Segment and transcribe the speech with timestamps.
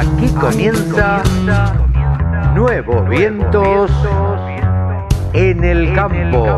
[0.00, 1.22] Aquí comienza
[2.54, 3.90] Nuevos Vientos
[5.34, 6.56] en el Campo.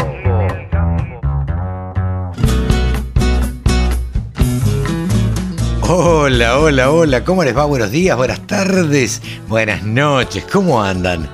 [5.89, 7.65] Hola, hola, hola, ¿cómo les va?
[7.65, 11.29] Buenos días, buenas tardes, buenas noches, ¿cómo andan?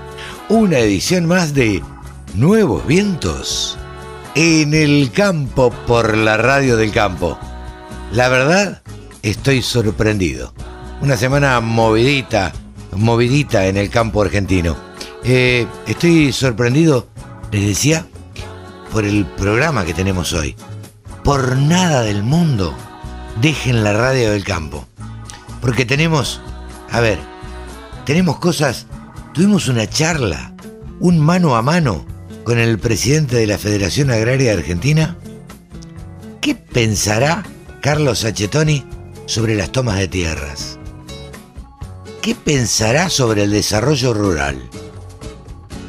[0.48, 1.82] Una edición más de
[2.34, 3.76] Nuevos Vientos
[4.34, 7.38] en el campo por la radio del campo.
[8.12, 8.80] La verdad,
[9.20, 10.54] estoy sorprendido.
[11.00, 12.52] Una semana movidita,
[12.96, 14.76] movidita en el campo argentino.
[15.22, 17.06] Eh, estoy sorprendido,
[17.52, 18.04] les decía,
[18.92, 20.56] por el programa que tenemos hoy.
[21.22, 22.74] Por nada del mundo
[23.40, 24.88] dejen la radio del campo.
[25.60, 26.40] Porque tenemos,
[26.90, 27.20] a ver,
[28.04, 28.86] tenemos cosas,
[29.32, 30.52] tuvimos una charla,
[30.98, 32.04] un mano a mano
[32.42, 35.16] con el presidente de la Federación Agraria Argentina.
[36.40, 37.44] ¿Qué pensará
[37.82, 38.84] Carlos Sachetoni
[39.26, 40.77] sobre las tomas de tierras?
[42.22, 44.58] ¿Qué pensará sobre el desarrollo rural?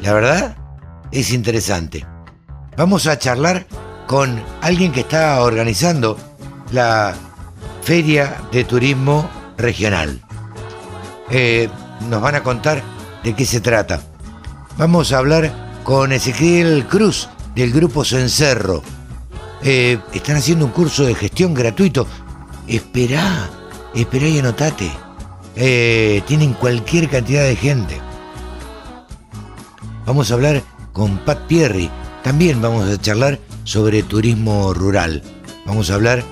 [0.02, 0.56] La verdad
[1.10, 2.06] es interesante.
[2.76, 3.66] Vamos a charlar
[4.06, 6.16] con alguien que está organizando
[6.70, 7.14] la
[7.82, 9.28] Feria de Turismo
[9.58, 10.22] Regional.
[11.30, 11.68] Eh,
[12.08, 12.82] nos van a contar
[13.24, 14.00] de qué se trata.
[14.78, 18.82] Vamos a hablar con Ezequiel Cruz del Grupo Cencerro.
[19.62, 22.06] Eh, están haciendo un curso de gestión gratuito.
[22.68, 23.50] Esperá,
[23.94, 24.90] esperá y anotate.
[25.62, 28.00] Eh, tienen cualquier cantidad de gente.
[30.06, 30.62] Vamos a hablar
[30.94, 31.90] con Pat Pierri.
[32.24, 35.22] También vamos a charlar sobre turismo rural.
[35.66, 36.24] Vamos a hablar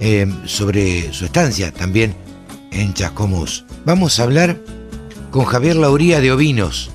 [0.00, 2.16] eh, sobre su estancia también
[2.70, 3.66] en Chascomús.
[3.84, 4.58] Vamos a hablar
[5.30, 6.90] con Javier Lauría de Ovinos.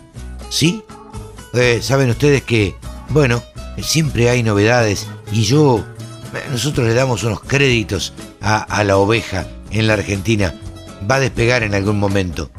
[0.49, 0.81] ¿Sí?
[1.53, 2.75] Eh, saben ustedes que,
[3.09, 3.43] bueno,
[3.79, 5.85] siempre hay novedades y yo,
[6.51, 10.53] nosotros le damos unos créditos a, la oveja en la Argentina.
[11.09, 12.49] Va a despegar en algún momento.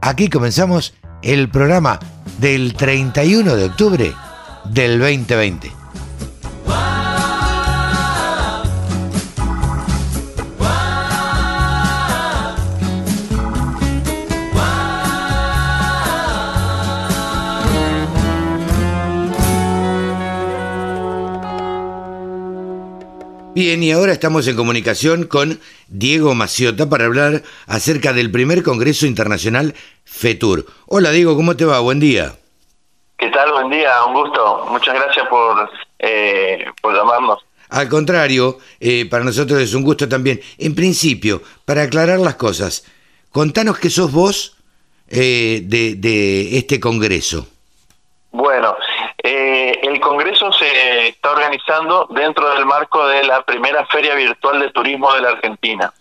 [0.00, 2.00] Aquí comenzamos el programa
[2.40, 4.14] del 31 de octubre
[4.70, 5.70] del 2020.
[23.60, 25.58] Bien, y ahora estamos en comunicación con
[25.88, 29.74] Diego Maciota para hablar acerca del primer Congreso Internacional
[30.04, 30.64] FETUR.
[30.86, 31.80] Hola Diego, ¿cómo te va?
[31.80, 32.36] Buen día.
[33.18, 33.50] ¿Qué tal?
[33.50, 34.64] Buen día, un gusto.
[34.70, 37.40] Muchas gracias por, eh, por llamarnos.
[37.70, 40.40] Al contrario, eh, para nosotros es un gusto también.
[40.58, 42.84] En principio, para aclarar las cosas,
[43.32, 44.56] contanos qué sos vos
[45.08, 47.48] eh, de, de este Congreso.
[48.30, 48.76] Bueno,
[49.98, 55.12] el Congreso se está organizando dentro del marco de la primera Feria Virtual de Turismo
[55.12, 55.92] de la Argentina.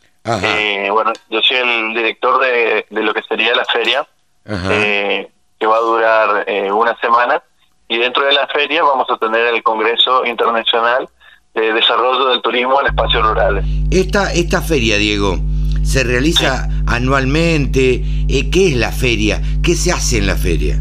[0.43, 4.05] Eh, bueno, yo soy el director de, lo que sería la feria,
[4.45, 5.27] eh,
[5.57, 7.41] que va a durar una semana,
[7.87, 11.09] y dentro de la feria vamos a tener el Congreso Internacional
[11.55, 13.65] de Desarrollo del Turismo en Espacios Rurales.
[13.89, 15.37] Esta, esta feria, Diego,
[15.83, 18.03] ¿se realiza anualmente?
[18.27, 19.41] ¿Qué es la feria?
[19.63, 20.77] ¿Qué se hace en la feria?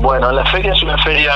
[0.00, 1.30] Bueno, la feria es una feria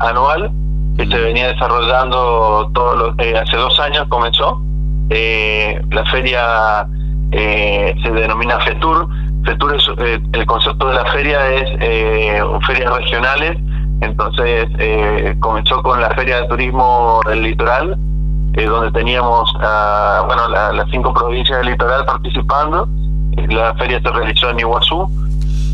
[0.00, 0.50] anual
[0.96, 4.58] que se venía desarrollando todos eh, hace dos años comenzó.
[5.10, 6.88] Eh, la feria
[7.32, 9.06] eh, se denomina FETUR.
[9.44, 9.90] FETUR es,
[10.32, 11.68] el concepto de la feria es
[12.66, 13.58] ferias regionales.
[14.00, 14.66] Entonces
[15.40, 17.98] comenzó con la feria de turismo del litoral,
[18.54, 22.88] donde teníamos bueno las cinco provincias del litoral participando.
[23.48, 25.25] La feria se realizó en Iguazú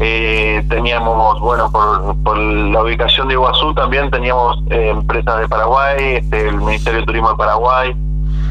[0.05, 6.17] Eh, teníamos, bueno, por, por, la ubicación de Iguazú también teníamos eh, empresas de Paraguay,
[6.17, 7.95] este, el Ministerio de Turismo de Paraguay,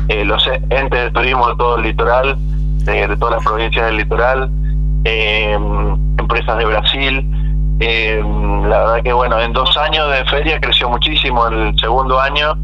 [0.07, 2.37] eh, los entes de turismo de todo el litoral,
[2.85, 4.49] de todas las provincias del litoral,
[5.03, 7.77] empresas de Brasil.
[8.69, 11.47] la verdad que, bueno, en dos años de feria creció muchísimo.
[11.47, 12.55] El segundo año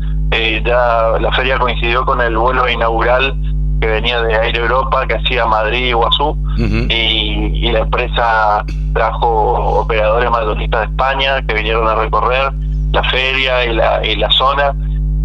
[0.63, 3.35] ya la feria coincidió con el vuelo inaugural
[3.79, 10.31] que venía de Aire Europa, que hacía Madrid y Guazú, y, la empresa trajo operadores
[10.31, 12.51] maldonistas de España que vinieron a recorrer
[12.91, 14.73] la feria y la, y la zona.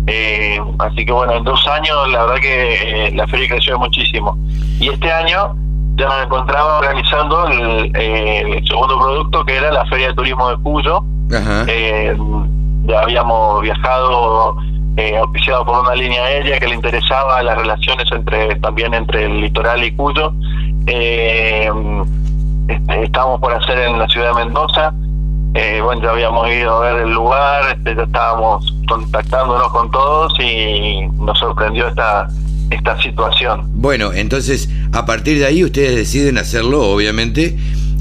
[0.07, 4.37] Eh, así que bueno, en dos años la verdad que eh, la feria creció muchísimo.
[4.81, 5.55] Y este año
[5.97, 10.57] ya nos encontraba organizando el, el segundo producto que era la Feria de Turismo de
[10.59, 11.05] Cuyo.
[11.69, 12.17] Eh,
[12.85, 14.57] ya habíamos viajado
[14.97, 19.41] eh, auspiciado por una línea aérea que le interesaba las relaciones entre también entre el
[19.41, 20.33] litoral y Cuyo.
[20.87, 21.71] Eh,
[22.69, 24.93] este, estábamos por hacer en la ciudad de Mendoza.
[25.55, 30.33] Eh, bueno, ya habíamos ido a ver el lugar, este, ya estábamos contactándonos con todos
[30.41, 32.29] y nos sorprendió esta
[32.71, 33.69] esta situación.
[33.75, 37.57] Bueno, entonces a partir de ahí ustedes deciden hacerlo, obviamente,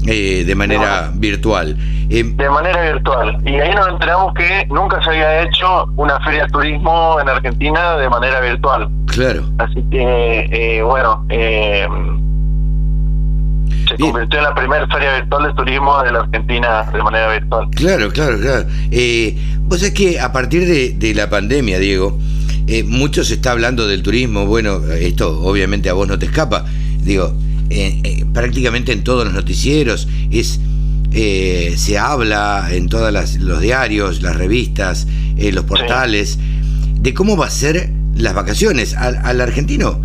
[0.06, 1.76] eh, de manera virtual.
[2.10, 3.38] Eh, de manera virtual.
[3.44, 7.96] Y ahí nos enteramos que nunca se había hecho una feria de turismo en Argentina
[7.96, 8.88] de manera virtual.
[9.06, 9.44] Claro.
[9.58, 11.86] Así que, eh, bueno, se
[13.98, 17.68] convirtió en la primera feria virtual de turismo de la Argentina de manera virtual.
[17.76, 18.64] Claro, claro, claro.
[19.62, 22.18] vos es que a partir de, de la pandemia, Diego,
[22.86, 24.46] mucho se está hablando del turismo.
[24.46, 26.64] Bueno, esto obviamente a vos no te escapa.
[27.02, 27.32] Digo,
[27.74, 30.60] eh, prácticamente en todos los noticieros, es,
[31.12, 36.38] eh, se habla en todos los diarios, las revistas, eh, los portales,
[37.00, 38.94] de cómo va a ser las vacaciones.
[38.94, 40.00] Al, argentino,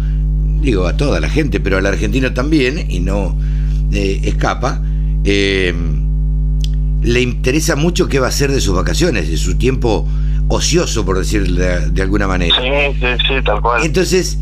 [0.62, 3.38] digo a toda la gente, pero al argentino también, y no
[3.92, 4.82] escapa,
[5.24, 10.08] le interesa mucho qué va a ser de sus vacaciones, de su tiempo
[10.48, 12.56] ocioso, por decir de, alguna manera.
[12.56, 13.84] Sí, sí, sí, tal cual.
[13.84, 14.38] Entonces,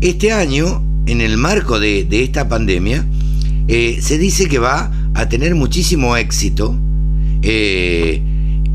[0.00, 3.04] este año en el marco de, esta pandemia,
[3.66, 6.76] eh, se dice que va a tener muchísimo éxito
[7.42, 8.22] eh,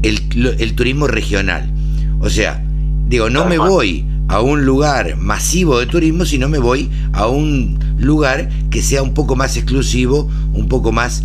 [0.01, 1.71] el, turismo regional.
[2.19, 2.61] O sea,
[3.07, 7.79] digo, no me voy a un lugar masivo de turismo, sino me voy a un
[7.97, 11.23] lugar que sea un poco más exclusivo, un poco más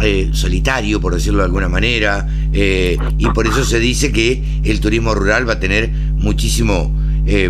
[0.00, 5.14] eh, solitario, por decirlo de alguna manera, y por eso se dice que el turismo
[5.14, 6.90] rural va a tener muchísimo,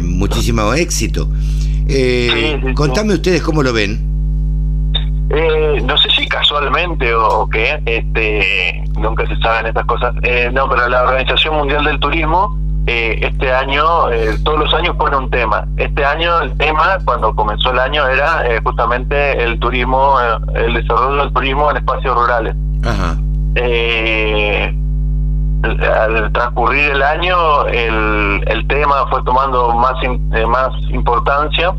[0.03, 1.31] muchísimo éxito.
[1.89, 4.17] Eh, contame ustedes cómo lo ven.
[5.29, 10.15] Eh, no sé si casualmente o, qué, este, nunca se saben estas cosas.
[10.23, 12.57] Eh, no, pero la Organización Mundial del Turismo
[12.87, 13.83] eh, este año,
[14.45, 15.67] todos los años pone un tema.
[15.77, 20.17] Este año el tema, cuando comenzó el año, era justamente el turismo,
[20.55, 22.55] el desarrollo del turismo en espacios rurales.
[22.85, 23.17] Ajá
[25.63, 31.75] al transcurrir el año el, el tema fue tomando más eh, más importancia.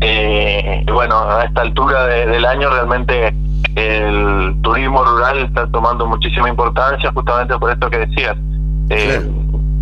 [0.00, 3.34] Eh, y bueno a esta altura del año realmente
[3.74, 8.36] el turismo rural está tomando muchísima importancia justamente por esto que decías.
[8.90, 9.26] Eh,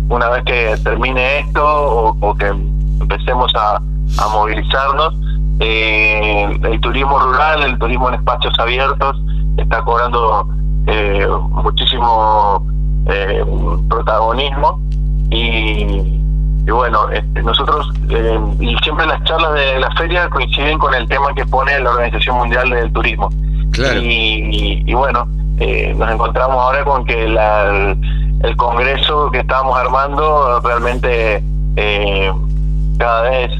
[0.07, 5.13] una vez que termine esto o, que empecemos a, a movilizarnos
[5.59, 9.17] el turismo rural el turismo en espacios abiertos
[9.57, 10.47] está cobrando
[11.63, 12.61] muchísimo
[13.07, 13.43] eh,
[13.89, 14.79] protagonismo.
[15.29, 16.19] Y,
[16.71, 21.33] bueno, este, nosotros eh, y siempre las charlas de la feria coinciden con el tema
[21.35, 23.29] que pone la Organización Mundial del Turismo.
[24.01, 25.27] Y, bueno,
[25.59, 27.95] eh, nos encontramos ahora con que la,
[28.41, 31.43] el, congreso que estábamos armando realmente
[31.75, 32.31] eh,
[32.97, 33.51] cada vez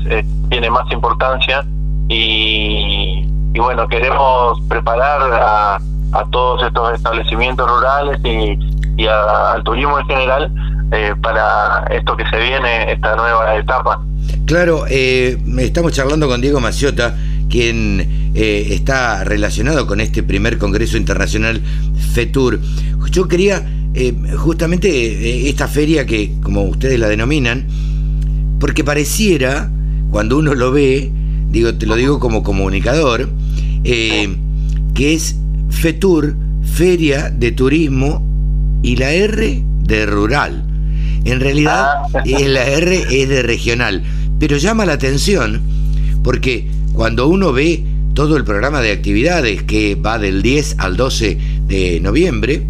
[0.50, 1.66] tiene más importancia.
[2.08, 5.80] Y, y bueno, queremos preparar a,
[6.15, 10.51] a todos estos establecimientos rurales y, al turismo en general
[10.91, 14.01] eh, para esto que se viene, esta nueva etapa.
[14.45, 17.15] Claro, eh, estamos charlando con Diego Maciota,
[17.50, 21.62] quien eh, está relacionado con este primer Congreso Internacional
[22.13, 22.62] FETUR.
[23.12, 23.65] Yo quería
[24.38, 27.65] justamente esta feria que, como ustedes la denominan,
[28.60, 29.69] porque pareciera,
[30.12, 31.12] cuando uno lo ve,
[31.50, 33.29] digo, te lo digo como comunicador,
[33.84, 35.38] que es
[35.75, 38.24] FETUR, Feria de Turismo
[38.82, 40.63] y la R de rural.
[41.25, 42.24] En realidad ah.
[42.25, 44.03] la R es de regional,
[44.39, 45.62] pero llama la atención
[46.25, 47.84] porque cuando uno ve
[48.15, 52.63] todo el programa de actividades que va del 10 al 12 de noviembre,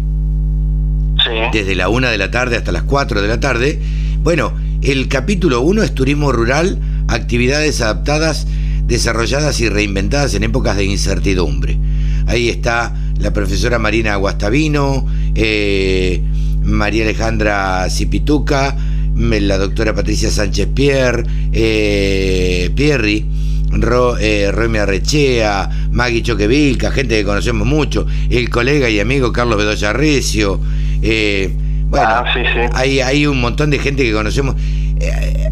[1.54, 3.80] desde la 1 de la tarde hasta las 4 de la tarde,
[4.22, 8.46] bueno, el capítulo 1 es turismo rural, actividades adaptadas,
[8.86, 11.78] desarrolladas y reinventadas en épocas de incertidumbre.
[12.26, 16.20] Ahí está la profesora Marina Guastavino, eh,
[16.62, 18.76] María Alejandra Cipituca,
[19.16, 23.24] la doctora Patricia Sánchez Pierre, eh, Pierri,
[23.70, 29.56] Ro, eh, Romy Arrechea, Maggie Choquevilca, gente que conocemos mucho, el colega y amigo Carlos
[29.58, 30.60] Bedoya Recio.
[31.02, 31.50] Eh,
[31.88, 32.60] bueno, Ah, sí, sí.
[32.72, 34.56] Hay, hay un montón de gente que conocemos.
[35.00, 35.50] Eh,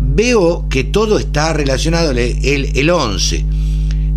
[0.00, 2.18] veo que todo está relacionado el,
[2.74, 3.44] el 11,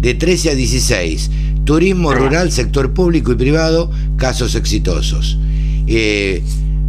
[0.01, 1.31] de 13 a 16.
[1.65, 5.37] Turismo rural, sector público y privado, casos exitosos.
[5.87, 6.43] Eh,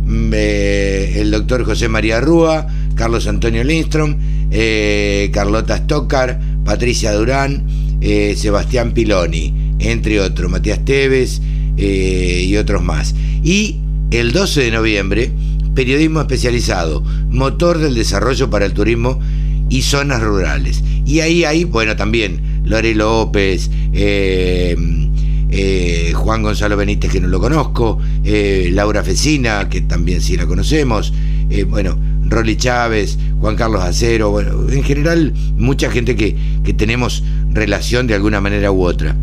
[0.05, 2.67] mm, eh, el doctor José María Rúa,
[2.97, 4.17] Carlos Antonio Lindstrom,
[4.51, 7.65] eh, Carlota Stockar, Patricia Durán,
[8.37, 11.41] Sebastián Piloni, entre otros, Matías Teves
[11.77, 13.15] y otros más.
[13.43, 13.79] Y
[14.11, 15.33] el 12 de noviembre,
[15.75, 19.21] periodismo especializado, motor del desarrollo para el turismo
[19.71, 20.83] y zonas rurales.
[21.07, 24.77] Y ahí hay, bueno, también Lore López, eh,
[25.51, 30.47] eh, Juan Gonzalo Benítez, que no lo conozco, eh, Laura Fecina, que también sí la
[30.47, 31.13] conocemos,
[31.69, 38.07] bueno, Rolly Chávez, Juan Carlos Acero, bueno, en general mucha gente que, que tenemos relación
[38.07, 39.15] de alguna manera u otra.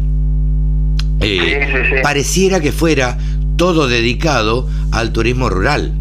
[1.20, 1.96] Sí, sí, sí.
[2.04, 3.18] Pareciera que fuera
[3.58, 5.94] todo dedicado al turismo rural.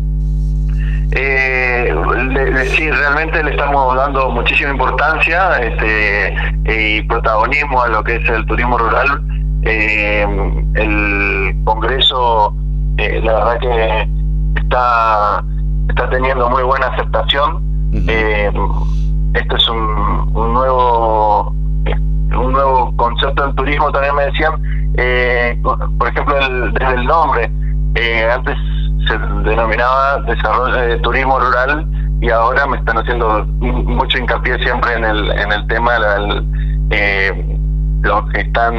[1.12, 1.92] Eh,
[2.30, 6.34] le- le- sí, realmente le estamos dando muchísima importancia este,
[6.66, 9.20] y protagonismo a lo que es el turismo rural.
[9.62, 10.26] Eh,
[10.74, 12.54] el Congreso,
[12.98, 14.08] eh, la verdad que
[14.60, 15.44] está,
[15.88, 17.56] está teniendo muy buena aceptación.
[17.92, 18.04] Ujú.
[18.08, 18.52] Eh,
[19.34, 21.52] esto es un, un nuevo
[21.86, 21.94] eh,
[22.36, 24.52] un nuevo concepto del turismo también me decían
[24.96, 27.50] eh, por ejemplo el, desde el nombre
[27.94, 28.56] eh, antes
[29.06, 31.86] se denominaba desarrollo de turismo rural
[32.20, 36.44] y ahora me están haciendo mucho hincapié siempre en el en el tema del,
[36.90, 37.56] eh,
[38.02, 38.74] los que están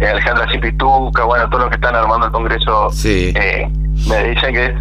[0.00, 3.68] eh, Alejandra Cipituca bueno todos los que están armando el congreso Sí, eh,
[4.08, 4.72] me dicen que es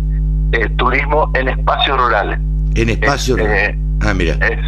[0.61, 2.39] eh, turismo en espacios rurales
[2.75, 3.57] en espacio es, rural.
[3.57, 4.33] eh, Ah, mira.
[4.33, 4.59] es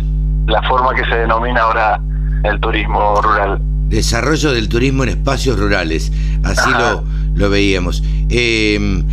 [0.48, 2.00] la forma que se denomina ahora
[2.44, 3.58] el turismo rural.
[3.89, 6.12] Desarrollo del turismo en espacios rurales.
[6.44, 6.80] Así Ajá.
[6.94, 7.04] lo,
[7.36, 8.04] lo veíamos.
[8.30, 9.04] Eh,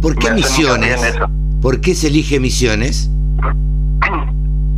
[0.00, 1.16] ¿Por qué misiones?
[1.60, 3.10] ¿Por qué se elige misiones?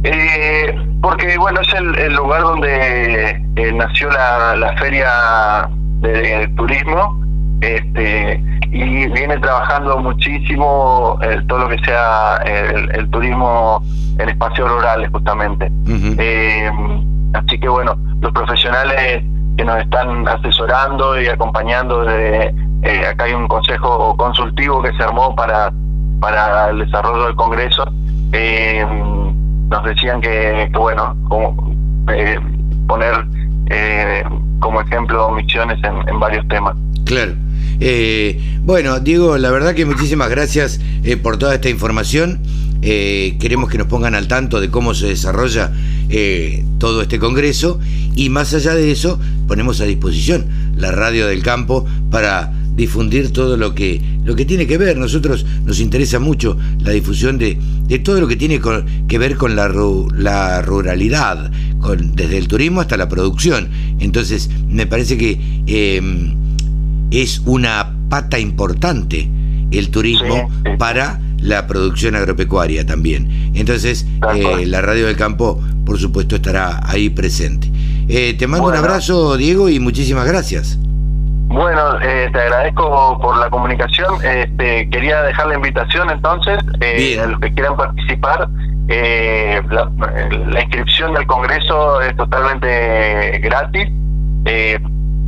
[0.02, 5.68] Eh, porque bueno, es el, el lugar donde eh, nació la, la feria
[6.00, 7.22] de, de turismo
[7.60, 13.82] este, y viene trabajando muchísimo eh, todo lo que sea el, el turismo
[14.18, 15.70] en espacios rurales justamente.
[15.86, 16.70] Eh,
[17.34, 19.22] así que bueno, los profesionales
[19.60, 22.46] que nos están asesorando y acompañando de
[22.82, 25.70] eh, acá hay un consejo consultivo que se armó para
[26.18, 27.84] para el desarrollo del Congreso.
[28.32, 28.86] Eh,
[29.68, 31.74] nos decían que, que, bueno, como,
[32.10, 32.38] eh,
[32.88, 33.26] poner
[33.66, 34.24] eh,
[34.60, 36.74] como ejemplo misiones en, en varios temas.
[37.04, 37.32] Claro.
[37.80, 42.40] Eh, bueno, Diego, la verdad que muchísimas gracias eh, por toda esta información.
[42.82, 45.70] Eh, queremos que nos pongan al tanto de cómo se desarrolla
[46.08, 47.78] eh, todo este congreso
[48.16, 50.46] y más allá de eso ponemos a disposición
[50.76, 54.96] la radio del campo para difundir todo lo que lo que tiene que ver.
[54.96, 59.36] Nosotros nos interesa mucho la difusión de, de todo lo que tiene con- que ver
[59.36, 63.68] con la, ru- la ruralidad, con, desde el turismo hasta la producción.
[63.98, 66.00] Entonces, me parece que eh,
[67.10, 69.28] es una pata importante
[69.70, 73.52] el turismo Sí, para la producción agropecuaria también.
[73.54, 77.70] Entonces, eh, la radio del campo, por supuesto, estará ahí presente.
[78.08, 80.78] Eh, te mando un abrazo, Diego, y muchísimas gracias.
[81.50, 84.24] Bueno, eh, te agradezco por la comunicación.
[84.24, 88.48] Este, quería dejar la invitación entonces eh, a los que quieran participar.
[88.86, 89.90] Eh, la,
[90.46, 93.88] la inscripción del Congreso es totalmente gratis.
[94.44, 94.78] Eh,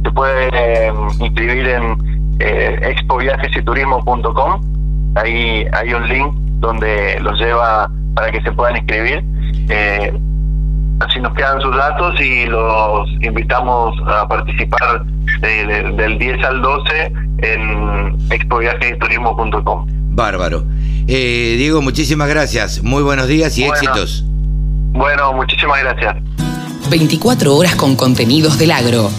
[0.05, 1.99] se puede inscribir en
[2.39, 4.61] expoviajesyturismo.com.
[5.15, 9.23] Ahí hay un link donde los lleva para que se puedan inscribir.
[9.69, 10.13] Eh,
[11.01, 15.05] así nos quedan sus datos y los invitamos a participar
[15.41, 19.87] de- de- del 10 al 12 en expoviajesyturismo.com.
[20.15, 20.65] Bárbaro.
[21.09, 22.83] Eh, Diego, muchísimas gracias.
[22.83, 23.75] Muy buenos días y Bueno.
[23.75, 24.25] éxitos.
[24.93, 26.17] Bueno, muchísimas gracias.
[26.91, 29.11] 24 horas con contenidos del agro.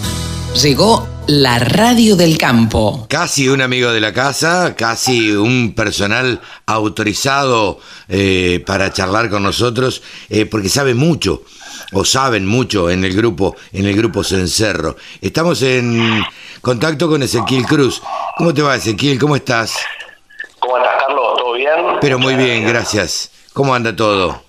[0.61, 3.05] Llegó la radio del campo.
[3.09, 10.03] Casi un amigo de la casa, casi un personal autorizado eh, para charlar con nosotros,
[10.29, 11.43] eh, porque sabe mucho,
[11.93, 14.97] o saben mucho en el grupo, en el grupo Cencerro.
[15.21, 16.23] Estamos en
[16.61, 18.01] contacto con Ezequiel Cruz.
[18.37, 19.19] ¿Cómo te va, Ezequiel?
[19.19, 19.79] ¿Cómo estás?
[20.59, 21.37] ¿Cómo estás, Carlos?
[21.37, 21.69] ¿Todo bien?
[22.01, 23.31] Pero muy bien, gracias.
[23.53, 24.43] ¿Cómo anda todo?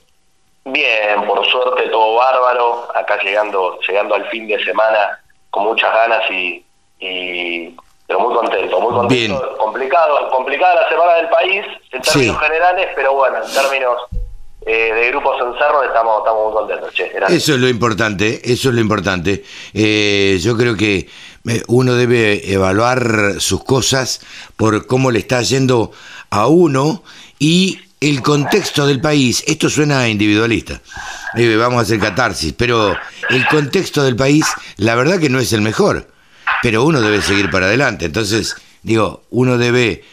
[0.64, 2.88] Bien, por suerte todo bárbaro.
[2.96, 5.20] Acá llegando, llegando al fin de semana
[5.54, 6.64] con muchas ganas y,
[6.98, 7.76] y,
[8.08, 9.14] pero muy contento, muy contento.
[9.14, 9.56] Bien.
[9.56, 13.96] Complicado, complicada la semana del país en términos generales, pero bueno, en términos
[14.66, 16.92] eh, de grupos en cerro estamos, estamos muy contentos.
[16.92, 17.12] Che.
[17.28, 19.44] Eso es lo importante, eso es lo importante.
[19.72, 21.08] Eh, yo creo que
[21.48, 25.92] eh, uno debe evaluar sus cosas por cómo le está yendo
[26.30, 27.04] a uno
[27.38, 27.78] y
[28.10, 29.42] el contexto del país.
[29.46, 30.80] Esto suena individualista.
[31.36, 32.96] Eh, vamos a hacer catarsis, pero
[33.30, 34.44] el contexto del país,
[34.76, 36.08] la verdad que no es el mejor.
[36.62, 38.04] Pero uno debe seguir para adelante.
[38.04, 40.04] Entonces, digo, uno debe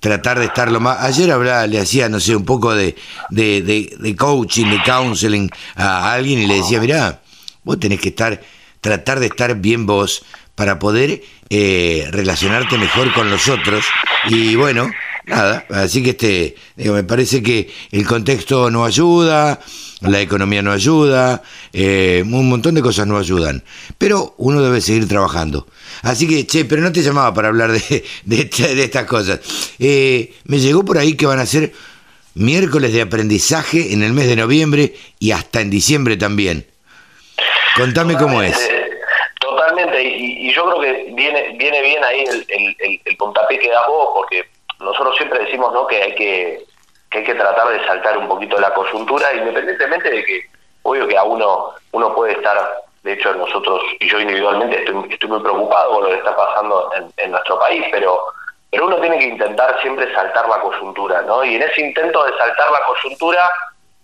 [0.00, 1.00] tratar de estar lo más...
[1.02, 2.96] Ayer hablaba, le hacía, no sé, un poco de,
[3.30, 3.62] de,
[3.98, 7.20] de- coaching, de counseling a alguien y le decía, mirá,
[7.64, 8.40] vos tenés que estar,
[8.80, 13.84] tratar de estar bien vos para poder eh, relacionarte mejor con los otros.
[14.28, 14.90] Y bueno,
[15.26, 19.60] nada, así que este, digo, me parece que el contexto no ayuda,
[20.00, 23.62] la economía no ayuda, eh, un montón de cosas no ayudan.
[23.98, 25.66] Pero uno debe seguir trabajando.
[26.02, 29.40] Así que, che, pero no te llamaba para hablar de, de, esta- de estas cosas.
[29.78, 31.72] Eh, me llegó por ahí que van a ser
[32.34, 36.66] miércoles de aprendizaje en el mes de noviembre y hasta en diciembre también.
[37.76, 38.52] Contame cómo es.
[38.56, 38.80] Totalmente,
[39.40, 43.58] Totalmente, y, y yo creo que viene viene bien ahí el, el, el- el puntapié
[43.58, 44.44] que das vos, porque
[44.80, 45.86] nosotros siempre decimos ¿no?
[45.86, 46.64] que hay que,
[47.10, 50.46] que hay que tratar de saltar un poquito la coyuntura, independientemente de que,
[50.82, 55.28] obvio que a uno uno puede estar, de hecho nosotros y yo individualmente estoy, estoy
[55.28, 58.24] muy preocupado con lo que está pasando en, en nuestro país, pero
[58.70, 61.44] pero uno tiene que intentar siempre saltar la coyuntura, ¿no?
[61.44, 63.50] Y en ese intento de saltar la coyuntura,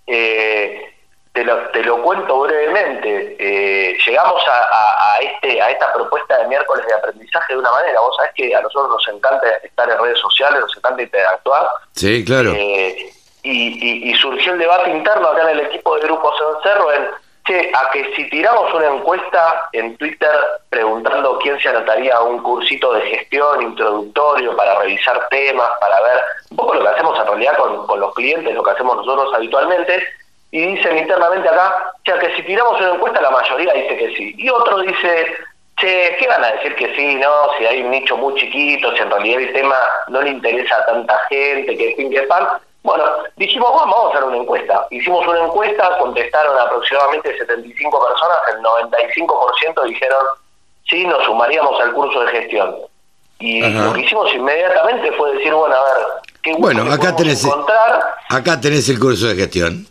[0.08, 0.95] eh,
[1.36, 3.36] te lo, te lo cuento brevemente.
[3.38, 7.70] Eh, llegamos a, a- a este a esta propuesta de miércoles de aprendizaje de una
[7.70, 8.00] manera.
[8.00, 11.68] Vos sabés que a nosotros nos encanta estar en redes sociales, nos encanta interactuar.
[11.92, 12.52] Sí, claro.
[12.56, 13.12] Eh,
[13.42, 16.90] y, y- y surgió el debate interno acá en el equipo de Grupos en Cerro
[16.92, 17.08] en,
[17.46, 20.32] che, a que si tiramos una encuesta en Twitter
[20.70, 26.22] preguntando quién se anotaría a un cursito de gestión introductorio para revisar temas, para ver
[26.50, 29.32] un poco lo que hacemos en realidad con, con los clientes, lo que hacemos nosotros
[29.34, 30.02] habitualmente,
[30.50, 34.14] y dicen internamente acá, che, a que si tiramos una encuesta la mayoría dice que
[34.16, 34.34] sí.
[34.38, 35.34] Y otro dice,
[35.78, 37.28] che, ¿qué van a decir que sí, no?
[37.58, 39.76] Si hay un nicho muy chiquito, si en realidad el tema
[40.08, 42.46] no le interesa a tanta gente, que fin que pan.
[42.82, 43.04] Bueno,
[43.36, 44.86] dijimos, vamos, vamos a hacer una encuesta.
[44.90, 50.24] Hicimos una encuesta, contestaron aproximadamente 75 personas, el 95% dijeron,
[50.88, 52.76] sí, nos sumaríamos al curso de gestión.
[53.40, 53.86] Y Ajá.
[53.86, 56.06] lo que hicimos inmediatamente fue decir, bueno, a ver,
[56.42, 58.14] ¿qué Bueno, acá tenés, encontrar?
[58.30, 59.86] acá tenés el curso de gestión.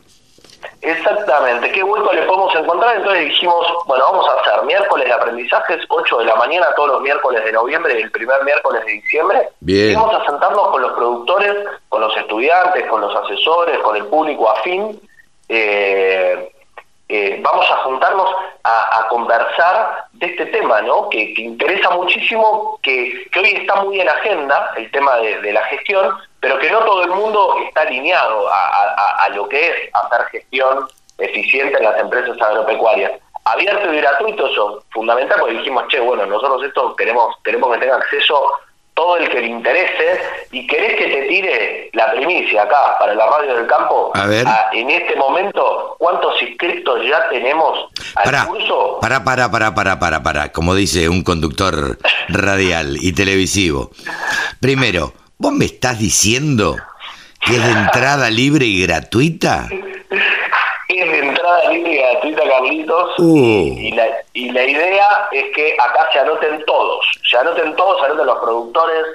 [0.85, 2.97] Exactamente, ¿qué hueco le podemos encontrar?
[2.97, 7.01] Entonces dijimos, bueno, vamos a hacer miércoles de aprendizajes, 8 de la mañana todos los
[7.01, 9.49] miércoles de noviembre y el primer miércoles de diciembre.
[9.61, 9.91] Bien.
[9.91, 11.55] Y vamos a sentarnos con los productores,
[11.89, 14.99] con los estudiantes, con los asesores, con el público afín.
[15.49, 16.51] eh,
[17.07, 18.27] eh, vamos a juntarnos
[18.63, 21.07] a, a conversar de este tema, ¿no?
[21.09, 25.53] Que, que interesa muchísimo, que, que hoy está muy en agenda, el tema de, de
[25.53, 29.67] la gestión, pero que no todo el mundo está alineado a, a- a lo que
[29.69, 33.11] es hacer gestión eficiente en las empresas agropecuarias.
[33.45, 37.95] Abierto y gratuito, eso fundamental, porque dijimos, che, bueno, nosotros esto queremos, queremos que tenga
[37.97, 38.41] acceso
[38.95, 40.19] todo el que le interese
[40.51, 44.11] y querés que te tire la primicia acá para la radio del campo.
[44.15, 44.47] A ver.
[44.71, 48.97] en este momento, ¿cuántos inscritos ya tenemos al Pará, curso?
[49.01, 51.97] pará, pará, pará, pará, pará, pará, como dice un conductor
[52.29, 53.91] radial y televisivo.
[54.61, 56.75] Primero, ¿vos me estás diciendo
[57.45, 59.67] que es de entrada libre y gratuita?
[60.87, 63.19] Es de entrada libre y gratuita, Carlitos.
[63.19, 63.37] Uh.
[63.37, 67.05] Y, y la, y la idea es que acá se anoten todos.
[67.29, 69.05] Se anoten todos, se anoten los productores,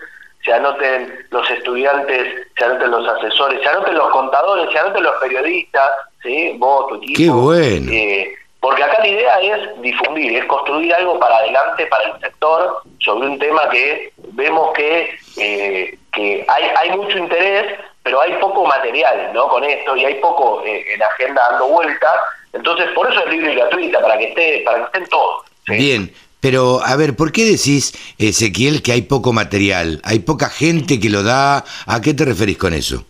[0.45, 5.15] se anoten los estudiantes, se anoten los asesores, se anoten los contadores, se anoten los
[5.21, 5.91] periodistas,
[6.23, 6.55] ¿sí?
[6.59, 7.19] Vos, tu equipo.
[7.19, 7.93] Qué bueno.
[7.93, 12.83] Eh, porque acá la idea es difundir, es construir algo para adelante para el sector
[12.99, 18.67] sobre un tema que vemos que, eh, que hay, hay mucho interés, pero hay poco
[18.67, 19.49] material ¿no?
[19.49, 22.17] con esto y hay poco eh, en agenda dando vueltas.
[22.53, 25.45] Entonces, por eso es libre y gratuita, para que, esté, para que estén todos.
[25.67, 25.75] ¿sí?
[25.75, 30.01] Bien, pero a ver, ¿por qué decís, Ezequiel, que hay poco material?
[30.05, 31.65] ¿Hay poca gente que lo da?
[31.87, 33.05] ¿A qué te referís con eso?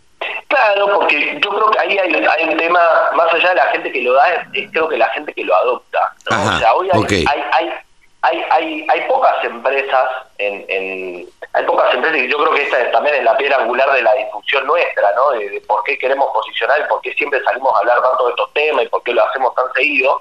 [0.60, 2.80] Claro, porque yo creo que ahí hay, hay un tema,
[3.14, 5.44] más allá de la gente que lo da, es, es creo que la gente que
[5.44, 6.12] lo adopta.
[6.30, 6.36] ¿no?
[6.36, 7.10] Ajá, o sea, hoy hay, ok.
[7.12, 7.72] hay, hay,
[8.22, 12.78] hay, hay, hay pocas empresas, en, en, hay pocas empresas, y yo creo que esta
[12.80, 15.30] es- también es la piedra angular de la difusión nuestra, ¿no?
[15.30, 18.30] De, de por qué queremos posicionar y por qué siempre salimos a hablar tanto de
[18.30, 20.20] estos temas y por qué lo hacemos tan seguido.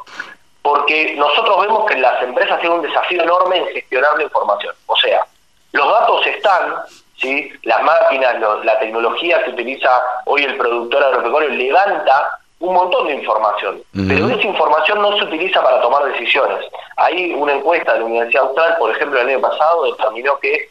[0.61, 4.75] Porque nosotros vemos que las empresas tienen un desafío enorme en gestionar la información.
[4.87, 5.25] O sea,
[5.71, 6.75] los datos están,
[7.19, 7.51] ¿sí?
[7.63, 9.89] las máquinas, lo- la tecnología que utiliza
[10.25, 15.63] hoy el productor agropecuario levanta un montón de información, pero esa información no se utiliza
[15.63, 16.65] para tomar decisiones.
[16.97, 20.69] Hay una encuesta de la Universidad Austral, por ejemplo, el año pasado, determinó que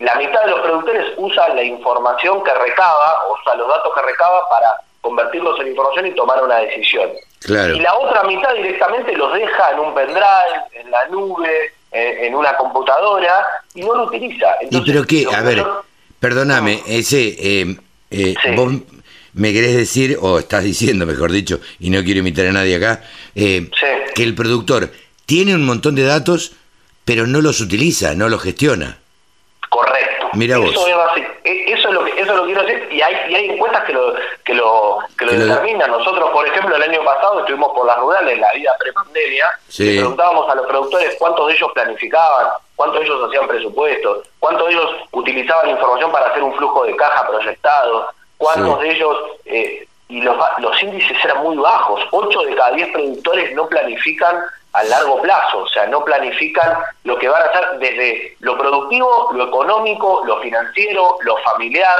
[0.00, 4.02] la mitad de los productores usa la información que recaba, o sea, los datos que
[4.02, 7.08] recaba para convertirlos en información y tomar una decisión.
[7.76, 10.24] Y la otra mitad directamente los deja en un pendrive,
[10.72, 14.56] en la nube, en, una computadora y no lo utiliza.
[14.62, 15.24] ¿Y pero qué?
[15.34, 15.64] A ver,
[16.20, 17.76] perdóname, ese, eh,
[18.10, 18.72] eh, vos
[19.34, 23.02] me querés decir, o estás diciendo, mejor dicho, y no quiero imitar a nadie acá,
[23.34, 23.68] eh,
[24.14, 24.90] que el productor
[25.26, 26.52] tiene un montón de datos,
[27.04, 28.98] pero no los utiliza, no los gestiona.
[29.68, 30.30] Correcto.
[30.34, 30.74] Mira vos.
[31.44, 33.92] E, eso es lo que eso lo quiero decir y hay y hay encuestas que
[33.92, 34.14] lo
[34.48, 35.90] que lo que lo determinan.
[35.90, 40.48] Nosotros, por ejemplo, el año pasado estuvimos por las rurales, la vida prepandemia, y preguntábamos
[40.48, 44.90] a los productores cuántos de ellos planificaban, cuántos de ellos hacían presupuestos, cuántos de ellos
[45.12, 48.08] utilizaban información para hacer un flujo de caja proyectado,
[48.38, 52.00] cuántos de ellos eh, y los, los índices eran muy bajos.
[52.10, 57.18] Ocho de cada diez productores no planifican a largo plazo, o sea, no planifican lo
[57.18, 61.98] que van a hacer desde lo productivo, lo económico, lo financiero, lo familiar,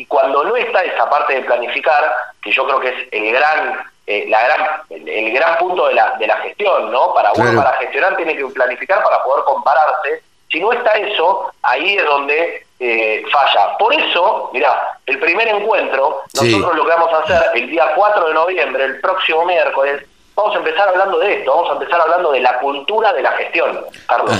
[0.00, 2.10] y cuando no está esa parte de planificar,
[2.42, 6.16] que yo creo que es el gran, eh, la gran, el, gran punto de la,
[6.16, 7.12] de la gestión, ¿no?
[7.12, 10.22] Para uno, para gestionar, tiene que planificar para poder compararse.
[10.50, 13.76] Si no está eso, ahí es donde eh, falla.
[13.76, 18.28] Por eso, mira, el primer encuentro, nosotros lo que vamos a hacer el día 4
[18.28, 20.02] de noviembre, el próximo miércoles,
[20.34, 23.32] vamos a empezar hablando de esto, vamos a empezar hablando de la cultura de la
[23.32, 24.34] gestión, Carlos.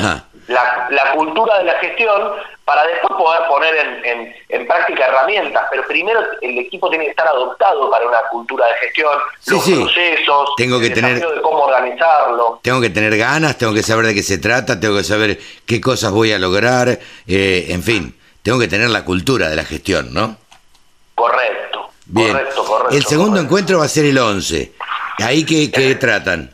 [0.48, 2.33] La, la, cultura de la gestión
[2.64, 7.29] para después poder poner en, en, práctica herramientas, pero primero el equipo tiene que estar
[7.29, 9.12] adoptado para una cultura de gestión,
[9.46, 12.59] los procesos, tengo que el tener, de cómo organizarlo.
[12.62, 15.81] Tengo que tener ganas, tengo que saber de qué se trata, tengo que saber qué
[15.81, 16.88] cosas voy a lograr,
[17.29, 20.37] eh, en fin, tengo que tener la cultura de la gestión, ¿no?
[21.14, 22.33] Correcto, Bien.
[22.33, 22.96] correcto, correcto.
[22.96, 24.72] El segundo encuentro va a ser el 11.
[25.22, 26.50] ¿Ahí qué, qué tratan?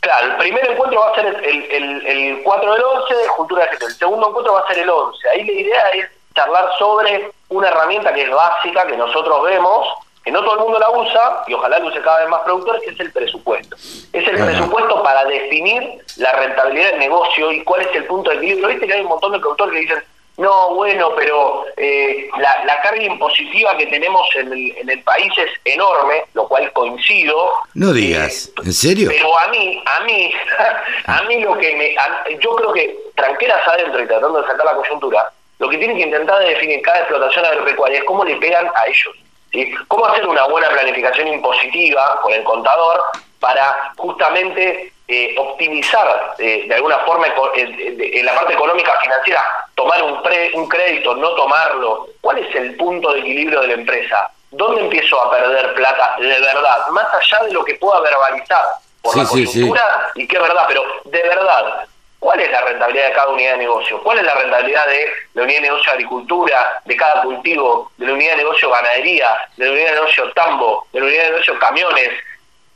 [0.00, 3.86] Claro, el primer encuentro va a ser el, el, el 4 del 11, Cultura de.
[3.86, 5.28] El segundo encuentro va a ser el 11.
[5.30, 9.88] Ahí la idea es charlar sobre una herramienta que es básica, que nosotros vemos,
[10.22, 12.82] que no todo el mundo la usa, y ojalá lo use cada vez más productores,
[12.82, 13.76] que es el presupuesto.
[14.12, 18.36] Es el presupuesto para definir la rentabilidad del negocio y cuál es el punto de
[18.36, 18.68] equilibrio.
[18.68, 20.04] Viste que hay un montón de productores que dicen,
[20.38, 25.50] no, bueno, pero eh, la, carga impositiva que tenemos en el, en el, país es
[25.64, 27.52] enorme, lo cual coincido.
[27.72, 29.08] No digas, ¿en serio?
[29.10, 30.32] Pero a mí, a mí,
[31.06, 31.96] a mí lo que me...
[32.38, 36.02] yo creo que tranqueras adentro y tratando de sacar la coyuntura, lo que tienen que
[36.02, 39.16] intentar de definir cada explotación agropecuaria es cómo le pegan a ellos.
[39.52, 39.72] ¿sí?
[39.88, 43.00] Cómo hacer una buena planificación impositiva con el contador
[43.40, 50.20] para justamente eh, optimizar eh, de alguna forma en la parte económica financiera, tomar un,
[50.54, 52.08] un crédito, no tomarlo.
[52.20, 54.28] ¿Cuál es el punto de equilibrio de la empresa?
[54.50, 56.88] ¿Dónde empiezo a perder plata de verdad?
[56.90, 58.64] Más allá de lo que pueda verbalizar
[59.02, 61.86] por la coyuntura y que es verdad, pero de verdad,
[62.18, 64.02] ¿cuál es la rentabilidad de cada unidad de negocio?
[64.02, 68.12] ¿Cuál es la rentabilidad de la unidad de negocio agricultura, de cada cultivo, de la
[68.14, 71.58] unidad de negocio ganadería, de la unidad de negocio tambo, de la unidad de negocio
[71.58, 72.10] camiones?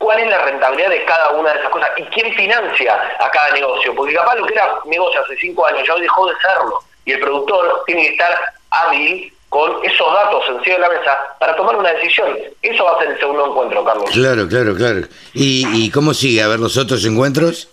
[0.00, 3.50] Cuál es la rentabilidad de cada una de esas cosas y quién financia a cada
[3.52, 6.82] negocio, porque capaz lo que era negocio hace cinco años ya hoy dejó de serlo
[7.04, 8.34] y el productor tiene que estar
[8.70, 12.34] hábil con esos datos encima de la mesa para tomar una decisión.
[12.62, 14.08] Eso va a ser el segundo encuentro, Carlos.
[14.10, 15.00] Claro, claro, claro.
[15.34, 16.42] ¿Y, y cómo sigue?
[16.42, 17.68] A ver, los otros encuentros.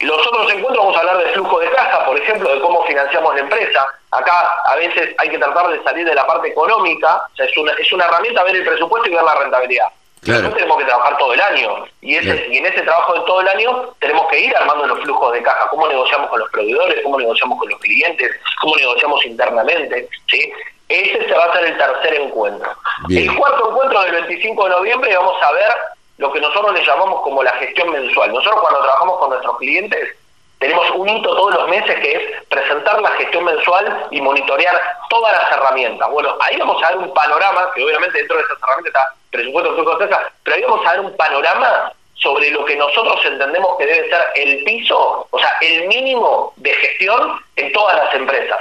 [0.00, 3.34] Los otros encuentros vamos a hablar de flujo de caja, por ejemplo, de cómo financiamos
[3.34, 3.84] la empresa.
[4.12, 7.56] Acá a veces hay que tratar de salir de la parte económica, o sea, es
[7.56, 9.88] una, es una herramienta ver el presupuesto y ver la rentabilidad.
[10.28, 10.52] Claro.
[10.52, 13.48] tenemos que trabajar todo el año y, ese, y en ese trabajo de todo el
[13.48, 17.18] año tenemos que ir armando los flujos de caja, cómo negociamos con los proveedores, cómo
[17.18, 20.08] negociamos con los clientes, cómo negociamos internamente.
[20.26, 20.52] ¿sí?
[20.88, 22.70] Ese se va a ser el tercer encuentro.
[23.08, 25.72] El cuarto encuentro del 25 de noviembre vamos a ver
[26.18, 28.32] lo que nosotros le llamamos como la gestión mensual.
[28.32, 30.17] Nosotros cuando trabajamos con nuestros clientes
[30.58, 35.32] tenemos un hito todos los meses que es presentar la gestión mensual y monitorear todas
[35.32, 36.10] las herramientas.
[36.10, 40.24] Bueno, ahí vamos a ver un panorama, que obviamente dentro de esas herramientas está presupuesto,
[40.42, 44.20] pero ahí vamos a ver un panorama sobre lo que nosotros entendemos que debe ser
[44.34, 48.58] el piso, o sea, el mínimo de gestión en todas las empresas.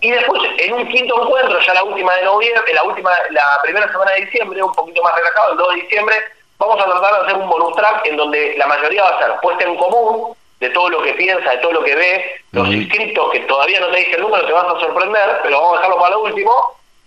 [0.00, 3.86] Y después, en un quinto encuentro, ya la última de noviembre, la última, la primera
[3.92, 6.16] semana de diciembre, un poquito más relajado, el 2 de diciembre,
[6.58, 9.32] vamos a tratar de hacer un bonus track en donde la mayoría va a ser
[9.40, 13.32] puesta en común de todo lo que piensa, de todo lo que ve, los inscriptos,
[13.32, 15.98] que todavía no te dije el número, te vas a sorprender, pero vamos a dejarlo
[15.98, 16.52] para lo último,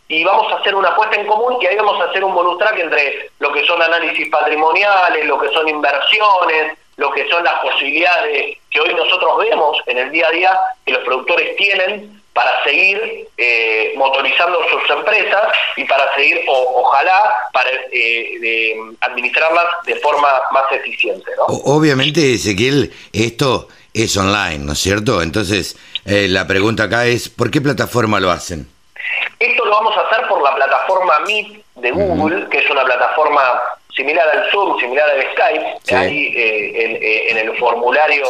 [0.10, 2.58] y vamos a hacer una apuesta en común y ahí vamos a hacer un bonus
[2.58, 7.62] track entre lo que son análisis patrimoniales, lo que son inversiones, lo que son las
[7.62, 12.62] posibilidades que hoy nosotros vemos en el día a día que los productores tienen para
[12.66, 20.66] seguir eh, motorizando sus empresas y para seguir, ojalá, para eh, administrarlas de forma más
[20.70, 21.32] eficiente.
[21.48, 25.22] Obviamente, Ezequiel, esto es online, ¿no es cierto?
[25.22, 28.68] Entonces, eh, la pregunta acá es, ¿por qué plataforma lo hacen?
[29.40, 33.62] Esto lo vamos a hacer por la plataforma Meet de Google, que es una plataforma
[33.96, 35.96] similar al Zoom, similar al Skype.
[35.96, 38.26] Ahí eh, en, el formulario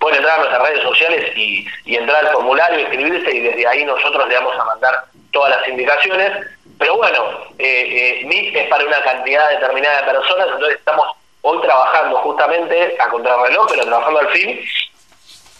[0.00, 4.28] pueden entrar a nuestras redes sociales y, entrar al formulario, inscribirse y desde ahí nosotros
[4.28, 6.30] le vamos a mandar todas las indicaciones.
[6.78, 7.24] Pero bueno,
[7.58, 11.08] eh, Meet es para una cantidad determinada de personas, entonces estamos
[11.42, 14.60] hoy trabajando justamente a contrarreloj, pero trabajando al fin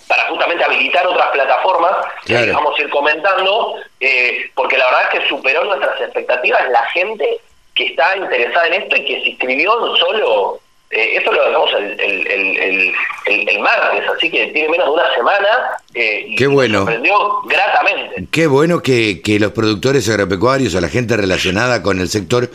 [0.08, 5.20] para justamente habilitar otras plataformas que vamos a ir comentando, eh, porque la verdad es
[5.20, 7.40] que superó nuestras expectativas la gente
[7.78, 10.60] que está interesada en esto y que se inscribió solo,
[10.90, 12.92] eh, esto lo dejamos el, el,
[13.26, 15.48] el, martes, así que tiene menos de una semana
[15.94, 16.78] eh, y Qué bueno.
[16.78, 18.26] sorprendió gratamente.
[18.32, 22.50] Qué bueno que, que los productores agropecuarios o la gente relacionada con el sector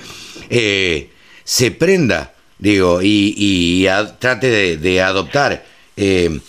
[0.49, 3.87] se prenda, digo, y, y
[4.19, 5.63] trate de, adoptar
[5.95, 6.39] eh,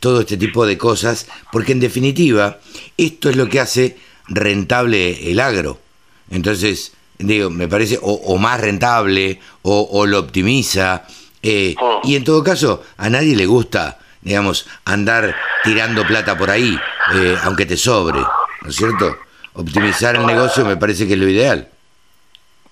[0.00, 2.58] todo este tipo de cosas, porque en definitiva
[2.98, 3.96] esto es lo que hace
[4.28, 5.78] rentable el agro.
[6.30, 11.04] Entonces, digo, me parece o, más rentable o, lo optimiza.
[11.42, 12.00] Eh, oh.
[12.04, 16.78] y en todo caso, a nadie le gusta, digamos, andar tirando plata por ahí,
[17.14, 19.16] eh, aunque te sobre, ¿no es cierto?
[19.54, 21.68] Optimizar el negocio me parece que es lo ideal.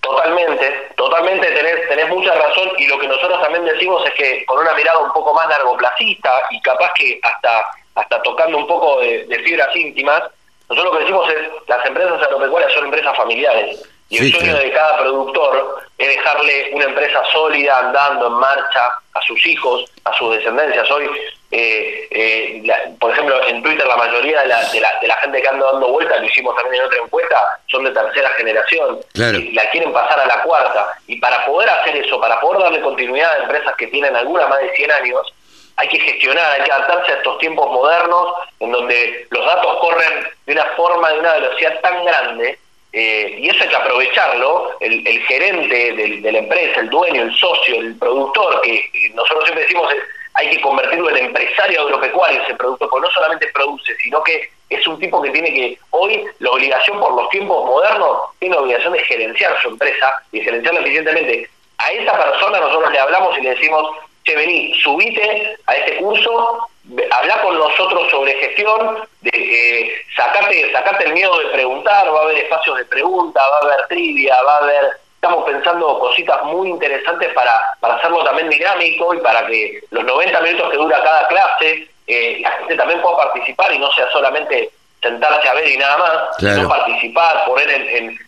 [0.01, 4.59] Totalmente, totalmente tenés, tenés mucha razón y lo que nosotros también decimos es que con
[4.59, 9.27] una mirada un poco más largoplacista y capaz que hasta, hasta tocando un poco de,
[9.45, 10.23] fibras íntimas,
[10.69, 14.73] nosotros lo que decimos es las empresas agropecuarias son empresas familiares y el sueño de
[14.73, 20.37] cada productor es dejarle una empresa sólida andando en marcha a sus hijos, a sus
[20.37, 20.91] descendencias.
[20.91, 21.09] Hoy
[21.51, 25.73] eh, eh, por ejemplo, en Twitter la mayoría de la, de la, gente que anda
[25.73, 29.93] dando vueltas, lo hicimos también en otra encuesta, son de tercera generación, y la quieren
[29.93, 30.93] pasar a la cuarta.
[31.07, 34.61] Y para poder hacer eso, para poder darle continuidad a empresas que tienen algunas más
[34.61, 35.35] de 100 años,
[35.77, 40.29] hay que gestionar, hay que adaptarse a estos tiempos modernos, en donde los datos corren
[40.45, 42.59] de una forma, de una velocidad tan grande,
[42.93, 47.77] eh, y eso hay que aprovecharlo, el, gerente de la empresa, el dueño, el socio,
[47.81, 49.93] el productor, que nosotros siempre decimos
[50.39, 54.87] hay que convertirlo en empresario agropecuario ese producto, porque no solamente produce, sino que es
[54.87, 58.93] un tipo que tiene que, hoy, la obligación por los tiempos modernos, tiene la obligación
[58.93, 61.51] de gerenciar su empresa y gerenciarla eficientemente.
[61.79, 63.91] A esa persona nosotros le hablamos y le decimos,
[64.29, 66.69] che, vení, subite a este curso,
[67.11, 72.23] habla con nosotros sobre gestión, de, eh, sacarte, sacarte el miedo de preguntar, va a
[72.25, 76.69] haber espacios de pregunta, va a haber trivia, va a haber estamos pensando cositas muy
[76.69, 81.27] interesantes para, para hacerlo también dinámico y para que los 90 minutos que dura cada
[81.27, 84.71] clase, eh, la gente también pueda participar y no sea solamente
[85.03, 88.19] sentarse a ver y nada más, sino participar, poner, en, en,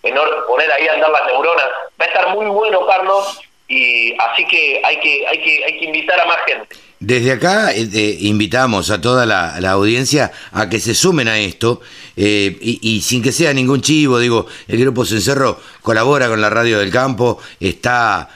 [0.49, 1.69] poner ahí a andar las neuronas.
[2.01, 5.85] Va a estar muy bueno, Carlos, y así que hay que, hay que, hay que
[5.85, 6.77] invitar a más gente.
[6.99, 11.81] Desde acá eh, eh, invitamos a toda la, audiencia a que se sumen a esto
[12.17, 16.81] eh, y, sin que sea ningún chivo, digo, el Grupo Cencerro colabora con la Radio
[16.81, 18.29] del Campo, está,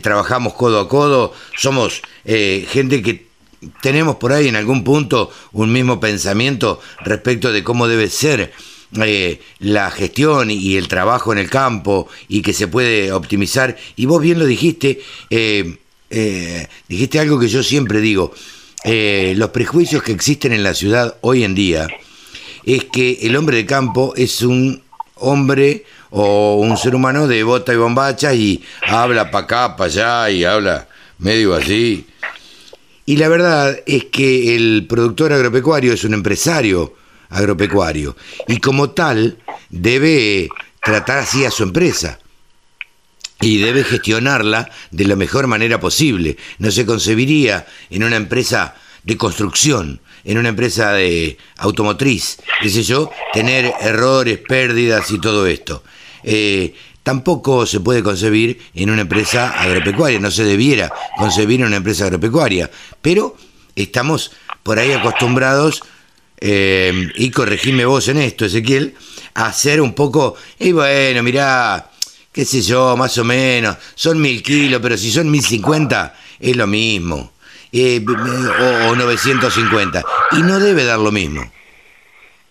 [0.00, 3.26] trabajamos codo a codo, somos gente que
[3.82, 8.52] tenemos por ahí en algún punto un mismo pensamiento respecto de cómo debe ser
[8.92, 13.76] la gestión y el trabajo en el campo y que se puede optimizar.
[13.96, 15.00] Y vos bien lo dijiste,
[15.30, 15.76] eh,
[16.88, 18.32] dijiste algo que yo siempre digo,
[18.84, 21.86] eh, los prejuicios que existen en la ciudad hoy en día
[22.64, 24.82] es que el hombre de campo es un
[25.14, 30.30] hombre o un ser humano de bota y bombacha y habla para acá, para allá
[30.30, 32.06] y habla medio así.
[33.06, 36.94] Y la verdad es que el productor agropecuario es un empresario
[37.32, 38.16] agropecuario
[38.46, 39.38] y como tal
[39.70, 40.48] debe
[40.84, 42.18] tratar así a su empresa
[43.40, 46.36] y debe gestionarla de la mejor manera posible.
[46.58, 52.84] No se concebiría en una empresa de construcción, en una empresa de automotriz, qué sé
[52.84, 55.82] yo, tener errores, pérdidas y todo esto.
[56.22, 61.76] Eh, tampoco se puede concebir en una empresa agropecuaria, no se debiera concebir en una
[61.76, 63.36] empresa agropecuaria, pero
[63.74, 64.30] estamos
[64.62, 65.82] por ahí acostumbrados,
[66.44, 68.96] eh, y corregime vos en esto, Ezequiel,
[69.34, 71.86] hacer un poco, y bueno, mirá,
[72.32, 76.56] qué sé yo, más o menos, son mil kilos, pero si son mil cincuenta, es
[76.56, 77.30] lo mismo,
[77.72, 80.02] eh, o, 950,
[80.32, 81.42] y no debe dar lo mismo.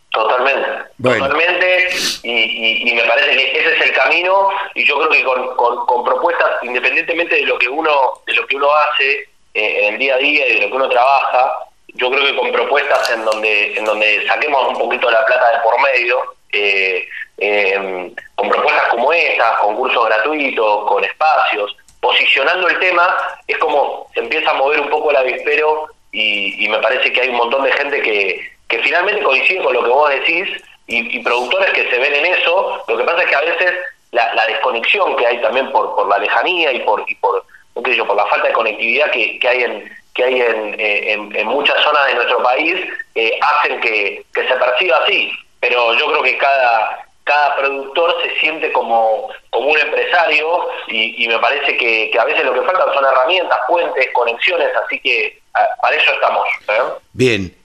[0.10, 0.70] Totalmente,
[1.04, 1.90] totalmente,
[2.24, 6.64] y, me parece que ese es el camino, y yo creo que con, con, propuestas,
[6.64, 7.92] independientemente de lo que uno,
[8.26, 10.76] de lo que uno hace eh, en el día a día y de lo que
[10.78, 15.26] uno trabaja, yo creo que con propuestas en donde, en donde saquemos un poquito la
[15.26, 21.76] plata de por medio, eh, eh, con propuestas como estas, con cursos gratuitos, con espacios,
[22.00, 23.16] posicionando el tema,
[23.48, 27.30] es como se empieza a mover un poco el avispero y, me parece que hay
[27.30, 30.50] un montón de gente que, que finalmente coincide con lo que vos decís
[30.88, 32.84] y, productores que se ven en eso.
[32.88, 33.74] Lo que pasa es que a veces
[34.12, 37.44] la, desconexión que hay también por, por la lejanía y por, y por,
[37.86, 41.48] yo, por la falta de conectividad que, que hay en que hay en, eh, en,
[41.48, 42.76] muchas zonas de nuestro país
[43.16, 45.32] eh, hacen que, que se perciba así.
[45.60, 51.40] Pero yo creo que cada, cada productor se siente como, como un empresario y, me
[51.40, 55.40] parece que, a veces lo que faltan son herramientas, puentes, conexiones, así que
[55.82, 56.48] para eso estamos.
[56.68, 56.82] ¿eh?
[57.14, 57.56] Bien,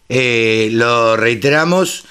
[0.79, 2.05] lo reiteramos.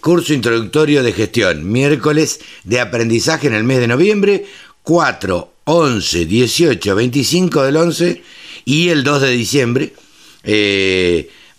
[0.00, 4.44] Curso introductorio de gestión, miércoles de aprendizaje en el mes de noviembre,
[4.82, 8.22] 4, 11, 18, 25 del 11
[8.66, 9.92] y el 2 de diciembre.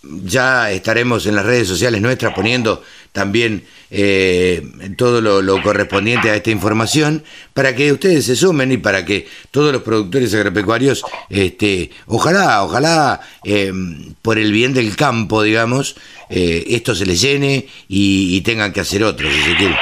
[0.04, 4.62] ya estaremos en las redes sociales nuestras poniendo también eh,
[4.98, 9.72] todo lo, correspondiente a esta información para que ustedes se sumen y para que todos
[9.72, 13.72] los productores agropecuarios, este, ojalá, ojalá, eh,
[14.22, 15.96] por el bien del campo, digamos,
[16.30, 19.76] eh, esto se les llene y, tengan que hacer otro, si se quiere.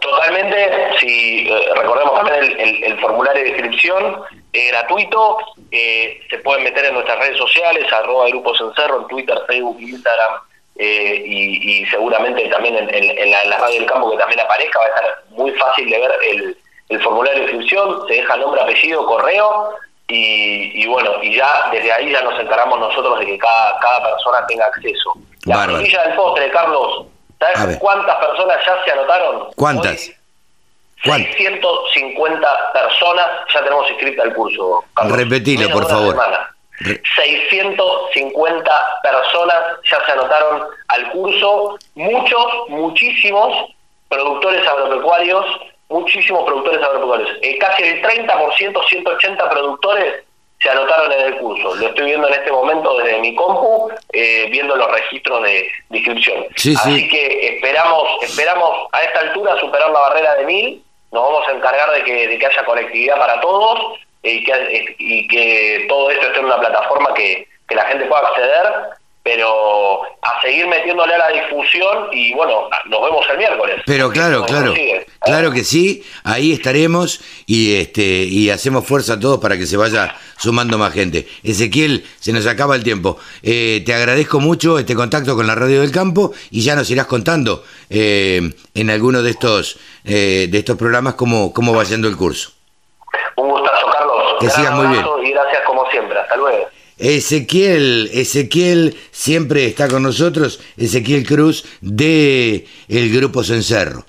[0.00, 0.56] Totalmente,
[1.00, 4.16] si recordemos también el, formulario de inscripción,
[4.52, 5.38] es gratuito,
[5.70, 10.40] se pueden meter en nuestras redes sociales, arroba grupos en cerro, en Twitter, Facebook, Instagram,
[10.76, 15.24] eh, y, seguramente también en, la, radio del campo que también aparezca, va a estar
[15.30, 16.10] muy fácil de ver
[16.88, 19.74] el, formulario de inscripción, se deja nombre, apellido, correo,
[20.08, 24.44] y, bueno, y ya desde ahí ya nos encaramos nosotros de que cada, cada persona
[24.46, 25.12] tenga acceso.
[25.44, 27.06] La frutilla del postre, Carlos,
[27.38, 29.52] ¿sabes cuántas personas ya se anotaron?
[29.54, 30.10] ¿Cuántas?
[31.02, 34.84] 650 personas ya tenemos inscrita el curso.
[34.94, 35.16] Carlos.
[35.16, 36.16] Repetilo, por favor.
[37.16, 38.70] 650
[39.02, 39.56] personas
[39.90, 43.70] ya se anotaron al curso, muchos, muchísimos
[44.08, 45.44] productores agropecuarios,
[45.88, 47.30] muchísimos productores agropecuarios.
[47.42, 50.24] Eh, casi el 30%, 180 productores
[50.60, 51.74] se anotaron en el curso.
[51.74, 56.46] Lo estoy viendo en este momento desde mi compu, eh, viendo los registros de, inscripción.
[56.54, 60.84] Así que esperamos, esperamos a esta altura superar la barrera de mil.
[61.12, 65.26] Nos vamos a encargar de que, de que haya conectividad para todos y que, y
[65.28, 68.66] que todo esto esté en una plataforma que, la gente pueda acceder,
[69.22, 73.76] pero a seguir metiéndole a la difusión y bueno, nos vemos el miércoles.
[73.86, 74.74] Pero claro, claro,
[75.20, 79.76] claro que sí, ahí estaremos y este y hacemos fuerza a todos para que se
[79.76, 81.28] vaya sumando más gente.
[81.44, 83.18] Ezequiel, se nos acaba el tiempo.
[83.44, 87.06] Eh, te agradezco mucho este contacto con la Radio del Campo y ya nos irás
[87.06, 92.16] contando eh, en alguno de estos eh, de estos programas cómo, cómo va yendo el
[92.16, 92.52] curso.
[93.36, 94.22] Un gustazo, Carlos.
[94.40, 95.04] Que sigas muy bien.
[95.24, 96.18] Y gracias como siempre.
[96.18, 96.68] Hasta luego.
[96.98, 104.04] Ezequiel, Ezequiel siempre está con nosotros, Ezequiel Cruz de el Grupo Cencerro.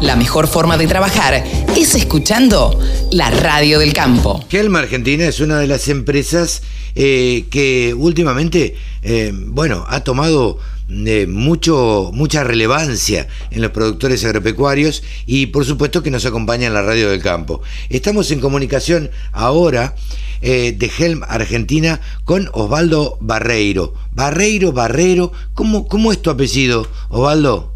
[0.00, 1.44] La mejor forma de trabajar
[1.76, 2.78] es escuchando
[3.12, 4.44] la radio del campo.
[4.50, 6.62] Helm Argentina es una de las empresas
[6.94, 15.02] eh, que últimamente, eh, bueno, ha tomado eh, mucho, mucha relevancia en los productores agropecuarios
[15.26, 17.62] y por supuesto que nos acompaña en la radio del campo.
[17.88, 19.94] Estamos en comunicación ahora
[20.42, 23.94] de Helm Argentina con Osvaldo Barreiro.
[24.12, 27.73] Barreiro, Barreiro, ¿cómo, cómo es tu apellido, Osvaldo?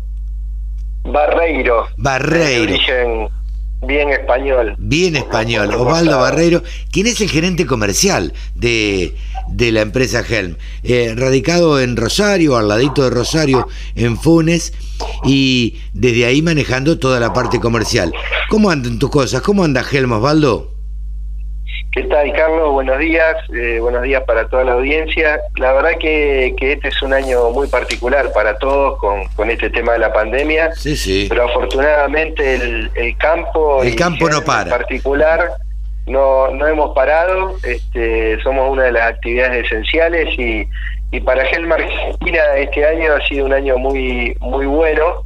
[1.05, 1.87] Barreiro.
[1.97, 2.75] Barreiro.
[3.87, 4.75] bien español.
[4.79, 5.75] Bien español.
[5.75, 9.15] Osvaldo Barreiro, ¿quién es el gerente comercial de,
[9.49, 14.73] de la empresa Helm, eh, radicado en Rosario, al ladito de Rosario, en Funes,
[15.25, 18.13] y desde ahí manejando toda la parte comercial.
[18.51, 19.43] ¿Cómo andan tus cosas?
[19.43, 20.78] ¿Cómo anda Helm, Osvaldo?
[21.91, 22.73] ¿Qué tal, Carlos?
[22.73, 25.41] Buenos días, eh, buenos días para toda la audiencia.
[25.57, 29.95] La verdad que, este es un año muy particular para todos con, con este tema
[29.95, 30.73] de la pandemia.
[30.75, 31.27] Sí, sí.
[31.31, 33.83] Pero afortunadamente el, el campo...
[33.83, 34.65] El campo no para.
[34.65, 35.51] En particular
[36.07, 40.69] no, no hemos parado, este, somos una de las actividades esenciales y,
[41.11, 45.25] y para Gelmar Argentina este año ha sido un año muy, muy bueno,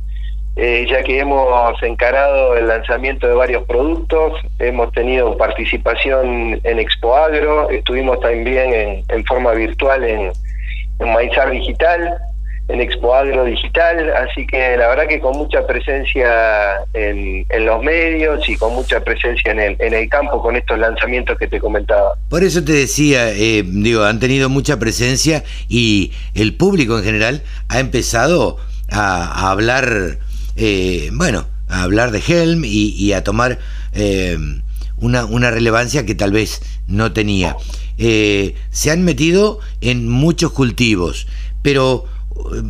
[0.57, 7.17] eh, ya que hemos encarado el lanzamiento de varios productos, hemos tenido participación en Expo
[7.17, 10.33] Agro, estuvimos también en, forma virtual en,
[10.99, 12.19] en Maizar Digital,
[12.69, 18.49] en Expo Agro Digital, así que la verdad que con mucha presencia en, los medios
[18.49, 22.15] y con mucha presencia en el, en el campo con estos lanzamientos que te comentaba.
[22.29, 27.43] Por eso te decía, eh, digo, han tenido mucha presencia y el público en general
[27.69, 28.59] ha empezado
[28.91, 30.19] a, hablar,
[30.57, 33.59] eh, bueno, a hablar de Helm y, a tomar
[33.93, 34.39] eh,
[34.97, 37.57] una, relevancia que tal vez no tenía.
[37.99, 41.27] se han metido en muchos cultivos,
[41.63, 42.07] pero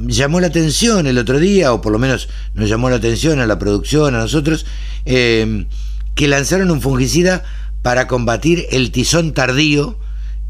[0.07, 3.47] llamó la atención el otro día, o por lo menos nos llamó la atención a
[3.47, 4.67] la producción, a nosotros,
[5.05, 5.67] eh,
[6.15, 7.45] que lanzaron un fungicida
[7.83, 9.99] para combatir el tizón tardío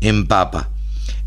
[0.00, 0.70] en papa.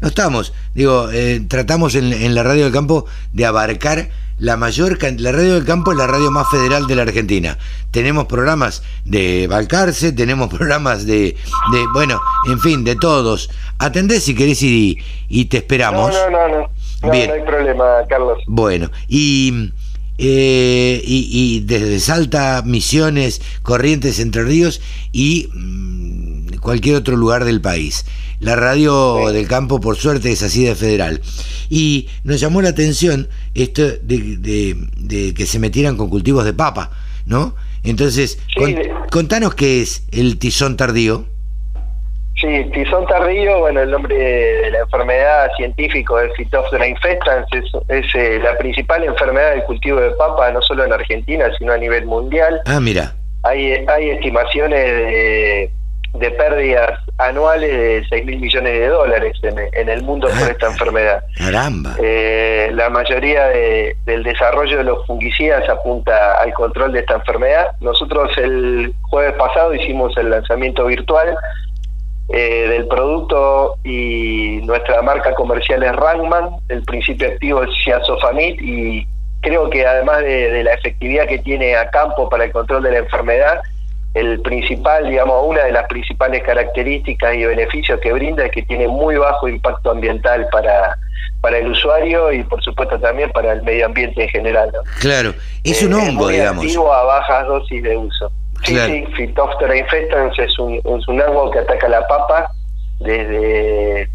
[0.01, 4.97] No estamos, digo, eh, tratamos en, en la radio del campo de abarcar la mayor
[5.19, 7.57] la radio del campo es la radio más federal de la Argentina.
[7.91, 11.37] Tenemos programas de Balcarce, tenemos programas de,
[11.71, 12.19] de bueno,
[12.49, 13.49] en fin, de todos.
[13.77, 14.97] Atendés si querés y,
[15.29, 16.13] y te No, esperamos.
[16.13, 16.69] no, no, no.
[17.01, 17.27] No, Bien.
[17.29, 18.39] no hay problema, Carlos.
[18.47, 19.71] Bueno, y,
[20.17, 27.61] eh, y, y desde Salta, Misiones, Corrientes, Entre Ríos y mm, cualquier otro lugar del
[27.61, 28.05] país.
[28.39, 29.33] La radio Sí.
[29.33, 31.21] del campo, por suerte, es así de federal.
[31.69, 36.53] Y nos llamó la atención esto de, de- de que se metieran con cultivos de
[36.53, 36.91] papa,
[37.25, 37.55] ¿no?
[37.83, 41.27] Entonces, Sí, con- de- contanos qué es el tizón tardío.
[42.39, 48.15] Sí, tizón tardío, bueno, el nombre de la enfermedad científico es Phytophthora infestans, es, es,
[48.15, 52.05] eh, la principal enfermedad del cultivo de papa, no solo en Argentina, sino a nivel
[52.05, 52.59] mundial.
[52.65, 53.13] Ah, mira,
[53.43, 55.71] Hay, hay estimaciones de,
[56.15, 60.51] de pérdidas anuales de 6 mil millones de dólares en, en el mundo por Ah.
[60.51, 61.23] esta enfermedad.
[61.37, 61.95] caramba.
[62.01, 67.67] Eh, la mayoría de- del desarrollo de los fungicidas apunta al control de esta enfermedad.
[67.79, 71.35] Nosotros el jueves pasado hicimos el lanzamiento virtual
[72.29, 79.07] eh, del producto y nuestra marca comercial es Rangman, el principio activo es Ciasofamid y
[79.41, 82.91] creo que además de, de la efectividad que tiene a campo para el control de
[82.91, 83.61] la enfermedad,
[84.15, 88.87] el principal, digamos, una de las principales características y beneficios que brinda es que tiene
[88.87, 90.97] muy bajo impacto ambiental para,
[91.41, 94.71] para el usuario y por supuesto también para el medio ambiente en general.
[94.73, 94.79] ¿no?
[95.01, 96.63] Claro, es Eh, un hongo, muy digamos.
[96.63, 98.31] activo a bajas dosis de uso.
[98.65, 98.91] Sí, Claro.
[98.93, 102.49] sí, Phytophthora infestans es un, es un hongo que ataca la papa
[102.99, 104.07] desde eh,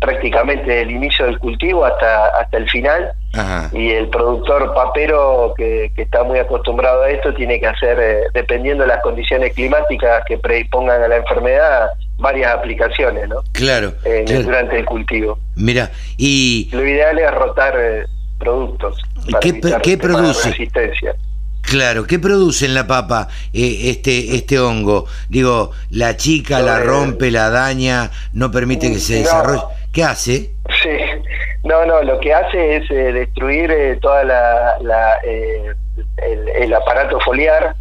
[0.00, 3.68] prácticamente el inicio del cultivo hasta, hasta el final Ajá.
[3.72, 8.20] y el productor papero que, que está muy acostumbrado a esto tiene que hacer, eh,
[8.32, 11.88] dependiendo de las condiciones climáticas que predispongan a la enfermedad,
[12.18, 13.42] varias aplicaciones ¿no?
[13.52, 14.42] Claro, Eh, claro.
[14.44, 15.38] durante el cultivo.
[15.56, 18.04] Mira, y Lo ideal es rotar eh,
[18.38, 18.98] productos.
[19.30, 20.48] para ¿Qué- qué produce?
[20.50, 21.14] Resistencia.
[21.66, 25.06] Claro, ¿qué produce en la papa eh, este este hongo?
[25.28, 29.18] Digo, la chica la Eh, rompe, la daña, no permite que se no.
[29.20, 29.62] desarrolle.
[29.92, 30.50] ¿Qué hace?
[30.82, 30.90] Sí,
[31.64, 35.72] no, no, lo que hace es eh, destruir eh, toda la, la, eh,
[36.18, 37.74] el, el aparato foliar,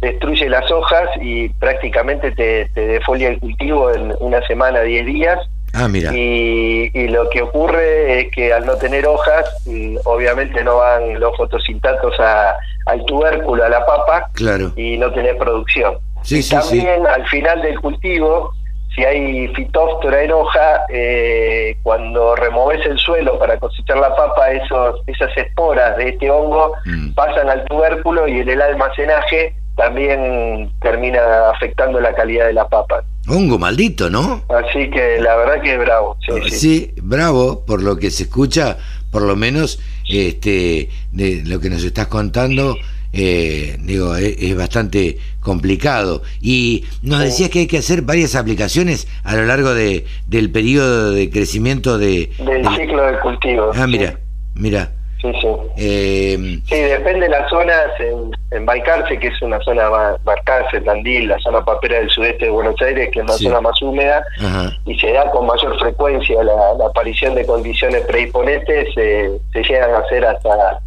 [0.00, 5.38] destruye las hojas y prácticamente te, te defolia el cultivo en una semana, 10 días.
[5.74, 6.12] Ah, mira.
[6.14, 11.18] Y, y lo que ocurre es que al no tener hojas, mm, obviamente no van
[11.20, 12.56] los fotosintatos a,
[12.86, 14.72] al tubérculo, a la papa, Claro.
[14.76, 15.98] y no tenés producción.
[16.22, 16.78] Sí, y sí, sí.
[16.78, 18.52] también al final del cultivo,
[18.94, 25.00] si hay fitóftora en hoja, eh, cuando removes el suelo para cosechar la papa, esos,
[25.06, 27.12] esas esporas de este hongo Mm.
[27.14, 33.02] pasan al tubérculo y en el almacenaje también termina afectando la calidad de la papa.
[33.30, 34.42] Hongo maldito, ¿no?
[34.48, 36.16] Así que la verdad que es bravo.
[36.26, 36.56] Sí, sí.
[36.56, 38.76] Sí, bravo, por lo que se escucha,
[39.10, 39.78] por lo menos
[40.08, 42.76] este de lo que nos estás contando,
[43.12, 46.22] eh, digo, es, es bastante complicado.
[46.40, 51.12] Y nos decías que hay que hacer varias aplicaciones a lo largo de, del periodo
[51.12, 52.30] de crecimiento de...
[52.38, 53.70] Del ciclo del cultivo.
[53.74, 54.18] Ah, mira,
[54.54, 54.92] mira.
[55.20, 55.48] Sí, sí.
[55.76, 57.88] eh, Sí, depende de las zonas.
[57.98, 62.46] En, en Balcarce, que es una zona más, Balcarce, Tandil, la zona papera del sudeste
[62.46, 63.44] de Buenos Aires, que es la Sí.
[63.44, 68.00] zona más húmeda, ajá, y se da con mayor frecuencia la, la aparición de condiciones
[68.06, 70.80] predisponentes, eh, se llegan a hacer hasta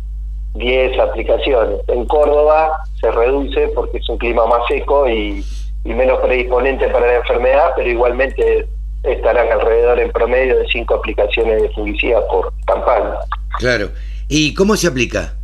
[0.56, 1.80] 10 aplicaciones.
[1.88, 5.44] En Córdoba se reduce porque es un clima más seco y,
[5.86, 8.68] y menos predisponente para la enfermedad, pero igualmente
[9.04, 13.16] estarán alrededor en promedio de 5 aplicaciones de fungicida por campaña.
[13.60, 13.90] claro.
[14.36, 15.36] ¿Y cómo se aplica?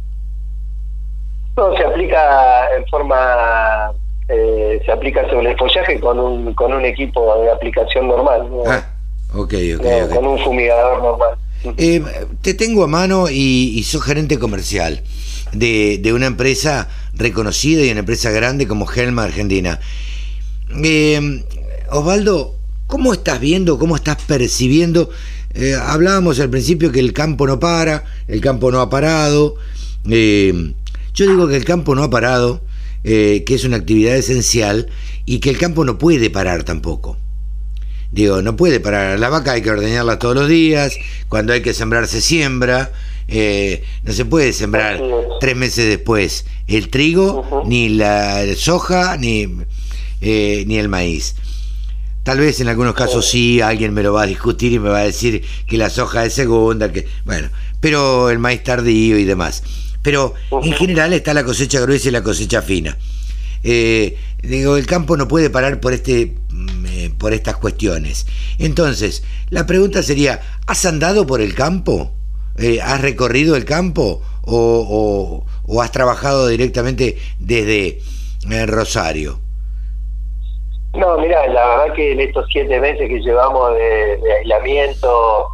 [1.56, 3.92] No, se aplica en forma,
[4.28, 8.64] eh, se aplica sobre el follaje con un, con un equipo de aplicación normal, ¿no?
[8.66, 8.88] Ah,
[9.36, 10.16] ok, ok, No, ok.
[10.16, 11.38] con un fumigador normal.
[11.78, 12.02] Eh,
[12.42, 15.04] te tengo a mano y, y sos gerente comercial
[15.54, 19.80] de, de una empresa reconocida y una empresa grande como Helma Argentina.
[20.84, 21.44] Eh,
[21.92, 22.56] Osvaldo,
[22.88, 25.12] ¿cómo estás viendo, cómo estás percibiendo?
[25.54, 29.56] Eh, hablábamos al principio que el campo no para, el campo no ha parado.
[30.10, 30.74] Eh,
[31.14, 32.62] yo digo que el campo no ha parado,
[33.04, 34.88] eh, que es una actividad esencial
[35.26, 37.18] y que el campo no puede parar tampoco.
[38.12, 39.20] Digo, no puede parar.
[39.20, 40.98] La vaca hay que ordeñarla todos los días.
[41.28, 42.92] Cuando hay que sembrar, se siembra.
[43.28, 45.00] No se puede sembrar
[45.40, 49.46] tres meses después el trigo, ni la soja, ni,
[50.22, 51.36] ni el maíz.
[52.24, 55.00] Tal vez en algunos casos sí, alguien me lo va a discutir y me va
[55.00, 57.50] a decir que la soja es segunda, que bueno,
[57.80, 59.64] pero el maíz tardío y demás.
[60.02, 62.98] Pero en general está la cosecha gruesa y la cosecha fina.
[63.64, 68.26] eh, digo, el campo no puede parar por, este, mm, eh, por estas cuestiones.
[68.58, 72.14] Entonces, la pregunta sería, ¿has andado por el campo?
[72.58, 74.22] Eh, ¿Has recorrido el campo?
[74.44, 78.02] ¿O, o, has trabajado directamente desde
[78.66, 79.40] Rosario?
[80.94, 85.48] No, mira, la verdad que en estos siete meses que llevamos de, aislamiento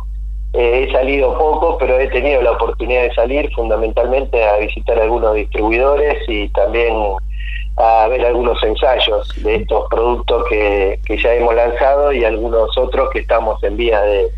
[0.54, 6.18] he salido poco, pero he tenido la oportunidad de salir fundamentalmente a visitar algunos distribuidores
[6.30, 6.96] y también
[7.76, 13.10] a ver algunos ensayos de estos productos que, que ya hemos lanzado y algunos otros
[13.10, 14.32] que estamos en vía de,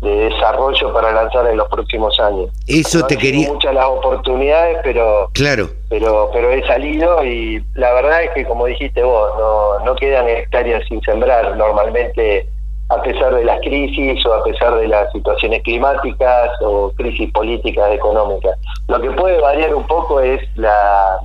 [0.00, 2.50] desarrollo para lanzar en los próximos años.
[2.66, 3.48] Eso te quería.
[3.48, 8.66] Muchas las oportunidades, pero claro, pero pero he salido y la verdad es que como
[8.66, 11.56] dijiste vos, no no quedan hectáreas sin sembrar.
[11.56, 12.46] Normalmente,
[12.88, 17.92] a pesar de las crisis o a pesar de las situaciones climáticas o crisis políticas
[17.92, 21.18] económicas, lo que puede variar un poco es la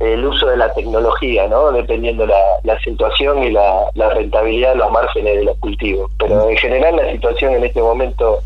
[0.00, 1.72] el uso de la tecnología, ¿no?
[1.72, 6.10] Dependiendo la, la situación y la, rentabilidad de los márgenes de los cultivos.
[6.18, 8.40] Pero en general la situación en este momento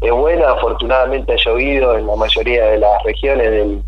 [0.00, 3.82] es buena, afortunadamente ha llovido en la mayoría de las regiones del,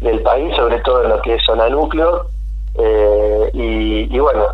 [0.00, 2.26] del país, sobre todo en lo que es zona núcleo,
[2.80, 4.46] eh, y, y, bueno,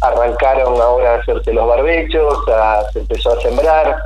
[0.00, 2.38] arrancaron ahora a hacerse los barbechos,
[2.92, 3.96] se empezó a sembrar,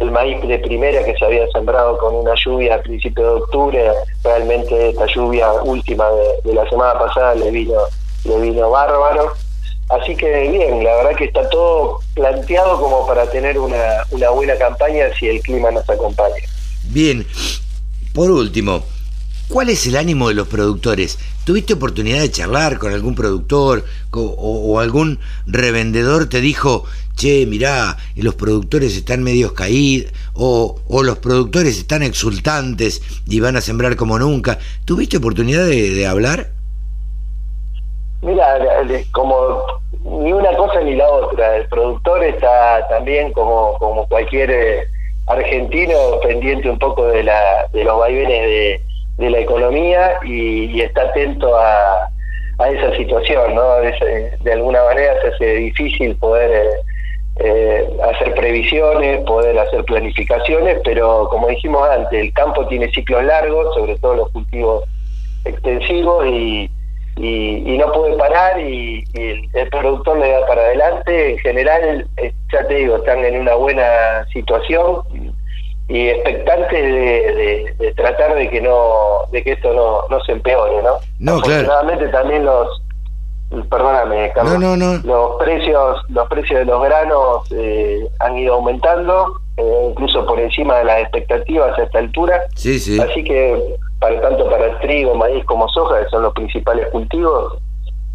[0.00, 3.90] el maíz de primera que se había sembrado con una lluvia a principios de octubre,
[4.24, 6.06] realmente esta lluvia última
[6.44, 7.78] de, la semana pasada le vino,
[8.24, 9.34] le vino bárbaro.
[9.90, 14.56] Así que bien, la verdad que está todo planteado como para tener una, una buena
[14.56, 16.36] campaña si el clima nos acompaña.
[16.84, 17.26] Bien,
[18.14, 18.82] por último,
[19.48, 21.18] ¿cuál es el ánimo de los productores?
[21.44, 26.84] ¿Tuviste oportunidad de charlar con algún productor o, algún revendedor te dijo,
[27.20, 33.60] che, mirá, los productores están medios caídos, o, los productores están exultantes y van a
[33.60, 34.58] sembrar como nunca?
[34.84, 36.48] ¿Tuviste oportunidad de, hablar?
[38.22, 38.58] Mira,
[39.12, 39.62] como
[40.04, 41.56] ni una cosa ni la otra.
[41.56, 44.84] El productor está también como, como cualquier eh,
[45.26, 48.90] argentino pendiente un poco de, la, de los vaivenes de
[49.20, 52.08] de la economía y, está atento a,
[52.58, 53.74] a, esa situación, ¿no?
[53.76, 56.70] De, alguna manera se hace difícil poder eh,
[57.42, 63.74] eh, hacer previsiones, poder hacer planificaciones, pero como dijimos antes, el campo tiene ciclos largos,
[63.74, 64.84] sobre todo los cultivos
[65.46, 66.70] extensivos y,
[67.16, 71.32] y, no puede parar y, el, productor le da para adelante.
[71.32, 72.06] En general,
[72.52, 75.00] ya te digo, están en una buena situación
[75.88, 80.98] y expectante de, tratar de que no de que esto no, no se empeore, ¿no?
[81.18, 81.70] No, claro.
[82.12, 82.82] también los
[83.68, 89.40] perdóname, Carlos, no, no, los precios los precios de los granos eh, han ido aumentando,
[89.56, 92.40] eh, incluso por encima de las expectativas a esta altura.
[92.54, 93.00] Sí, sí.
[93.00, 97.58] Así que para tanto para el trigo, maíz como soja, que son los principales cultivos,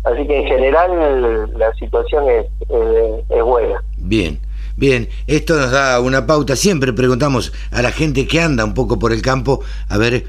[0.05, 3.83] así que en general la situación es, eh, es buena.
[3.97, 4.39] Bien.
[4.77, 6.57] Bien, esto nos da una pauta.
[6.57, 10.25] Siempre preguntamos a la gente que anda un poco por el campo a ver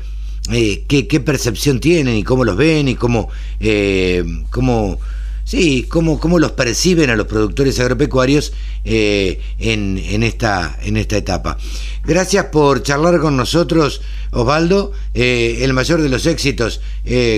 [0.53, 3.28] eh, qué, percepción tienen y cómo los ven y cómo,
[3.59, 4.99] eh, cómo
[5.44, 8.53] sí, cómo, cómo los perciben a los productores agropecuarios
[8.84, 11.59] eh, en, en, esta, en esta etapa.
[12.05, 14.92] Gracias por charlar con nosotros, Osvaldo.
[15.14, 16.80] el mayor de los éxitos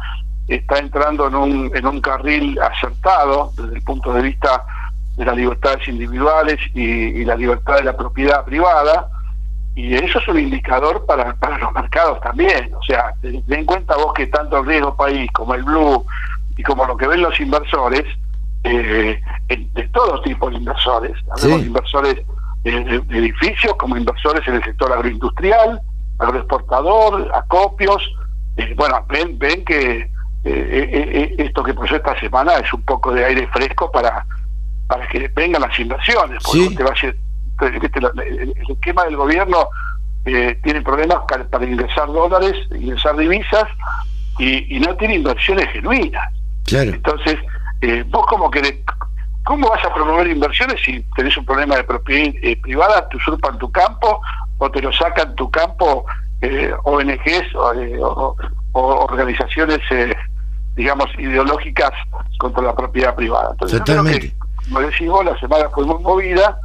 [0.47, 4.63] está entrando en un, en un carril acertado desde el punto de vista
[5.17, 9.09] de las libertades individuales y, la libertad de la propiedad privada,
[9.75, 12.73] y eso es un indicador para, para los mercados también.
[12.73, 16.05] O sea, ten en cuenta vos que tanto el riesgo país como el blue
[16.55, 18.05] y como lo que ven los inversores,
[18.63, 22.15] eh, de todo tipo de inversores, hablamos inversores
[22.63, 25.81] de, edificios como inversores en el sector agroindustrial,
[26.19, 28.01] agroexportador, acopios,
[28.55, 30.09] eh, bueno, ven, ven que
[30.45, 34.25] eh, esto que pasó esta semana es un poco de aire fresco para
[34.87, 36.95] para que vengan las inversiones, porque va a
[37.61, 39.69] el, esquema del gobierno
[40.25, 43.65] eh, tiene problemas para, ingresar dólares, ingresar divisas
[44.39, 46.23] y, no tiene inversiones genuinas.
[46.71, 47.37] Entonces,
[47.81, 48.83] eh, vos como que
[49.43, 53.57] ¿cómo vas a promover inversiones si tenés un problema de propiedad eh, privada, te usurpan
[53.59, 54.19] tu campo
[54.57, 56.05] o te lo sacan tu campo
[56.83, 58.35] ONGs o,
[58.73, 59.79] organizaciones,
[60.75, 61.91] digamos, ideológicas
[62.39, 63.49] contra la propiedad privada?
[63.51, 64.35] Entonces, Totalmente
[64.65, 66.59] como decís vos, la semana fue muy movida.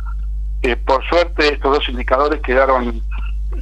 [0.62, 3.02] Eh, por suerte, estos dos indicadores quedaron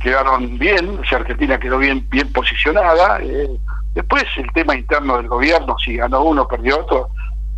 [0.03, 0.99] quedaron bien.
[0.99, 3.21] O Argentina quedó bien bien posicionada.
[3.23, 3.49] Eh,
[3.95, 7.11] después, el tema interno del gobierno, si ganó uno, perdió otro,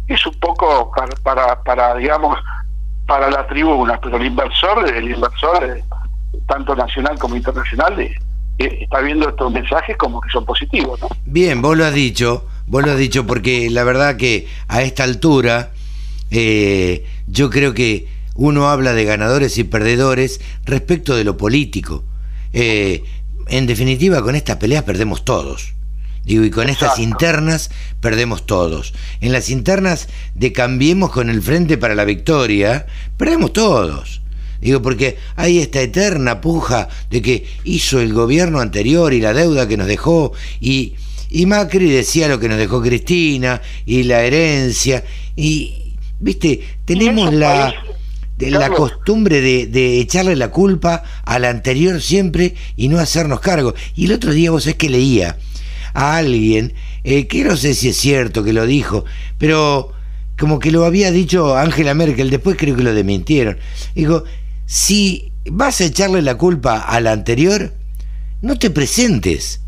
[0.07, 2.38] es un poco para, para, para digamos,
[3.07, 3.99] para la tribuna.
[4.01, 5.84] Pero el inversor, el inversor, eh,
[6.47, 8.09] tanto nacional como internacional,
[8.59, 11.01] está viendo estos mensajes como que son positivos.
[11.01, 11.09] ¿no?
[11.24, 15.05] Bien, vos lo has dicho, vos lo has dicho porque la verdad que a esta
[15.05, 15.70] altura
[16.30, 18.07] yo creo que
[18.41, 22.05] uno habla de ganadores y perdedores respecto de lo político.
[22.55, 23.05] Eh,
[23.49, 25.74] en definitiva, con estas peleas perdemos todos.
[26.24, 27.70] Digo, y con estas internas
[28.01, 28.95] perdemos todos.
[29.20, 32.86] En las internas de Cambiemos con el Frente para la Victoria,
[33.18, 34.22] perdemos todos.
[34.62, 39.68] Digo, porque hay esta eterna puja de que hizo el gobierno anterior y la deuda
[39.68, 40.32] que nos dejó,
[40.62, 40.95] y,
[41.28, 45.05] y Macri decía lo que nos dejó Cristina, y la herencia,
[45.36, 45.80] y,
[46.20, 47.72] Viste, tenemos la,
[48.41, 53.74] de la costumbre de, echarle la culpa al anterior siempre y no hacernos cargo.
[53.95, 55.36] Y el otro día vos es que leía
[55.93, 56.72] a alguien,
[57.05, 59.05] eh, que no sé si es cierto que lo dijo,
[59.38, 59.93] pero
[60.38, 63.59] como que lo había dicho Angela Merkel, después creo que lo desmintieron.
[63.95, 64.24] Digo,
[64.64, 67.72] si vas a echarle la culpa al anterior,
[68.41, 69.62] no te presentes,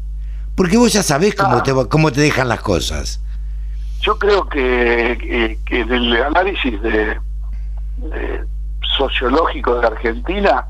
[0.55, 1.63] porque vos ya sabés cómo, ah.
[1.63, 3.21] te, cómo te dejan las cosas.
[4.01, 7.19] Yo creo que, que, en el análisis de,
[8.97, 10.67] sociológico de Argentina,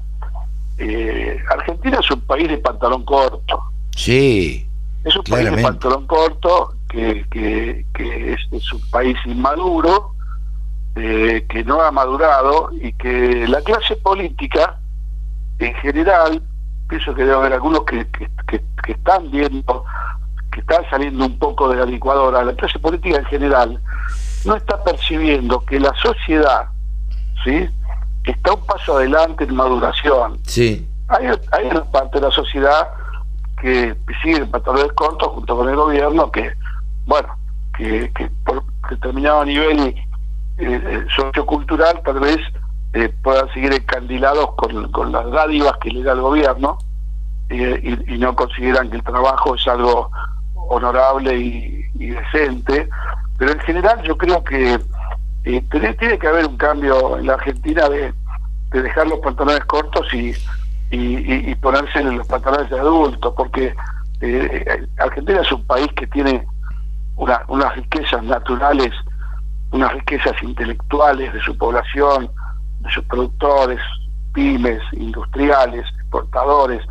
[0.79, 3.63] eh, Argentina es un país de pantalón corto.
[3.95, 4.67] Sí.
[5.05, 10.13] Es un país de pantalón corto, que, que, que es, un país inmaduro,
[10.97, 14.79] eh, que no ha madurado y que la clase política,
[15.59, 16.43] en general,
[16.89, 18.07] pienso que debe haber algunos que,
[18.47, 19.85] que están viendo
[20.53, 23.81] que está saliendo un poco de la licuadora, la clase política en general,
[24.45, 26.69] no está percibiendo que la sociedad,
[27.43, 27.69] ¿sí?
[28.25, 30.39] Está un paso adelante en maduración.
[30.45, 30.89] Sí.
[31.09, 32.89] Hay, hay una parte de la sociedad
[33.61, 36.53] que sigue pantalones cortos junto con el gobierno que,
[37.07, 37.29] bueno,
[37.77, 39.95] que, que por determinado nivel eh,
[40.59, 42.39] eh, sociocultural tal vez
[42.93, 46.77] eh, puedan seguir encandilados con, con las dádivas que le da el gobierno
[47.49, 50.11] y, y, no consideran que el trabajo es algo
[50.69, 52.89] honorable y, decente,
[53.39, 54.79] pero en general yo creo que
[55.45, 58.13] eh, tiene, que haber un cambio en la Argentina de,
[58.71, 60.35] dejar los pantalones cortos y,
[60.91, 63.75] y, ponerse en los pantalones de adultos, porque
[64.21, 66.47] eh, Argentina es un país que tiene
[67.17, 68.93] una, unas riquezas naturales,
[69.73, 72.31] unas riquezas intelectuales de su población,
[72.81, 73.81] de sus productores,
[74.33, 76.83] pymes, industriales, exportadores,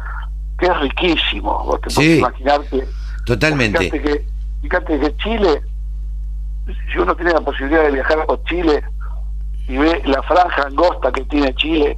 [0.59, 1.63] que es riquísimo.
[1.65, 2.17] Vos te sí.
[2.19, 2.85] imaginar que
[3.25, 3.89] Totalmente.
[4.61, 5.61] Fíjate que, Chile,
[6.91, 8.83] si uno tiene la posibilidad de viajar a Chile
[9.67, 11.97] y ve la franja angosta que tiene Chile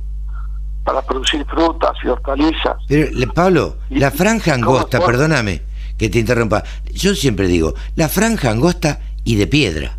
[0.83, 2.77] para producir frutas y hortalizas.
[2.87, 5.61] Pero, Pablo, la franja angosta, perdóname
[5.97, 9.97] que te interrumpa, yo siempre digo, la franja angosta y de piedra.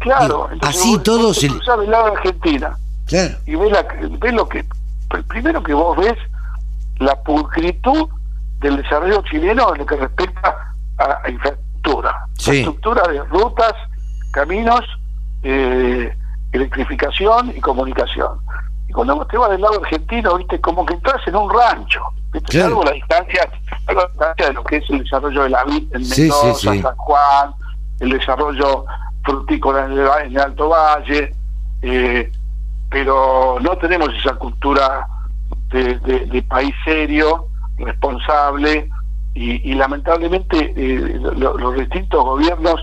[0.00, 1.52] Claro, así todos el
[1.90, 2.76] lado de Argentina.
[3.06, 3.36] Claro.
[3.46, 3.86] Y ve, la,
[4.18, 4.64] ve lo que,
[5.28, 6.16] primero que vos ves
[6.98, 8.08] la pulcritud
[8.60, 11.65] del desarrollo chileno en lo que respecta a, infraestructura.
[12.38, 13.72] Infraestructura de rutas,
[14.32, 14.80] caminos,
[15.42, 16.14] eh,
[16.52, 18.38] electrificación y comunicación.
[18.88, 22.02] Y cuando te vas del lado argentino, viste, como que entras en un rancho.
[22.32, 22.62] ¿viste?
[22.62, 23.48] Algo la distancia,
[23.86, 27.54] la distancia de lo que es el desarrollo de la vid en Mendoza, San Juan,
[28.00, 28.84] el desarrollo
[29.24, 31.34] frutícola en el, Alto Valle,
[31.82, 32.30] eh,
[32.90, 35.06] pero no tenemos esa cultura
[35.70, 38.88] de país serio responsable
[39.36, 42.80] y, lamentablemente eh, los distintos gobiernos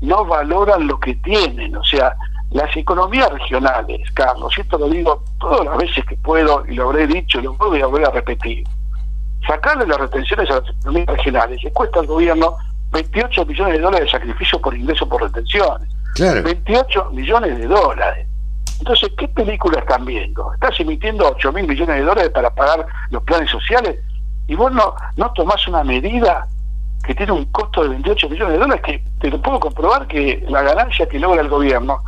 [0.00, 2.12] no valoran lo que tienen, o sea,
[2.50, 7.06] las economías regionales, Carlos, esto lo digo todas las veces que puedo y lo habré
[7.06, 8.64] dicho y lo voy a volver a repetir,
[9.46, 12.56] sacarle las retenciones a las economías regionales le cuesta al gobierno
[12.90, 15.88] 28 millones de dólares de sacrificio por ingreso por retenciones.
[16.42, 18.26] 28 millones de dólares.
[18.78, 20.52] Entonces, ¿qué película están viendo?
[20.54, 23.96] Estás emitiendo 8 mil millones de dólares para pagar los planes sociales
[24.48, 26.46] y vos no, no tomás una medida
[27.04, 30.44] que tiene un costo de 28 millones de dólares que te lo puedo comprobar que
[30.48, 32.00] la ganancia que logra el gobierno,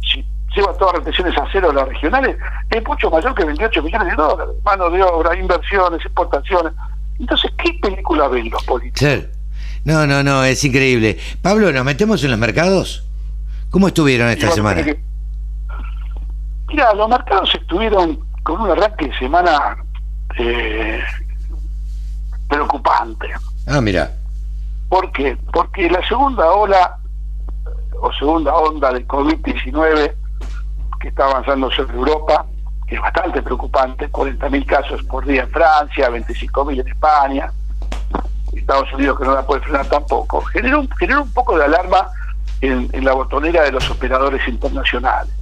[0.00, 0.24] si
[0.54, 2.36] lleva todas las retenciones a cero las regionales,
[2.68, 4.54] es mucho mayor que 28 millones de dólares.
[4.64, 6.72] Mano de obra, inversiones, exportaciones.
[7.18, 9.28] Entonces, ¿qué película ven los políticos?
[9.84, 11.18] No, no, no, es increíble.
[11.42, 13.06] Pablo, ¿nos metemos en los mercados?
[13.70, 14.84] ¿Cómo estuvieron esta semana?
[16.68, 19.76] mira, los mercados estuvieron con un arranque de semana
[20.38, 21.02] eh,
[22.50, 23.28] preocupante.
[23.66, 24.10] Ah, mira.
[24.88, 25.38] ¿Por qué?
[25.52, 26.96] Porque la segunda ola
[28.02, 30.14] o segunda onda de COVID-19
[31.00, 32.44] que está avanzando sobre Europa,
[32.86, 37.52] que es bastante preocupante, 40.000 casos por día en Francia, 25.000 en España,
[38.52, 42.08] Estados Unidos que no la puede frenar tampoco, generó, generó un poco de alarma
[42.60, 45.32] en, en la botonera de los operadores internacionales.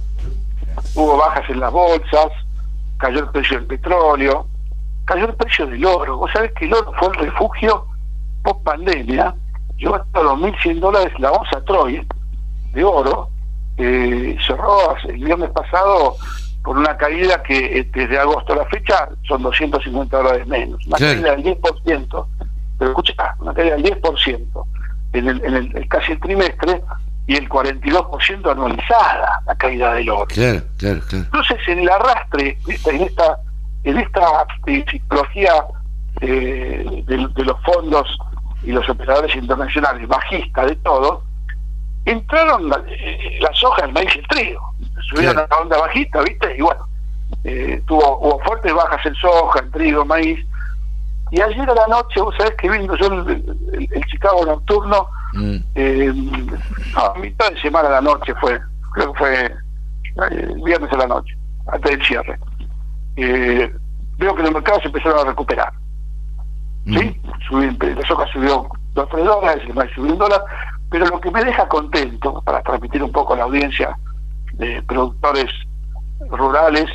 [0.95, 2.27] Hubo bajas en las bolsas,
[2.97, 4.47] cayó el precio del petróleo,
[5.09, 6.17] cayó el precio del oro.
[6.17, 7.85] Vos sabés que el oro fue el refugio
[8.43, 9.33] post pandemia,
[9.77, 12.05] llegó hasta los 1.100 dólares la onza Troy
[12.73, 13.29] de oro,
[13.77, 16.15] eh, cerró el viernes pasado
[16.63, 20.97] por una caída que eh, desde agosto a la fecha son 250 dólares menos, una
[20.97, 22.27] caída del 10%,
[22.77, 24.65] pero escucha, una caída del 10%
[25.13, 26.83] en el, en el, casi el trimestre
[27.25, 30.27] y el 42% anualizada la caída del oro.
[31.17, 33.39] Entonces, en el arrastre, en esta
[33.83, 35.51] en esta eh, psicología
[36.21, 38.17] eh, de, los fondos
[38.63, 41.23] y los operadores internacionales, bajista de todo,
[42.05, 44.73] entraron eh, las hojas, el maíz y el trigo.
[45.09, 46.55] Subieron a la onda bajista, ¿viste?
[46.57, 46.85] Y bueno,
[47.85, 50.45] tuvo hubo fuertes bajas en soja, en trigo, maíz.
[51.31, 55.57] Y ayer a la noche, vos sabés que viendo yo el, Chicago nocturno, mm.
[56.95, 58.59] a mitad de semana a la noche fue,
[58.93, 59.55] creo que fue
[60.31, 62.37] el viernes a la noche, antes del cierre
[63.19, 63.73] eh,
[64.17, 65.71] veo que los mercados empezaron a recuperar.
[66.85, 67.21] ¿Sí?
[67.51, 70.41] la soja subió dos tres dólares, el maíz subió un dólar,
[70.89, 73.95] pero lo que me deja contento, para transmitir un poco a la audiencia
[74.53, 75.51] de productores
[76.29, 76.89] rurales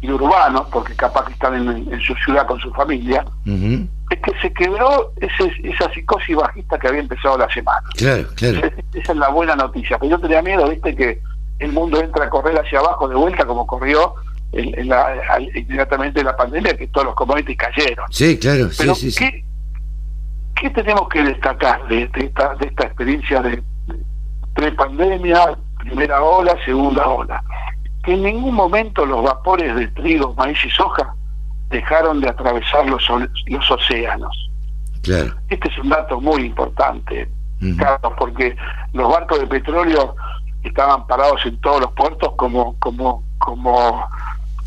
[0.00, 4.52] y urbanos, porque capaz que están en, su ciudad con su familia, es que se
[4.52, 7.86] quebró ese, esa psicosis bajista que había empezado la semana.
[7.96, 8.58] Claro, claro.
[8.94, 9.98] Esa, es la buena noticia.
[9.98, 11.20] Pero yo tenía miedo, viste, que
[11.58, 14.14] el mundo entra a correr hacia abajo de vuelta como corrió
[14.52, 18.06] en, la, inmediatamente la pandemia que todos los commodities cayeron.
[18.10, 19.44] Sí, claro, Pero sí, ¿qué,
[20.56, 23.62] ¿qué, tenemos que destacar de, esta, de esta experiencia de,
[24.54, 27.42] pre-pandemia, primera ola, segunda ola?
[28.02, 31.14] Que en ningún momento los vapores de trigo, maíz y soja
[31.68, 33.02] dejaron de atravesar los,
[33.46, 34.50] los océanos.
[35.02, 35.34] Claro.
[35.48, 37.28] Este es un dato muy importante,
[37.78, 38.56] Carlos, porque
[38.92, 40.14] los barcos de petróleo
[40.62, 44.06] estaban parados en todos los puertos como como como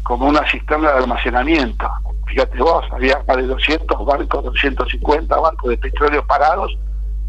[0.04, 1.90] como una cisterna de almacenamiento.
[2.28, 6.78] Fíjate vos, había más de 200 barcos, 250 barcos de petróleo parados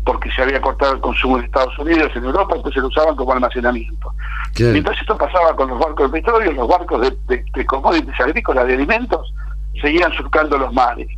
[0.05, 3.33] porque se había cortado el consumo en Estados Unidos, en Europa, entonces lo usaban como
[3.33, 4.13] almacenamiento.
[4.59, 8.75] Mientras esto pasaba con los barcos de petróleo, los barcos de, de, commodities agrícolas, de
[8.75, 9.33] alimentos,
[9.81, 11.09] seguían surcando los mares.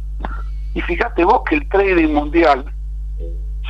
[0.74, 2.64] Y fíjate vos que el trading mundial,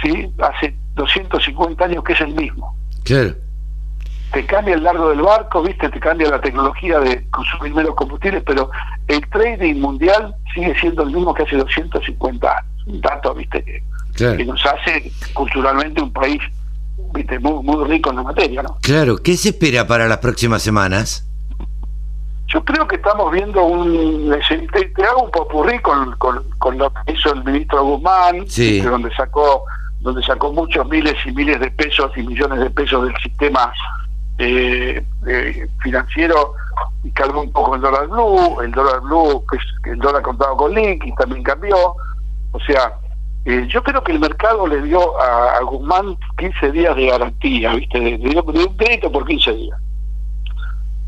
[0.02, 0.30] ¿sí?
[0.38, 2.76] hace 250 años que es el mismo.
[3.04, 3.45] Claro
[4.32, 8.42] te cambia el largo del barco, viste, te cambia la tecnología de consumir menos combustibles,
[8.44, 8.70] pero
[9.08, 12.86] el trading mundial sigue siendo el mismo que hace 250 años.
[12.86, 13.82] Un dato, viste,
[14.16, 16.40] que, nos hace culturalmente un país,
[17.14, 18.78] viste, muy, muy rico en la materia, ¿no?
[18.82, 21.26] Claro, ¿qué se espera para las próximas semanas?
[22.48, 24.36] Yo creo que estamos viendo un...
[24.72, 28.46] Te, hago un popurrí con, con, con, lo que hizo el ministro Guzmán,
[28.84, 29.64] donde sacó
[30.00, 33.72] donde sacó muchos miles y miles de pesos y millones de pesos del sistema
[34.38, 36.52] eh, eh, financiero
[37.02, 40.56] y calmó un poco el dólar blue, el dólar blue, que es el dólar contado
[40.56, 41.76] con y también cambió.
[42.52, 42.98] O sea,
[43.44, 47.98] eh, yo creo que el mercado le dio a, Guzmán 15 días de garantía, ¿viste?
[47.98, 49.78] Le, dio, un crédito por 15 días.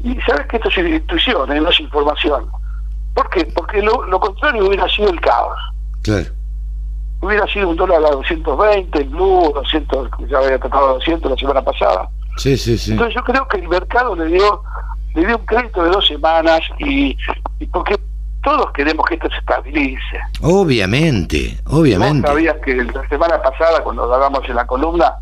[0.05, 1.61] Y sabes que esto es intuición, ¿eh?
[1.61, 2.49] no es información.
[3.15, 3.45] ¿Por qué?
[3.47, 5.59] Porque lo, lo contrario hubiera sido el caos.
[6.03, 6.27] Claro.
[7.21, 11.63] Hubiera sido un dólar a 220, el blue, 200, ya había tratado 200 la semana
[11.63, 12.09] pasada
[12.39, 12.93] Sí, sí, sí.
[12.93, 14.63] Entonces yo creo que el mercado le dio
[15.15, 17.17] le dio un crédito de dos semanas y,
[17.73, 17.99] porque
[18.43, 20.19] todos queremos que esto se estabilice.
[20.43, 22.21] Obviamente, obviamente.
[22.21, 25.15] ¿Vos sabías que la semana pasada, cuando hablábamos en la columna,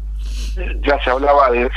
[0.83, 1.71] ya se hablaba de,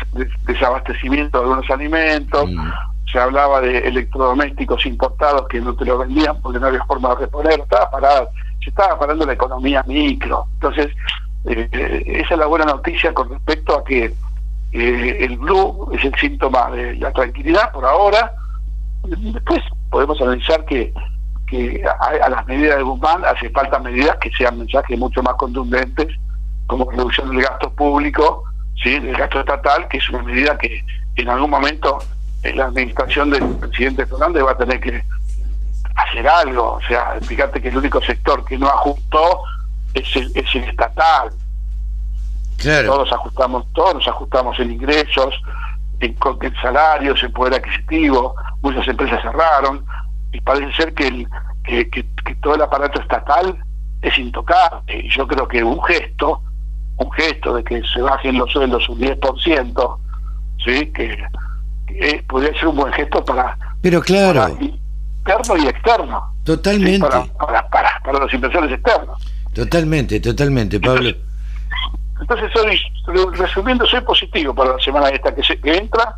[0.45, 2.71] desabastecimiento de algunos alimentos, mm.
[3.11, 7.21] se hablaba de electrodomésticos importados que no te lo vendían porque no había forma de
[7.21, 8.29] reponer, estaba parada,
[8.63, 10.45] se estaba parando la economía micro.
[10.55, 10.89] Entonces,
[11.45, 14.13] eh, esa es la buena noticia con respecto a que
[14.71, 18.33] eh, el blue es el síntoma de la tranquilidad por ahora.
[19.03, 20.93] Después podemos analizar que,
[21.47, 26.07] que a, las medidas de Guzmán hace falta medidas que sean mensajes mucho más contundentes,
[26.67, 28.43] como reducción del gasto público,
[28.83, 28.99] ¿sí?
[28.99, 30.83] del gasto estatal, que es una medida que
[31.15, 31.99] en algún momento
[32.43, 35.03] en la administración del presidente Fernández va a tener que
[35.95, 36.73] hacer algo.
[36.73, 39.41] O sea, fíjate que el único sector que no ajustó
[39.93, 41.31] es el, es el estatal.
[42.61, 45.33] Todos ajustamos, todos nos ajustamos en ingresos,
[45.99, 49.85] en, en salarios, en poder adquisitivo, muchas empresas cerraron
[50.31, 51.27] y parece ser que, el,
[51.63, 53.57] que, que, todo el aparato estatal
[54.01, 54.81] es intocable.
[54.87, 56.41] Y yo creo que un gesto,
[56.97, 59.97] un gesto de que se bajen los sueldos un 10%,
[60.63, 60.85] ¿sí?
[60.87, 61.17] que,
[62.27, 63.57] podría ser un buen gesto para...
[63.81, 64.57] Pero claro.
[64.59, 66.33] interno y externo.
[66.43, 67.07] Totalmente.
[67.37, 69.21] Para, para, para, los inversores externos.
[69.53, 71.09] Totalmente, totalmente, Pablo.
[71.09, 71.28] Entonces,
[72.53, 72.79] soy,
[73.33, 76.17] resumiendo, soy positivo para la semana esta que, se, que entra.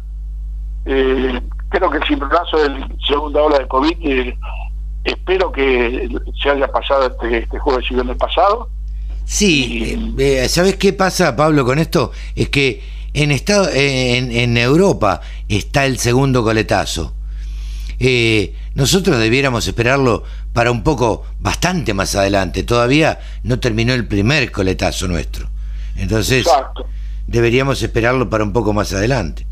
[0.85, 1.39] Eh,
[1.69, 4.37] creo que el cimbronazo del segunda ola de COVID, eh,
[5.03, 6.09] espero que
[6.41, 8.69] se haya pasado este, este jueves y viernes pasado.
[9.25, 12.11] Sí, eh, ¿sabes qué pasa, Pablo, con esto?
[12.35, 12.83] Es que
[13.13, 17.13] en, estado, en, en Europa está el segundo coletazo.
[18.03, 20.23] Eh, nosotros debiéramos esperarlo
[20.53, 22.63] para un poco, bastante más adelante.
[22.63, 25.50] Todavía no terminó el primer coletazo nuestro.
[25.95, 26.47] Entonces,
[27.27, 29.45] deberíamos esperarlo para un poco más adelante.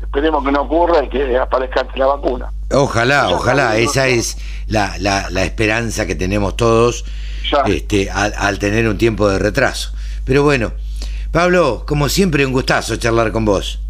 [0.00, 2.52] Esperemos que no ocurra y que aparezca la vacuna.
[2.70, 4.36] Ojalá, ojalá, esa es
[4.66, 7.04] la, la, la, esperanza que tenemos todos
[7.66, 9.92] este, al, tener un tiempo de retraso.
[10.24, 10.72] Pero bueno,
[11.30, 13.80] Pablo, como siempre, un gustazo charlar con vos.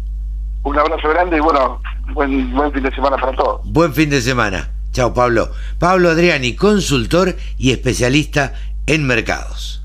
[0.63, 1.81] Un abrazo grande y bueno,
[2.13, 3.61] buen, buen fin de semana para todos.
[3.65, 4.69] Buen fin de semana.
[4.91, 5.51] Chao, Pablo.
[5.79, 8.53] Pablo Adriani, consultor y especialista
[8.85, 9.83] en mercados.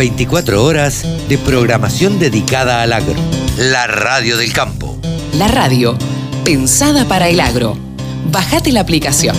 [0.00, 3.16] 24 horas de programación dedicada al agro.
[3.58, 4.98] La radio del campo.
[5.34, 5.94] La radio,
[6.42, 7.76] pensada para el agro.
[8.32, 9.36] Bajate la aplicación.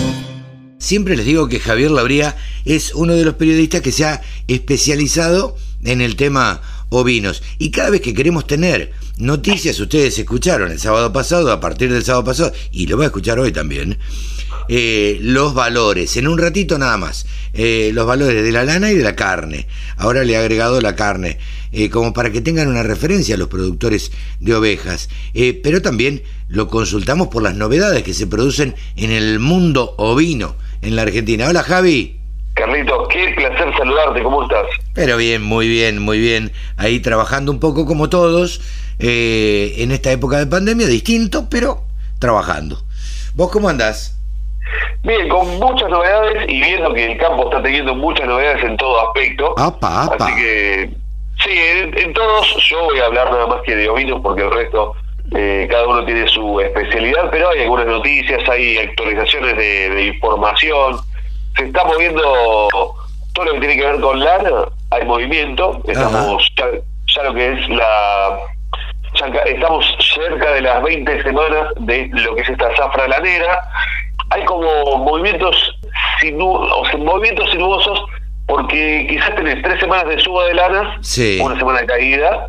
[0.78, 5.56] Siempre les digo que Javier Labría es uno de los periodistas que se ha especializado
[5.82, 6.60] en el tema
[6.90, 7.42] ovinos.
[7.58, 12.04] Y cada vez que queremos tener noticias, ustedes escucharon el sábado pasado, a partir del
[12.04, 13.98] sábado pasado, y lo voy a escuchar hoy también,
[14.68, 18.96] eh, los valores, en un ratito nada más, eh, los valores de la lana y
[18.96, 19.66] de la carne.
[19.96, 21.38] Ahora le he agregado la carne,
[21.72, 25.08] eh, como para que tengan una referencia a los productores de ovejas.
[25.62, 30.96] pero también lo consultamos por las novedades que se producen en el mundo ovino en
[30.96, 31.48] la Argentina.
[31.48, 32.18] Hola Javi.
[32.54, 34.66] Carlito, qué placer saludarte, ¿cómo estás?
[34.92, 36.52] Pero bien, muy bien, muy bien.
[36.76, 38.60] Ahí trabajando un poco como todos,
[38.98, 41.84] en esta época de pandemia, distinto, pero
[42.18, 42.84] trabajando.
[43.34, 44.21] ¿Vos cómo andás?
[45.02, 49.08] Bien, con muchas novedades y viendo que el campo está teniendo muchas novedades en todo
[49.08, 49.54] aspecto.
[50.20, 50.90] Así que,
[51.42, 54.94] sí, en, todos, yo voy a hablar nada más que de ovinos porque el resto,
[55.34, 60.98] eh, cada uno tiene su especialidad, pero hay algunas noticias, hay actualizaciones de, información.
[61.56, 62.22] Se está moviendo
[63.34, 67.68] todo lo que tiene que ver con lana, hay movimiento, estamos ya, lo que es
[67.68, 68.38] la
[69.46, 69.84] estamos
[70.14, 73.60] cerca de las 20 semanas de lo que es esta zafra lanera
[74.32, 75.56] hay como movimientos,
[76.20, 78.00] sinu o sea, movimientos sinuosos
[78.46, 81.00] porque quizás tenés tres semanas de suba de lana,
[81.40, 82.48] una semana de caída,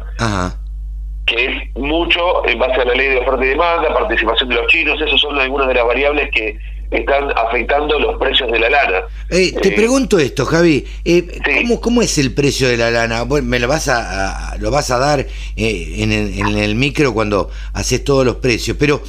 [1.26, 4.68] que es mucho en base a la ley de oferta y demanda, participación de los
[4.68, 6.58] chinos, esas son algunas de las variables que
[6.92, 9.02] están afectando los precios de la lana.
[9.30, 11.26] Eh, te eh, pregunto esto, Javi, eh,
[11.62, 13.24] ¿cómo, ¿cómo, es el precio de la lana?
[13.24, 15.26] Bueno, me lo vas a, lo vas a dar
[15.56, 19.02] en el, en, el, micro cuando haces todos los precios, pero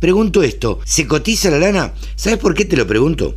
[0.00, 1.92] Pregunto esto, ¿se cotiza la lana?
[2.16, 3.34] ¿Sabes por qué te lo pregunto?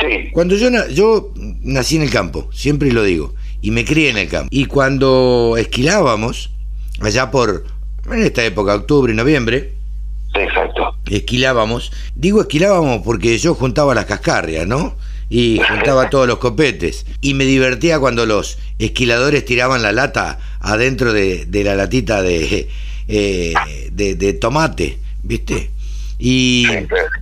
[0.00, 0.30] Sí.
[0.32, 1.32] Cuando yo, yo
[1.62, 4.48] nací en el campo, siempre lo digo, y me crié en el campo.
[4.50, 6.50] Y cuando esquilábamos,
[7.00, 7.64] allá por,
[8.10, 9.78] en esta época, octubre y noviembre,
[10.34, 10.94] Exacto.
[11.06, 11.92] Esquilábamos.
[12.14, 14.96] Digo esquilábamos porque yo juntaba las cascarrias, ¿no?
[15.28, 17.06] Y juntaba todos los copetes.
[17.20, 22.68] Y me divertía cuando los esquiladores tiraban la lata adentro de, la latita de,
[23.08, 23.54] eh,
[23.92, 25.70] de, de, tomate, ¿viste?
[26.18, 26.66] Y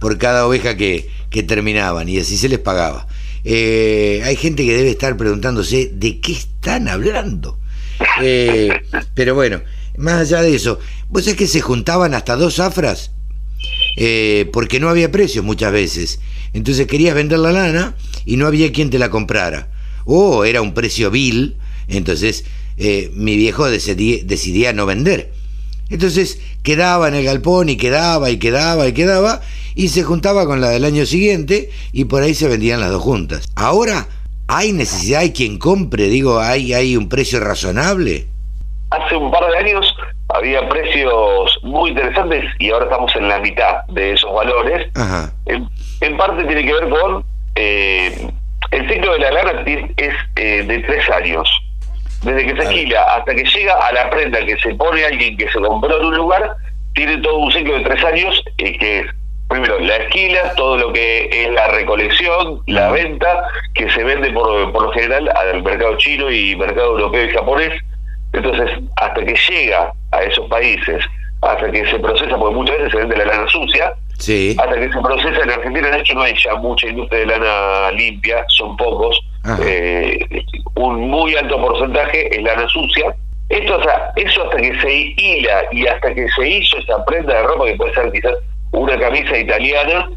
[0.00, 3.06] por cada oveja que, que terminaban y así se les pagaba.
[3.44, 7.58] Eh, hay gente que debe estar preguntándose de qué están hablando.
[8.22, 8.70] Eh,
[9.14, 9.62] pero bueno,
[9.96, 10.78] más allá de eso,
[11.08, 13.12] ¿vos es que se juntaban hasta dos afras?
[13.96, 16.20] eh, porque no había precios muchas veces.
[16.52, 19.70] Entonces querías vender la lana y no había quien te la comprara.
[20.04, 21.56] O era un precio vil,
[21.88, 22.44] entonces
[22.76, 25.32] eh, mi viejo decidía no vender.
[25.90, 29.40] Entonces quedaba en el galpón y quedaba y quedaba y quedaba
[29.74, 33.02] y se juntaba con la del año siguiente y por ahí se vendían las dos
[33.02, 33.48] juntas.
[33.54, 34.06] Ahora
[34.48, 38.26] hay necesidad, hay quien compre, digo, hay, hay un precio razonable.
[38.90, 39.94] Hace un par de años
[40.28, 44.90] había precios muy interesantes y ahora estamos en la mitad de esos valores.
[45.46, 47.24] En, parte tiene que ver con
[47.54, 48.30] eh,
[48.70, 49.64] el ciclo de la lana
[49.96, 51.48] es eh, de tres años.
[52.22, 55.48] Desde que se alquila hasta que llega a la prenda que se pone alguien que
[55.48, 56.56] se compró en un lugar,
[56.94, 59.06] tiene todo un ciclo de tres años eh, que es
[59.48, 63.44] primero la esquila, todo lo que es la recolección, la venta,
[63.74, 67.82] que se vende por, por lo general al mercado chino y mercado europeo y japonés.
[68.32, 71.04] Entonces, hasta que llega a esos países,
[71.42, 74.56] hasta que se procesa, porque muchas veces se vende la lana sucia, sí.
[74.58, 77.90] hasta que se procesa en Argentina, de hecho no hay ya mucha industria de lana
[77.92, 79.20] limpia, son pocos,
[79.64, 80.18] eh,
[80.74, 83.14] un muy alto porcentaje es lana sucia.
[83.48, 87.42] Esto, sea, eso hasta que se hila y hasta que se hizo esa prenda de
[87.42, 88.34] ropa, que puede ser quizás
[88.72, 90.10] una camisa italiana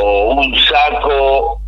[0.00, 1.60] o un saco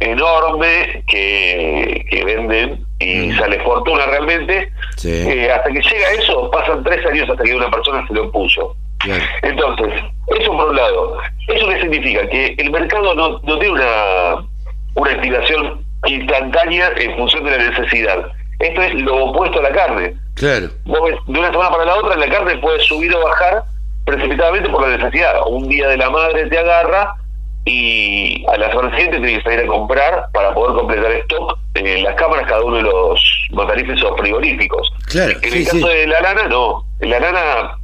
[0.00, 3.38] enorme que, que venden y mm.
[3.38, 4.70] sale fortuna realmente.
[5.04, 8.76] Eh, hasta que llega eso, pasan tres años hasta que una persona se lo puso.
[9.42, 9.88] Entonces,
[10.38, 11.18] eso por un lado.
[11.48, 12.26] ¿Eso qué significa?
[12.28, 14.46] Que el mercado no, no tiene una,
[14.94, 18.26] una activación instantánea en función de la necesidad.
[18.58, 20.14] Esto es lo opuesto a la carne.
[20.34, 20.68] Claro.
[20.84, 23.64] de una semana para la otra la carne puede subir o bajar
[24.04, 25.34] precipitadamente por la necesidad.
[25.46, 27.14] Un día de la madre te agarra
[27.64, 32.02] y a la semana siguiente tienes que salir a comprar para poder completar stock en
[32.02, 34.92] las cámaras cada uno de los matarifes o frigoríficos.
[35.08, 36.84] Claro, en el caso de la lana, no.
[37.00, 37.76] La lana,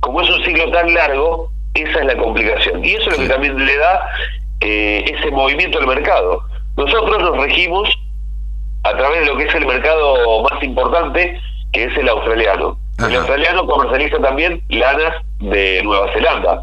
[0.00, 2.84] como es un ciclo tan largo, esa es la complicación.
[2.84, 4.08] Y eso es lo que también le da
[4.60, 6.42] eh, ese movimiento al mercado.
[6.78, 7.88] Nosotros nos regimos
[8.84, 11.40] a través de lo que es el mercado más importante,
[11.72, 12.78] que es el australiano.
[12.98, 16.62] El australiano comercializa también lanas de Nueva Zelanda.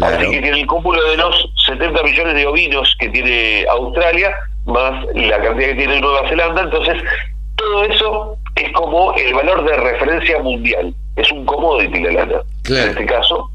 [0.00, 4.34] Así que tiene el cúmulo de los 70 millones de ovinos que tiene Australia,
[4.64, 6.62] más la cantidad que tiene Nueva Zelanda.
[6.62, 7.02] Entonces,
[7.56, 10.94] todo eso es como el valor de referencia mundial.
[11.16, 13.50] Es un commodity la lana, en este caso.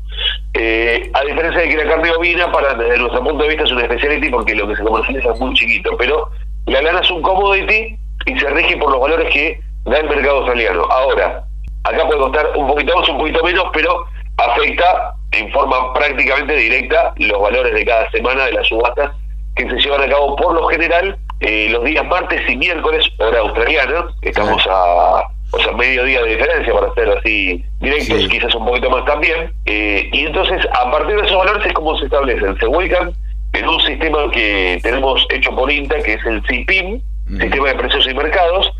[0.57, 3.71] Eh, a diferencia de que la carne ovina, para desde nuestro punto de vista, es
[3.71, 5.97] una speciality porque lo que se comercializa es muy chiquito.
[5.97, 6.29] Pero
[6.67, 10.37] la lana es un commodity y se rige por los valores que da el mercado
[10.37, 10.85] australiano.
[10.85, 11.43] Ahora,
[11.83, 14.05] acá puede costar un poquito más, un poquito menos, pero
[14.37, 19.11] afecta en forma prácticamente directa los valores de cada semana de las subastas
[19.55, 23.39] que se llevan a cabo por lo general eh, los días martes y miércoles, hora
[23.39, 25.23] australiana, estamos a
[25.55, 29.53] o sea, medio día de diferencia para ser así directos, quizás un poquito más también.
[29.65, 33.13] Eh, y entonces, a partir de esos valores es como se establecen, se ubican
[33.53, 37.01] en un sistema que tenemos hecho por INTA, que es el CIPIM,
[37.39, 38.71] Sistema de Precios y Mercados,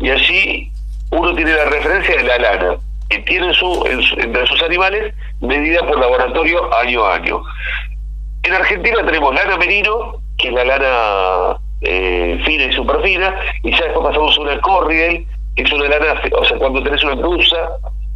[0.00, 0.72] y allí
[1.10, 2.76] uno tiene la referencia de la lana,
[3.08, 3.86] que tiene su,
[4.18, 7.40] entre sus animales medida por laboratorio año a año.
[8.42, 13.70] En Argentina tenemos lana merino, que es la lana eh, fina y super fina, y
[13.70, 15.24] ya después pasamos a una corriel,
[15.56, 17.56] es una lana, o sea, cuando tenés una cruza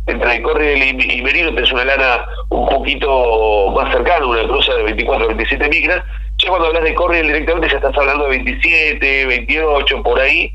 [0.07, 5.29] entre corriel y, merino, tenés una lana un poquito más cercana, una cruza de 24
[5.29, 6.05] 27 micras.
[6.39, 10.53] Ya cuando hablas de corriel directamente ya estás hablando de 27, 28, por ahí,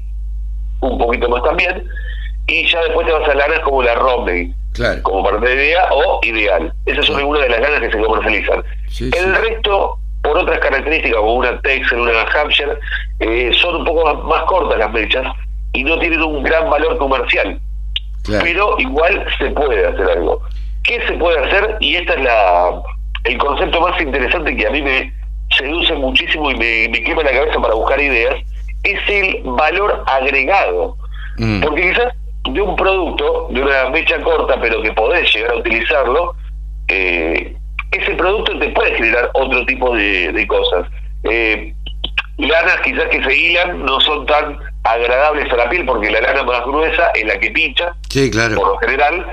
[0.81, 1.87] un poquito más también
[2.47, 4.53] y ya después te vas a lanas como la Romney,
[5.01, 6.73] como parte de idea o ideal.
[6.85, 8.63] Esas son algunas de las lanas que se comercializan.
[8.99, 12.77] el resto, por otras características, como una Texel, una Hampshire,
[13.19, 15.25] eh, son un poco más, cortas las mechas
[15.75, 17.59] y no tienen un gran valor comercial.
[18.41, 20.41] Pero igual se puede hacer algo.
[20.83, 21.77] ¿Qué se puede hacer?
[21.79, 22.81] Y este es la
[23.25, 25.11] el concepto más interesante que a mí me
[25.57, 28.35] seduce muchísimo y me, me quema la cabeza para buscar ideas,
[28.83, 30.95] es el valor agregado.
[31.37, 31.61] Mm.
[31.61, 32.13] Porque quizás
[32.51, 36.35] de un producto, de una mecha corta, pero que podés llegar a utilizarlo,
[36.87, 37.55] eh,
[37.91, 40.87] ese producto te puede generar otro tipo de, cosas.
[41.23, 41.73] Eh,
[42.37, 46.43] lanas quizás que se hilan no son tan agradables a la piel porque la lana
[46.43, 48.55] más gruesa es la que pincha, sí, claro.
[48.55, 49.25] por lo general.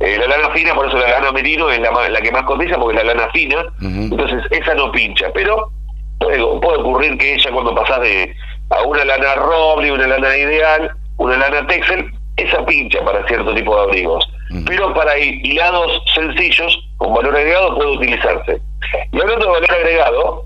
[0.00, 2.76] Eh, la lana fina, por eso la lana merino es la, la que más cotiza
[2.76, 5.70] porque es la lana fina, entonces esa no pincha, pero
[6.18, 8.34] puede, puede ocurrir que ella cuando pasas de
[8.70, 13.76] a una lana roble, una lana ideal, una lana texel, esa pincha para cierto tipo
[13.76, 14.28] de abrigos.
[14.66, 18.60] Pero para hilados sencillos, con valor agregado, puede utilizarse.
[19.12, 20.44] Y hablando de valor agregado,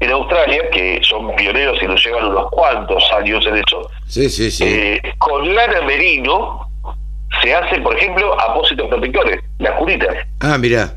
[0.00, 4.50] en Australia, que son pioneros y nos llevan unos cuantos años en eso, sí, sí,
[4.50, 4.64] sí.
[4.64, 6.68] Eh, con lana merino
[7.42, 10.14] se hacen, por ejemplo, apósitos protectores, las curitas.
[10.40, 10.94] Ah, mira.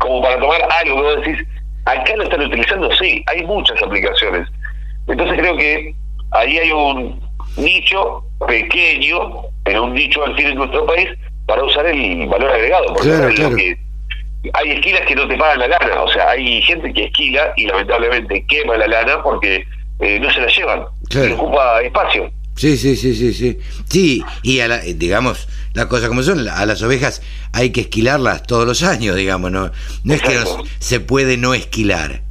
[0.00, 1.46] como para tomar algo que vos decís,
[1.84, 4.48] acá lo están utilizando, sí, hay muchas aplicaciones.
[5.08, 5.94] Entonces creo que
[6.30, 7.20] ahí hay un
[7.56, 11.08] nicho pequeño, pero un nicho al fin en nuestro país,
[11.46, 12.86] para usar el valor agregado.
[12.94, 13.78] Porque
[14.54, 17.66] hay esquilas que no te pagan la lana, o sea, hay gente que esquila y
[17.66, 19.64] lamentablemente quema la lana porque
[20.00, 22.30] eh, no se la llevan, y ocupa espacio.
[22.56, 23.58] Sí, sí, sí, sí, sí.
[23.88, 27.22] Sí, y a la, digamos, las cosas como son, a las ovejas
[27.52, 29.70] hay que esquilarlas todos los años, digamos, no,
[30.04, 30.38] no es que
[30.78, 32.22] se puede no esquilar.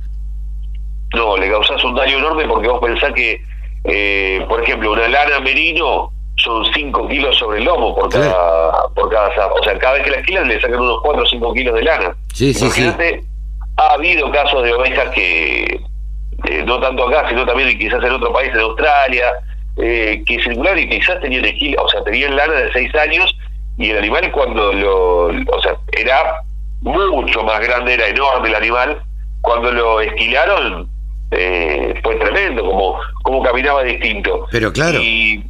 [1.13, 3.41] No, le causás un daño enorme porque vos pensás que,
[3.85, 9.09] eh, por ejemplo, una lana merino son 5 kilos sobre el lomo por cada, por
[9.09, 11.75] cada O sea, cada vez que la esquilan le sacan unos 4 o 5 kilos
[11.75, 12.15] de lana.
[12.33, 12.83] Sí, sí, sí.
[13.77, 15.81] ha habido casos de ovejas que,
[16.45, 19.31] eh, no tanto acá, sino también quizás en otro país, en Australia,
[19.77, 23.35] eh, que circularon y quizás tenían esquila, o sea, tenían lana de 6 años
[23.77, 26.43] y el animal cuando lo, o sea, era
[26.81, 29.01] mucho más grande, era enorme el animal,
[29.41, 30.89] cuando lo esquilaron
[31.31, 34.47] eh, fue tremendo, como, como caminaba distinto.
[34.51, 34.99] Pero claro.
[35.01, 35.43] Y,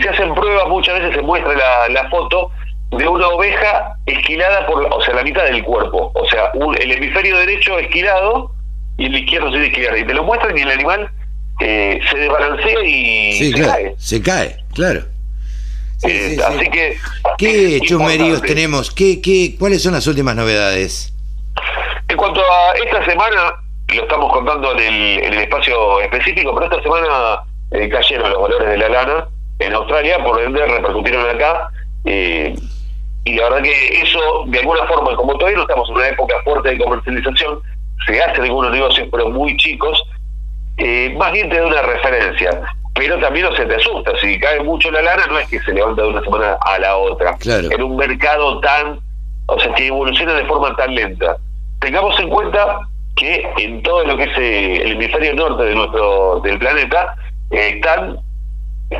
[0.00, 2.50] se hacen pruebas, muchas veces se muestra la, la foto
[2.90, 7.36] de una oveja esquilada por, o sea, la mitad del cuerpo, o sea, el hemisferio
[7.38, 8.52] derecho esquilado
[8.98, 11.10] y el izquierdo sin esquilar, y te lo muestran y el animal
[11.60, 13.94] eh, se desbalancea y se cae.
[13.96, 15.02] Se cae, claro.
[16.02, 16.98] Eh, así que.
[17.38, 18.90] ¿Qué chumeríos tenemos?
[18.90, 21.14] ¿Qué, qué, ¿Cuáles son las últimas novedades?
[22.08, 23.54] En cuanto a esta semana,
[23.94, 28.42] lo estamos contando en el, en el espacio específico, pero esta semana eh, cayeron los
[28.42, 29.28] valores de la lana
[29.58, 31.68] en Australia, por ende repercutieron acá.
[32.04, 32.54] Eh,
[33.24, 36.34] y la verdad que eso, de alguna forma, como todavía no estamos en una época
[36.44, 37.60] fuerte de comercialización,
[38.06, 40.02] se hacen algunos negocios, pero muy chicos,
[40.78, 42.60] eh, más bien te da una referencia.
[42.94, 45.72] Pero también no se te asusta, si cae mucho la lana, no es que se
[45.72, 47.36] levanta de una semana a la otra.
[47.46, 49.00] En un mercado tan,
[49.46, 51.36] o sea, que evoluciona de forma tan lenta.
[51.80, 52.80] Tengamos en cuenta
[53.16, 57.14] que en todo lo que es eh, el hemisferio norte de nuestro del planeta
[57.50, 58.18] eh, están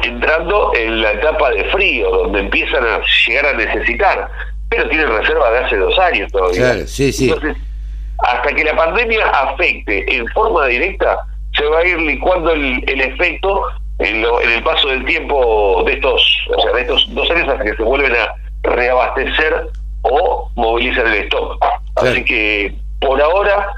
[0.02, 4.30] entrando en la etapa de frío, donde empiezan a llegar a necesitar,
[4.68, 6.72] pero tienen reserva de hace dos años todavía.
[6.72, 7.56] Entonces,
[8.18, 11.18] hasta que la pandemia afecte en forma directa,
[11.56, 13.62] se va a ir licuando el, el efecto
[13.98, 16.22] en, en, el paso del tiempo de estos,
[16.56, 19.68] o sea, de estos dos años hasta que se vuelven a reabastecer
[20.02, 21.62] o movilizan el stock.
[21.96, 23.68] Así que por ahora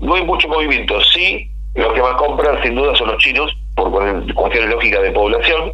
[0.00, 1.00] no hay mucho movimiento.
[1.02, 3.90] Sí, los que más compran sin duda son los chinos, por
[4.34, 5.72] cuestiones lógicas de población,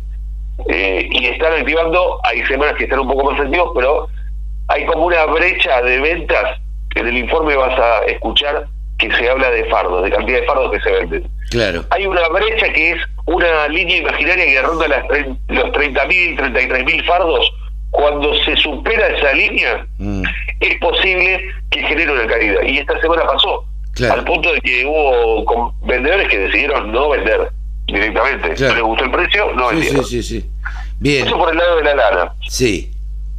[0.68, 4.08] eh, y están activando, hay semanas que están un poco más activos, pero
[4.68, 6.58] hay como una brecha de ventas,
[6.94, 8.66] en el informe vas a escuchar
[8.98, 11.30] que se habla de fardos, de cantidad de fardos que se venden.
[11.50, 11.84] Claro.
[11.90, 15.04] Hay una brecha que es una línea imaginaria que ronda las
[15.48, 17.52] los 30.000, 33.000 fardos.
[17.90, 20.22] Cuando se supera esa línea, mm.
[20.60, 22.64] es posible que genere una caída.
[22.64, 23.64] Y esta semana pasó.
[24.10, 27.50] Al punto de que hubo vendedores que decidieron no vender
[27.86, 28.48] directamente.
[28.48, 30.04] No les gustó el precio, no vendieron.
[30.04, 30.50] Sí, sí, sí.
[30.98, 31.26] Bien.
[31.26, 32.32] Eso por el lado de la lana.
[32.48, 32.92] Sí.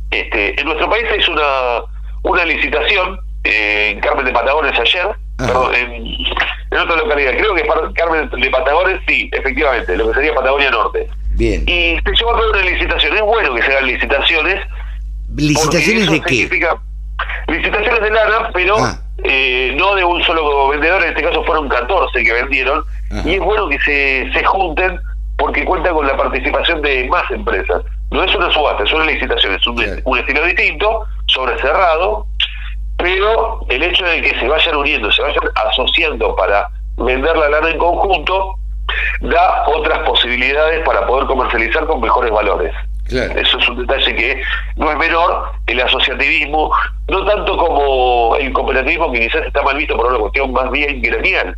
[0.10, 1.84] Este, en nuestro país es una,
[2.24, 7.32] una licitación eh, en Carmen de Patagones ayer, perdón, en, otra localidad.
[7.38, 7.64] Creo que
[7.96, 11.08] Carmen de Patagones, sí, efectivamente, lo que sería Patagonia Norte.
[11.32, 11.64] Bien.
[11.68, 13.16] Y se llevó a cabo una licitación.
[13.16, 14.62] Es bueno que se hagan licitaciones.
[15.36, 16.50] ¿Licitaciones de qué?
[17.48, 19.02] Licitaciones de lana, pero ah.
[19.24, 22.84] Eh, no de un solo vendedor, en este caso fueron 14 que vendieron,
[23.26, 25.00] y es bueno que se, se junten
[25.38, 27.82] porque cuenta con la participación de más empresas.
[28.12, 32.28] No es una subasta, es una licitación, es un, un estilo distinto, sobre cerrado,
[32.98, 36.68] pero el hecho de que se vayan uniendo, se vayan asociando para
[36.98, 38.56] vender la lana en conjunto,
[39.22, 42.74] da otras posibilidades para poder comercializar con mejores valores.
[43.12, 44.42] Eso es un detalle que
[44.78, 46.72] no es menor, el asociativismo,
[47.10, 51.02] no tanto como el cooperativismo que quizás está mal visto por una cuestión más bien
[51.02, 51.56] gremial,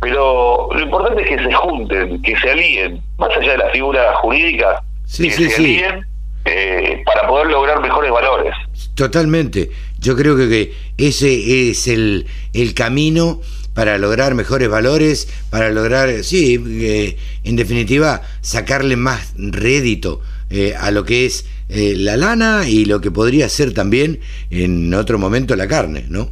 [0.00, 4.14] pero lo importante es que se junten, que se alíen, más allá de la figura
[4.16, 4.82] jurídica,
[5.16, 6.06] que se alíen
[6.44, 8.54] eh, para poder lograr mejores valores.
[8.94, 9.70] Totalmente.
[9.98, 13.40] Yo creo que, ese es el, el camino
[13.76, 20.90] para lograr mejores valores, para lograr, sí, eh, en definitiva, sacarle más rédito eh, a
[20.90, 24.20] lo que es eh, la lana y lo que podría ser también
[24.50, 26.30] en otro momento la carne, ¿no?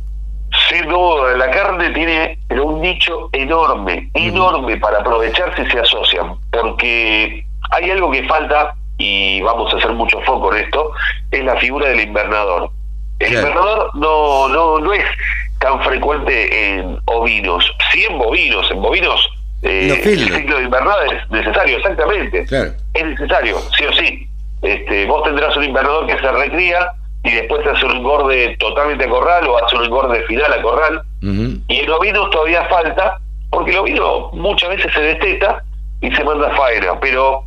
[0.71, 7.45] Sin duda, la carne tiene un nicho enorme, enorme para aprovechar si se asocian, porque
[7.73, 10.93] hay algo que falta, y vamos a hacer mucho foco en esto,
[11.31, 12.71] es la figura del invernador.
[13.19, 15.05] El invernador no, no, no es
[15.65, 17.65] tan frecuente en ovinos.
[17.91, 19.31] Sí en bovinos, en bovinos
[19.63, 22.43] eh, el ciclo de invernada es necesario, exactamente.
[22.93, 24.29] Es necesario, sí o sí.
[24.61, 26.87] Este, vos tendrás un invernador que se recría
[27.23, 31.03] y después hace un engorde totalmente a corral o hace un engorde final a corral.
[31.23, 33.19] Y en ovinos todavía falta,
[33.51, 35.65] porque el ovino muchas veces se desteta
[36.03, 37.47] y se manda faena, pero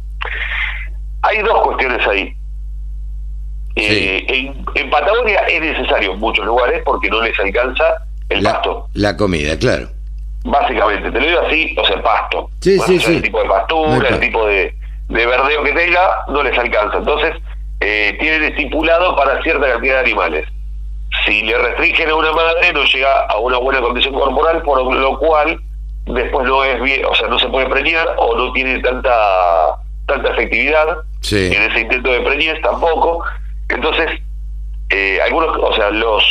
[1.22, 2.34] hay dos cuestiones ahí.
[3.80, 8.88] Eh, en, Patagonia es necesario en muchos lugares porque no les alcanza el pasto.
[8.94, 9.90] La comida, claro.
[10.44, 12.50] Básicamente, te lo digo así, o sea, el pasto.
[12.62, 13.16] Sí, sí, sí.
[13.16, 14.74] El tipo de pastura, el tipo de,
[15.10, 16.98] de verdeo que tenga, no les alcanza.
[16.98, 17.34] Entonces,
[17.80, 20.48] eh, tienen estipulado para cierta cantidad de animales.
[21.26, 25.20] Si le restringen a una madre, no llega a una buena condición corporal, por lo
[25.20, 25.60] cual
[26.06, 29.76] después no es bien, o sea, no se puede preñar o no tiene tanta
[30.06, 31.00] tanta efectividad
[31.32, 33.24] en ese intento de preñez tampoco.
[33.70, 34.10] Entonces,
[34.90, 36.24] eh, algunos, o sea, los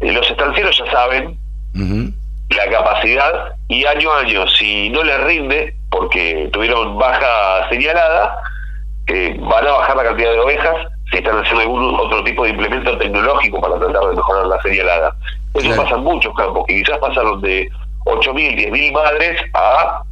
[0.00, 1.38] los estancieros ya saben
[1.74, 8.38] la capacidad y año a año, si no les rinde, porque tuvieron baja señalada,
[9.08, 10.76] eh, van a bajar la cantidad de ovejas
[11.10, 15.14] si están haciendo algún otro tipo de implemento tecnológico para tratar de mejorar la señalada.
[15.54, 17.68] Eso pasa en muchos campos, que quizás pasaron de
[18.04, 20.02] 8.000, 10.000 madres a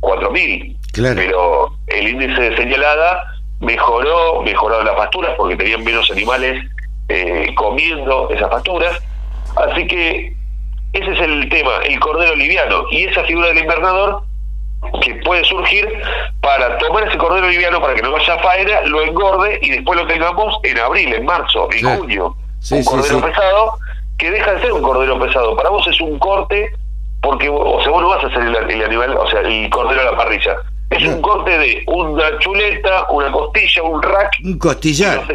[0.00, 0.76] 4.000.
[1.14, 3.24] Pero el índice de señalada
[3.60, 6.62] mejoró, mejoraron las pasturas porque tenían menos animales
[7.08, 9.00] eh, comiendo esas pasturas.
[9.56, 10.34] Así que
[10.92, 12.84] ese es el tema, el cordero liviano.
[12.90, 14.22] Y esa figura del invernador
[15.02, 15.88] que puede surgir
[16.40, 19.98] para tomar ese cordero liviano para que no vaya a faena, lo engorde y después
[19.98, 22.36] lo tengamos en abril, en marzo, en junio.
[22.70, 23.74] un cordero pesado
[24.18, 25.56] que deja de ser un cordero pesado.
[25.56, 26.70] Para vos es un corte
[27.22, 30.04] porque o sea, vos no vas a hacer el, animal, o sea, el cordero a
[30.04, 30.56] la parrilla.
[30.90, 34.32] Es un corte de una chuleta, una costilla, un rack.
[34.44, 35.26] Un costillar.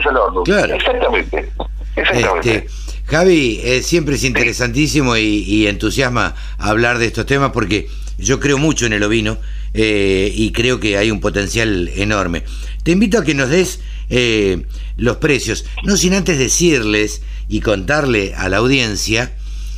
[0.45, 0.75] Claro.
[0.75, 1.49] Exactamente.
[1.95, 2.55] Exactamente.
[2.57, 8.57] Este, Javi, eh, siempre es interesantísimo y, entusiasma hablar de estos temas porque yo creo
[8.57, 9.37] mucho en el ovino
[9.73, 12.43] eh, y creo que hay un potencial enorme.
[12.83, 13.79] Te invito a que nos des
[14.09, 14.65] eh,
[14.97, 19.31] los precios, no sin antes decirles y contarle a la audiencia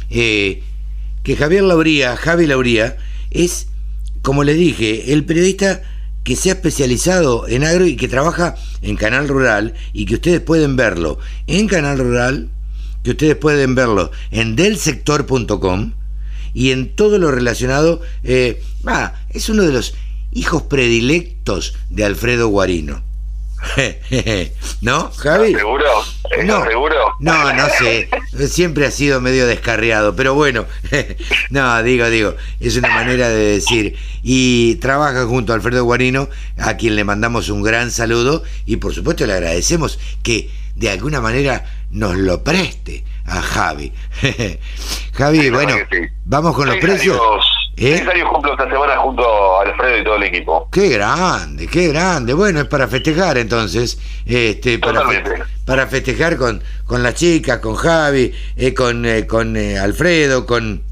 [0.09, 0.63] que
[1.37, 2.97] Javier Lauría, Javi Lauría,
[3.29, 3.67] es,
[4.23, 5.83] como le dije, el periodista
[6.23, 10.41] que se ha especializado en agro y que trabaja en Canal Rural y que ustedes
[10.41, 12.49] pueden verlo en Canal Rural
[13.03, 15.93] que ustedes pueden verlo en delsector.com
[16.53, 18.01] y en todo lo relacionado.
[18.23, 19.95] Eh, ah, es uno de los
[20.31, 23.03] hijos predilectos de Alfredo Guarino.
[24.81, 25.53] ¿No, Javi?
[25.53, 25.85] ¿Seguro?
[26.45, 26.95] No, seguro?
[27.19, 28.09] No, no sé.
[28.47, 30.65] Siempre ha sido medio descarriado, pero bueno.
[31.49, 33.95] no, digo, digo, es una manera de decir.
[34.23, 38.93] Y trabaja junto a Alfredo Guarino, a quien le mandamos un gran saludo y por
[38.93, 40.49] supuesto le agradecemos que
[40.79, 43.91] de alguna manera nos lo preste a Javi.
[45.13, 45.75] Javi, bueno,
[46.25, 47.19] vamos con los precios.
[47.75, 48.03] ¿Eh?
[48.05, 50.69] Seis cumplo esta semana junto a Alfredo y todo el equipo.
[50.71, 52.33] Qué grande, qué grande.
[52.33, 53.99] Bueno, es para festejar entonces.
[54.25, 55.03] Este, para,
[55.65, 60.83] para festejar con, con las chicas, con Javi, eh, con, eh, con eh, Alfredo, con,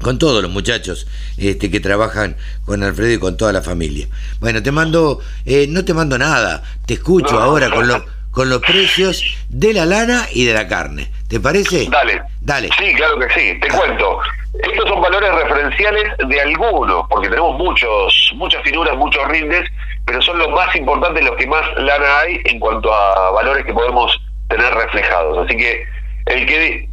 [0.00, 1.06] con todos los muchachos
[1.36, 4.06] este, que trabajan con Alfredo y con toda la familia.
[4.40, 5.20] Bueno, te mando,
[5.68, 8.02] no te mando nada, te escucho ahora con los
[8.38, 11.10] con los precios de la lana y de la carne.
[11.28, 11.88] ¿Te parece?
[11.90, 12.22] Dale.
[12.40, 12.68] Dale.
[12.78, 13.58] Sí, claro que sí.
[13.58, 14.20] Te cuento.
[14.62, 19.68] Estos son valores referenciales de algunos, porque tenemos muchos, muchas figuras, muchos rindes,
[20.06, 23.74] pero son los más importantes, los que más lana hay en cuanto a valores que
[23.74, 24.16] podemos
[24.48, 25.44] tener reflejados.
[25.44, 25.84] Así que
[26.26, 26.88] el que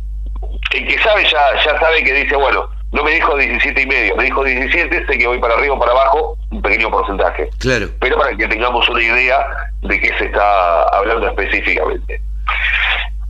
[0.72, 4.16] el que sabe ya, ya sabe que dice, bueno, no me dijo 17 y medio,
[4.16, 7.50] me dijo 17, sé que voy para arriba o para abajo, un pequeño porcentaje.
[7.60, 7.88] Claro.
[8.00, 9.46] Pero para que tengamos una idea
[9.82, 12.22] de qué se está hablando específicamente.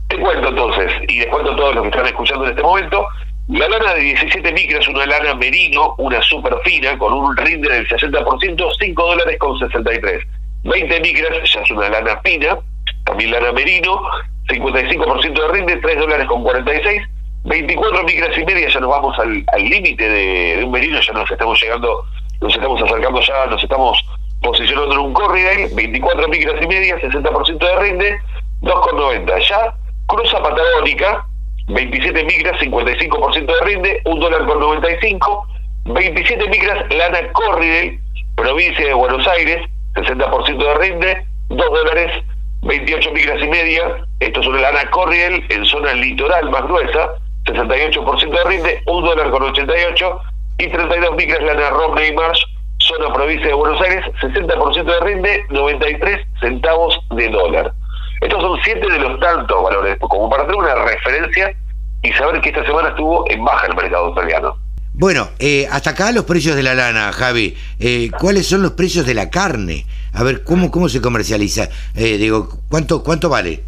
[0.08, 3.08] Te cuento entonces, y les cuento a todos los que están escuchando en este momento,
[3.48, 7.68] la lana de 17 micras es una lana merino, una super fina, con un rinde
[7.68, 10.24] del 60%, 5 dólares con 63.
[10.62, 12.56] 20 micras ya es una lana fina,
[13.04, 14.00] también lana merino,
[14.46, 17.02] 55% de rinde, 3 dólares con 46.
[17.46, 21.60] 24 micras y media, ya nos vamos al límite de, un merino, ya nos estamos
[21.62, 22.04] llegando,
[22.40, 24.04] nos estamos acercando ya, nos estamos
[24.42, 28.20] posicionando en un corridor, 24 micras y media, 60% de rinde,
[28.62, 29.48] 2,90.
[29.48, 29.74] Ya
[30.06, 31.24] cruza patagónica,
[31.68, 35.46] 27 micras, 55% de rinde, 1 dólar con 95,
[35.84, 38.00] 27 micras lana Corridel,
[38.34, 42.24] provincia de Buenos Aires, 60% de rinde, 2 dólares,
[42.62, 47.08] 28 micras y media, esto es una lana Corridel en zona litoral más gruesa,
[47.46, 50.20] 68% de rinde, 1 dólar con 88
[50.58, 52.40] y 32 micras lana Romney Marsh,
[52.78, 57.72] zona provincia de Buenos Aires, 60% de rinde, 93 centavos de dólar.
[58.20, 61.54] Estos son siete de los tantos valores, como para tener una referencia
[62.02, 64.56] y saber que esta semana estuvo en baja el mercado australiano.
[64.94, 67.54] Bueno, eh, hasta acá los precios de la lana, Javi.
[67.78, 69.84] Eh, ¿Cuáles son los precios de la carne?
[70.14, 71.68] A ver, ¿cómo, cómo se comercializa?
[71.94, 73.62] Eh, digo, ¿cuánto, ¿cuánto vale?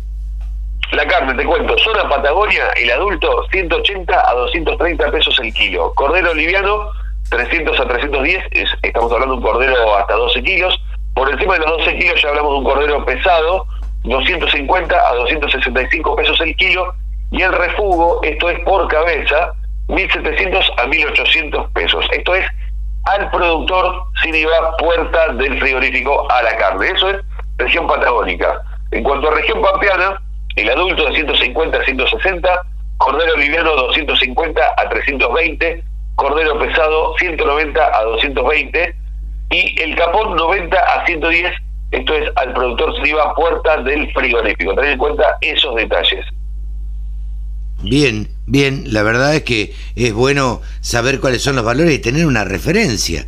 [0.93, 5.93] La carne, te cuento, zona Patagonia, el adulto 180 a 230 pesos el kilo.
[5.95, 6.91] Cordero liviano
[7.29, 8.45] 300 a 310,
[8.83, 10.81] estamos hablando de un cordero hasta 12 kilos.
[11.15, 13.67] Por encima de los 12 kilos ya hablamos de un cordero pesado,
[14.05, 16.95] 250 a 265 pesos el kilo.
[17.31, 19.53] Y el refugo, esto es por cabeza,
[19.89, 22.07] 1.700 a 1.800 pesos.
[22.13, 22.47] Esto es
[23.05, 26.93] al productor sin IVA puerta del frigorífico a la carne.
[26.93, 27.19] Eso es
[27.59, 28.63] región patagónica.
[28.91, 30.19] En cuanto a región pampeana,
[30.59, 32.49] el adulto de 150 a 160,
[32.99, 35.85] cordero liviano 250 a 320,
[36.17, 38.95] cordero pesado 190 a 220
[39.51, 41.53] y el capón 90 a 110,
[41.93, 44.75] esto es al productor sin IVA puerta del frigorífico.
[44.75, 46.27] Tener en cuenta esos detalles.
[47.83, 52.27] Bien, bien, la verdad es que es bueno saber cuáles son los valores y tener
[52.27, 53.27] una referencia,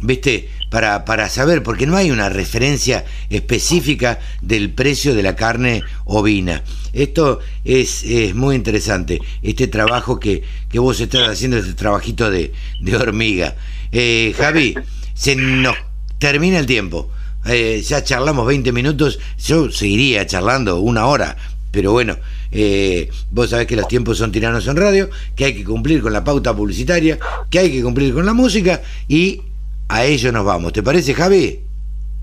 [0.00, 0.50] ¿viste?
[0.76, 6.62] Para, para saber, porque no hay una referencia específica del precio de la carne ovina.
[6.92, 12.52] Esto es, es muy interesante, este trabajo que, que, vos estás haciendo, este trabajito de,
[12.82, 13.56] de hormiga.
[13.90, 14.74] Eh, Javi,
[15.14, 15.76] se nos
[16.18, 17.10] termina el tiempo.
[17.46, 21.38] Eh, ya charlamos 20 minutos, yo seguiría charlando una hora,
[21.70, 22.18] pero bueno,
[22.52, 26.12] eh, vos sabés que los tiempos son tiranos en radio, que hay que cumplir con
[26.12, 29.40] la pauta publicitaria, que hay que cumplir con la música y
[29.88, 30.72] a ello nos vamos.
[30.72, 31.60] ¿Te parece, Javi?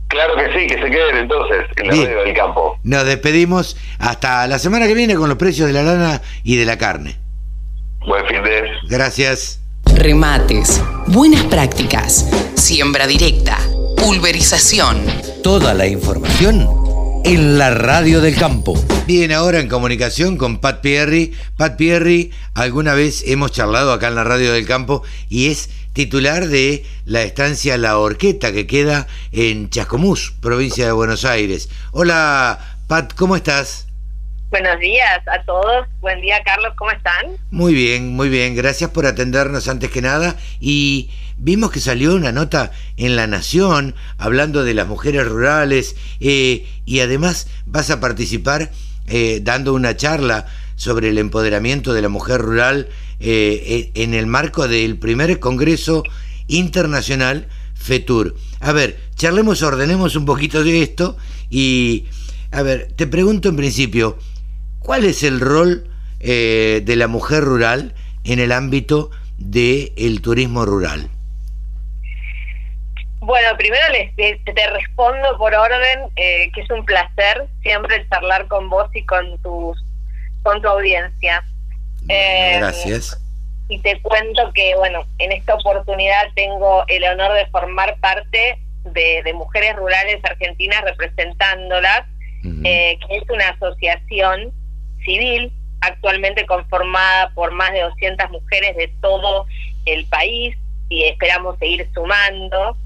[0.07, 2.77] Claro que sí, que se queden entonces en la radio del campo.
[2.83, 6.65] Nos despedimos hasta la semana que viene con los precios de la lana y de
[6.65, 7.17] la carne.
[8.05, 8.63] Buen fin de.
[8.89, 9.59] Gracias.
[9.95, 13.57] Remates, buenas prácticas, siembra directa,
[13.97, 15.03] pulverización.
[15.43, 16.67] Toda la información
[17.25, 18.73] en la radio del campo.
[19.07, 21.33] Bien, ahora en comunicación con Pat Pierri.
[21.57, 26.47] Pat Pierri, alguna vez hemos charlado acá en la radio del campo y es titular
[26.47, 31.69] de la estancia La Orqueta que queda en Chascomús, provincia de Buenos Aires.
[31.91, 33.87] Hola, Pat, ¿cómo estás?
[34.49, 35.87] Buenos días a todos.
[36.01, 37.37] Buen día, Carlos, ¿cómo están?
[37.49, 38.55] Muy bien, muy bien.
[38.55, 40.35] Gracias por atendernos antes que nada.
[40.59, 46.67] Y vimos que salió una nota en La Nación hablando de las mujeres rurales eh,
[46.85, 48.69] y además vas a participar
[49.07, 50.45] eh, dando una charla
[50.75, 52.89] sobre el empoderamiento de la mujer rural
[53.23, 56.03] eh, en el marco del primer Congreso
[56.47, 58.35] Internacional FETUR.
[58.59, 61.17] A ver, charlemos, ordenemos un poquito de esto
[61.49, 62.07] y,
[62.51, 64.17] a ver, te pregunto en principio,
[64.79, 65.87] ¿cuál es el rol
[66.19, 71.09] de la mujer rural en el ámbito del turismo rural?
[73.25, 78.69] Bueno, primero les, te, respondo por orden, eh, que es un placer siempre charlar con
[78.69, 79.81] vos y con tus
[80.43, 81.41] con tu audiencia.
[82.09, 83.19] Eh, Gracias.
[83.69, 89.33] Y te cuento que, bueno, en esta oportunidad tengo el honor de formar parte de,
[89.33, 92.03] Mujeres Rurales Argentinas representándolas,
[92.63, 94.51] eh, que es una asociación
[95.05, 95.51] civil
[95.81, 99.45] actualmente conformada por más de 200 mujeres de todo
[99.85, 100.55] el país
[100.89, 102.77] y esperamos seguir sumando.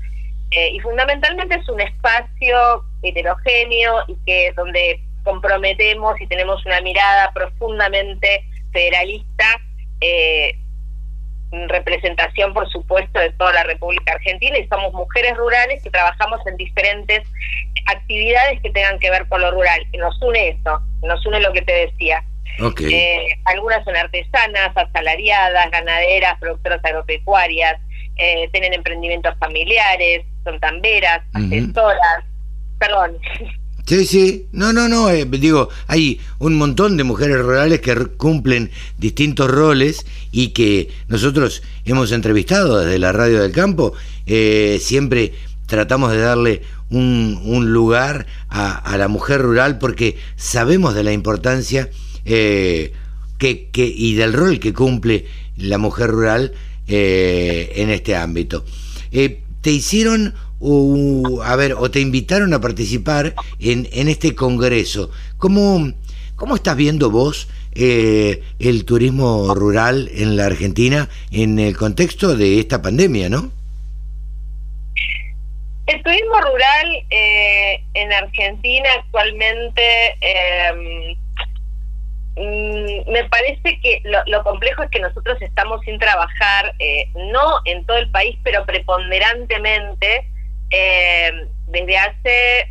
[0.51, 7.31] Eh, y fundamentalmente es un espacio heterogéneo y que donde comprometemos y tenemos una mirada
[7.33, 8.45] profundamente
[8.77, 9.45] federalista,
[10.01, 10.55] eh,
[11.67, 16.57] representación por supuesto de toda la República Argentina y somos mujeres rurales que trabajamos en
[16.57, 17.23] diferentes
[17.87, 19.79] actividades que tengan que ver con lo rural.
[19.91, 22.23] Y nos une eso, nos une lo que te decía.
[22.79, 27.79] Eh, algunas son artesanas, asalariadas, ganaderas, productoras agropecuarias,
[28.17, 32.23] eh, tienen emprendimientos familiares, son tamberas, asesoras,
[32.77, 33.17] perdón.
[33.87, 38.69] Sí, sí, no, no, no, eh, digo, hay un montón de mujeres rurales que cumplen
[38.97, 43.93] distintos roles y que nosotros hemos entrevistado desde la radio del campo,
[44.25, 45.33] eh, siempre
[45.67, 51.89] tratamos de darle un, un lugar a, la mujer rural porque sabemos de la importancia
[52.25, 52.91] que,
[53.71, 56.53] que, y del rol que cumple la mujer rural
[56.87, 58.63] eh, en este ámbito.
[59.11, 60.35] Eh, ¿Te hicieron,
[61.43, 65.11] a ver, o te invitaron a participar en, en este congreso?
[65.37, 65.91] ¿Cómo,
[66.35, 72.59] ¿Cómo estás viendo vos eh, el turismo rural en la Argentina en el contexto de
[72.59, 73.51] esta pandemia, no?
[75.85, 79.81] El turismo rural en Argentina actualmente
[82.37, 87.83] Mm, me parece que lo, complejo es que nosotros estamos sin trabajar, eh, no en
[87.87, 90.29] todo el país, pero preponderantemente
[90.71, 92.67] eh, desde hace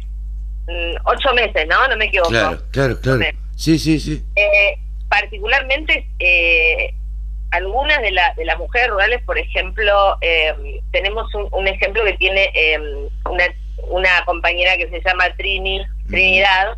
[0.66, 1.86] mm, ocho meses, ¿no?
[1.88, 2.30] No me equivoco.
[2.30, 3.20] Claro, claro, claro.
[3.56, 4.24] Sí, sí, sí.
[4.36, 4.78] Eh,
[5.08, 6.06] particularmente,
[7.50, 10.18] algunas de, la, de las mujeres rurales, por ejemplo,
[10.90, 12.50] tenemos un, ejemplo que tiene
[13.24, 13.44] una,
[13.88, 16.76] una compañera que se llama Trini, Trinidad,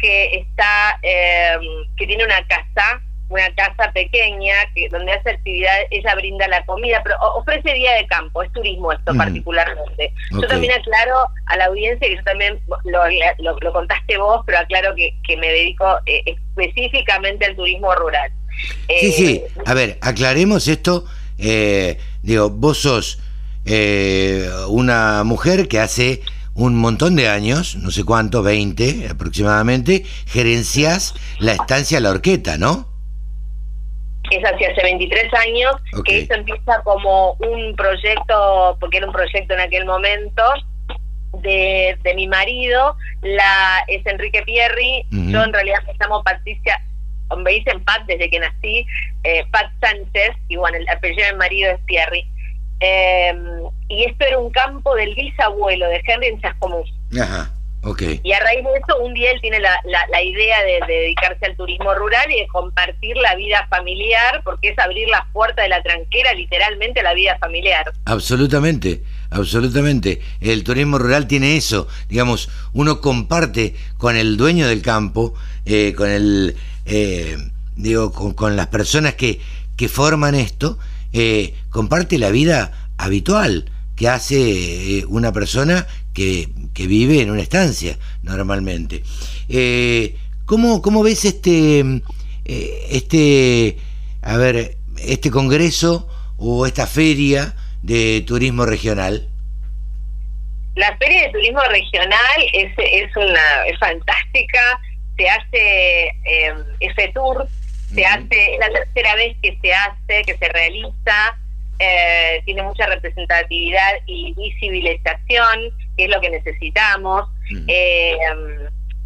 [0.00, 1.56] que está, eh,
[1.96, 7.00] que tiene una casa una casa pequeña que donde hace actividad, ella brinda la comida,
[7.02, 10.12] pero ofrece día de campo, es turismo esto particularmente.
[10.32, 14.94] Yo también aclaro a la audiencia que yo también lo, lo, contaste vos, pero aclaro
[14.96, 18.32] que, que me dedico eh, específicamente al turismo rural.
[18.88, 21.04] sí, sí, eh, a ver, aclaremos esto,
[21.38, 23.20] eh, digo, vos sos
[24.68, 26.22] una mujer que hace
[26.54, 32.89] un montón de años, no sé cuánto, 20 aproximadamente, gerencias la estancia La Orqueta, ¿no?
[34.30, 35.74] Es hacia hace 23 años,
[36.04, 40.42] que esto empieza como un proyecto, porque era un proyecto en aquel momento,
[41.42, 46.80] de, de mi marido, la es Enrique Pierri, yo en realidad me llamo Patricia,
[47.36, 48.86] me dicen Pat desde que nací,
[49.24, 52.28] eh, Pat Sánchez, y bueno, el apellido de mi marido es Pierri.
[52.80, 53.36] Em,
[53.88, 56.92] y esto era un campo del bisabuelo de Henry en Chascomús.
[57.20, 57.52] Ajá.
[58.22, 61.56] Y a raíz de eso, un día él tiene la, la, idea de, dedicarse al
[61.56, 65.82] turismo rural y de compartir la vida familiar, porque es abrir las puertas de la
[65.82, 67.90] tranquera literalmente a la vida familiar.
[68.04, 70.20] Absolutamente, absolutamente.
[70.40, 75.34] El turismo rural tiene eso, digamos, uno comparte con el dueño del campo,
[75.64, 77.38] eh, con el, eh,
[77.76, 79.40] digo, con, las personas que,
[79.76, 80.78] que forman esto,
[81.14, 89.02] eh, comparte la vida habitual que hace una persona que, vive en una estancia normalmente.
[89.48, 90.16] Eh,
[90.46, 91.80] ¿cómo, ¿cómo, ves este,
[92.44, 93.76] eh, este,
[94.22, 99.28] a ver, este congreso o esta feria de turismo regional?
[100.76, 104.80] La feria de turismo regional es, es, una, es fantástica,
[105.16, 107.46] se hace eh, ese tour,
[107.92, 111.36] se hace, es la tercera vez que se hace, que se realiza,
[111.78, 117.28] eh, tiene mucha representatividad y visibilización, que es lo que necesitamos.
[117.68, 118.16] Eh,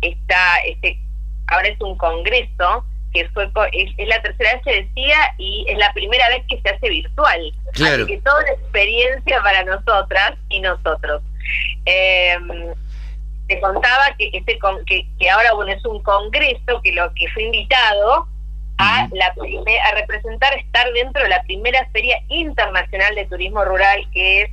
[0.01, 0.97] está, este,
[1.49, 5.93] ahora es un congreso que fue es, la tercera vez se decía y es la
[5.93, 7.53] primera vez que se hace virtual.
[7.73, 11.23] Así que toda la experiencia para nosotras y nosotros.
[11.87, 12.37] Eh,
[13.49, 17.43] te contaba que este que, que ahora bueno es un congreso que lo que fue
[17.43, 18.27] invitado
[18.79, 24.43] a, la a representar, estar dentro de la primera Feria Internacional de Turismo Rural, que
[24.43, 24.51] es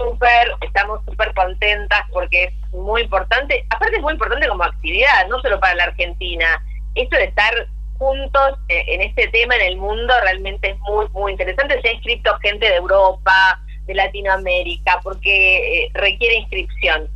[0.00, 5.40] súper, estamos súper contentas porque es muy importante, aparte es muy importante como actividad, no
[5.40, 6.46] solo para la Argentina,
[6.94, 7.52] esto de estar
[7.98, 11.92] juntos eh, en este tema en el mundo realmente es muy, muy interesante, se ha
[11.92, 17.08] inscrito gente de Europa, de Latinoamérica, porque eh, requiere inscripción.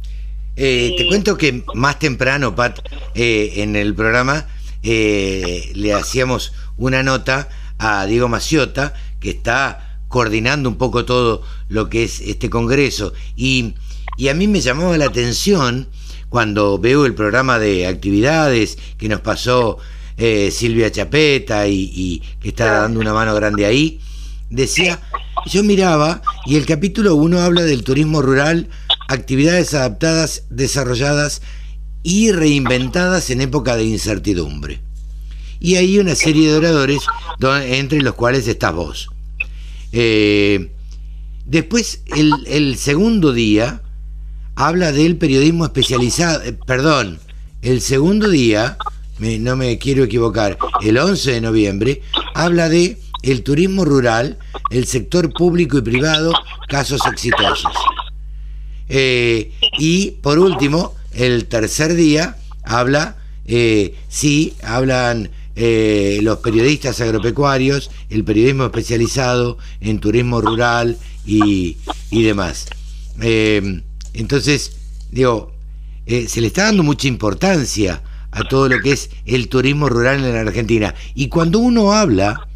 [0.57, 2.79] Eh, te cuento que más temprano, Pat,
[3.15, 4.47] en el programa
[4.87, 7.49] eh, le hacíamos una nota
[7.79, 9.84] a Diego Maciota, que está
[10.15, 13.13] coordinando un poco todo lo que es este Congreso.
[13.35, 13.75] Y,
[14.31, 15.89] a mí me llamaba la atención
[16.29, 19.79] cuando veo el programa de actividades que nos pasó
[20.17, 23.99] eh, Silvia Chapeta y, que está dando una mano grande ahí,
[24.51, 25.01] decía,
[25.47, 28.69] yo miraba y el capítulo 1 habla del turismo rural,
[29.09, 31.43] actividades adaptadas, desarrolladas
[32.05, 34.81] y reinventadas en época de incertidumbre.
[35.59, 37.03] Y hay una serie de oradores,
[37.67, 39.09] entre los cuales estás vos.
[39.97, 40.73] Eh,
[41.47, 43.81] después, el, segundo día
[44.57, 47.21] habla del periodismo especializado, eh, perdón,
[47.63, 48.77] el segundo día,
[49.21, 52.03] no me quiero equivocar, el 11 de noviembre,
[52.35, 54.37] habla de el turismo rural,
[54.71, 56.33] el sector público y privado,
[56.69, 57.73] casos exitosos.
[58.89, 63.17] Eh, y por último, el tercer día habla,
[64.09, 71.77] sí, hablan eh, los periodistas agropecuarios, el periodismo especializado en turismo rural y,
[72.11, 72.67] demás.
[73.21, 73.83] Eh,
[74.13, 74.77] entonces,
[75.11, 75.53] digo,
[76.07, 78.03] se le está dando mucha importancia
[78.35, 80.95] a todo lo que es el turismo rural en la Argentina.
[81.15, 82.49] Y cuando uno habla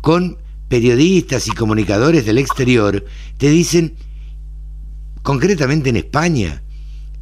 [0.00, 0.38] con
[0.68, 3.04] periodistas y comunicadores del exterior,
[3.36, 3.94] te dicen,
[5.22, 6.62] concretamente en España,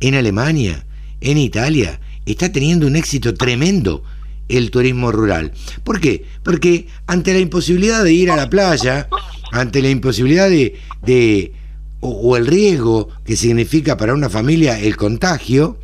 [0.01, 0.87] en Alemania,
[1.21, 4.05] en Italia, está teniendo un éxito tremendo
[4.49, 5.53] el turismo rural.
[5.85, 6.25] ¿Por qué?
[6.43, 9.09] Porque ante la imposibilidad de ir a la playa,
[9.53, 11.53] ante la imposibilidad de,
[12.01, 15.79] o, el riesgo que significa para una familia el contagio,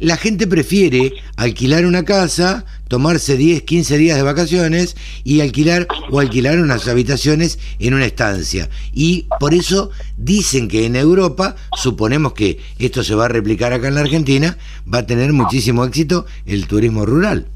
[0.00, 6.20] la gente prefiere alquilar una casa, tomarse 10, 15 días de vacaciones y alquilar o
[6.20, 8.68] alquilar unas habitaciones en una estancia.
[8.92, 13.88] Y por eso dicen que en Europa, suponemos que esto se va a replicar acá
[13.88, 14.56] en la Argentina,
[14.92, 17.46] va a tener muchísimo éxito el turismo rural.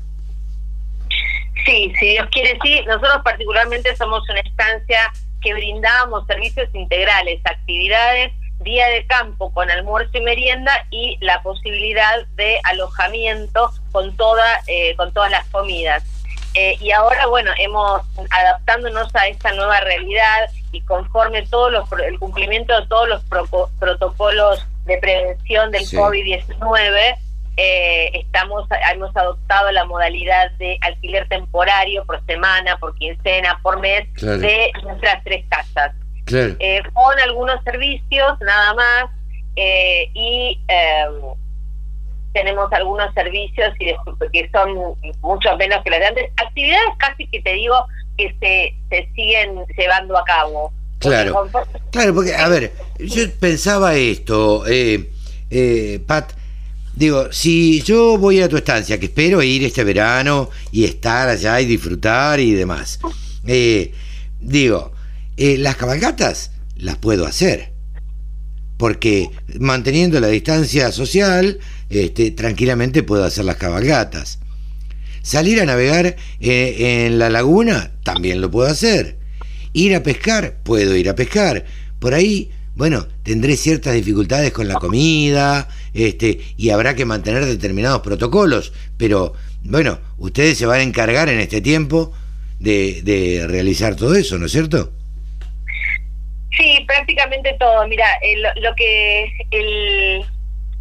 [1.64, 2.81] Sí, si Dios quiere, sí.
[2.86, 8.32] Nosotros particularmente somos una estancia que brindamos servicios integrales, actividades
[8.63, 14.95] día de campo con almuerzo y merienda y la posibilidad de alojamiento con, toda, eh,
[14.97, 16.05] con todas las comidas.
[16.55, 22.19] Eh, y ahora, bueno, hemos adaptándonos a esta nueva realidad y conforme todos los, el
[22.19, 23.23] cumplimiento de todos los
[23.79, 27.17] protocolos de prevención del COVID-19,
[27.57, 34.09] eh, estamos hemos adoptado la modalidad de alquiler temporario por semana, por quincena, por mes
[34.21, 35.95] de nuestras tres casas.
[36.27, 39.11] Eh, con algunos servicios nada más
[39.57, 41.15] eh, y em,
[42.32, 43.86] tenemos algunos servicios y
[44.32, 46.31] que son mucho menos que las de antes.
[46.36, 47.74] Actividades casi que te digo
[48.16, 50.73] que se, se siguen llevando a cabo.
[50.99, 51.51] Claro,
[51.90, 56.32] claro, porque, a ver, yo pensaba esto, eh, Pat,
[56.94, 61.61] digo, si yo voy a tu estancia, que espero ir este verano y estar allá
[61.61, 63.01] y disfrutar y demás,
[63.47, 63.93] eh,
[64.40, 64.93] digo,
[65.37, 67.73] las cabalgatas las puedo hacer,
[68.77, 71.59] porque manteniendo la distancia social,
[71.91, 74.39] este, tranquilamente puedo hacer las cabalgatas.
[75.23, 79.23] Salir a navegar en la laguna, también lo puedo hacer
[79.75, 81.65] Ir a pescar, puedo ir a pescar.
[81.99, 88.03] Por ahí, bueno, tendré ciertas dificultades con la comida, este, y habrá que mantener determinados
[88.03, 89.33] protocolos, pero
[89.65, 92.13] bueno, ustedes se van a encargar en este tiempo
[92.61, 94.93] de, de realizar todo eso, ¿no es cierto?
[96.57, 97.87] Sí, prácticamente todo.
[97.89, 98.07] Mira,
[98.57, 100.24] lo que el,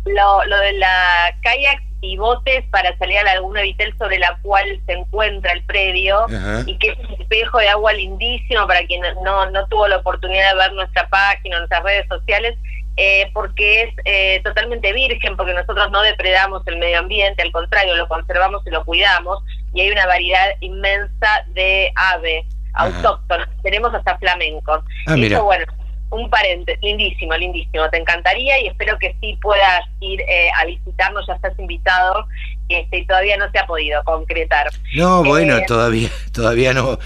[0.05, 4.37] lo, lo de la kayak y botes para salir a la laguna Vitel sobre la
[4.41, 6.25] cual se encuentra el predio
[6.65, 10.51] y que es un espejo de agua lindísimo para quien no, no tuvo la oportunidad
[10.51, 12.57] de ver nuestra página, nuestras redes sociales,
[12.97, 17.95] eh, porque es eh, totalmente virgen, porque nosotros no depredamos el medio ambiente, al contrario,
[17.95, 19.43] lo conservamos y lo cuidamos,
[19.73, 24.83] y hay una variedad inmensa de ave autóctonas, tenemos hasta flamencos.
[25.07, 25.65] Ah, Eso, bueno,
[26.11, 31.25] un paréntesis, lindísimo, lindísimo, te encantaría y espero que sí puedas ir eh, a visitarnos,
[31.25, 32.27] ya estás invitado
[32.67, 34.67] este, y todavía no se ha podido concretar.
[34.95, 36.99] No, bueno, eh, todavía todavía no,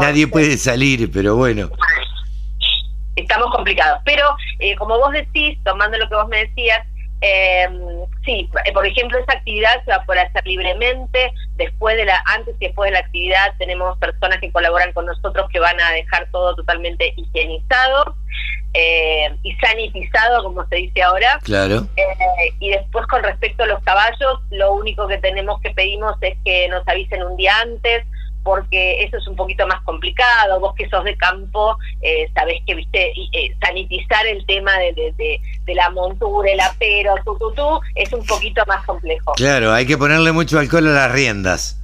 [0.00, 1.70] nadie puede salir, pero bueno.
[3.16, 6.86] Estamos complicados, pero eh, como vos decís, tomando lo que vos me decías,
[7.20, 7.66] eh,
[8.24, 11.32] sí, por ejemplo, esa actividad se va a poder hacer libremente.
[11.56, 15.48] Después de la, antes y después de la actividad, tenemos personas que colaboran con nosotros
[15.50, 18.16] que van a dejar todo totalmente higienizado
[18.74, 21.38] eh, y sanitizado, como se dice ahora.
[21.42, 21.86] Claro.
[21.96, 26.36] Eh, y después, con respecto a los caballos, lo único que tenemos que pedimos es
[26.44, 28.04] que nos avisen un día antes
[28.46, 30.60] porque eso es un poquito más complicado.
[30.60, 35.74] Vos que sos de campo, eh, sabés que, viste, eh, sanitizar el tema de, de,
[35.74, 39.32] la montura, el apero, tu, tu, tu, es un poquito más complejo.
[39.34, 41.82] Claro, hay que ponerle mucho alcohol a las riendas.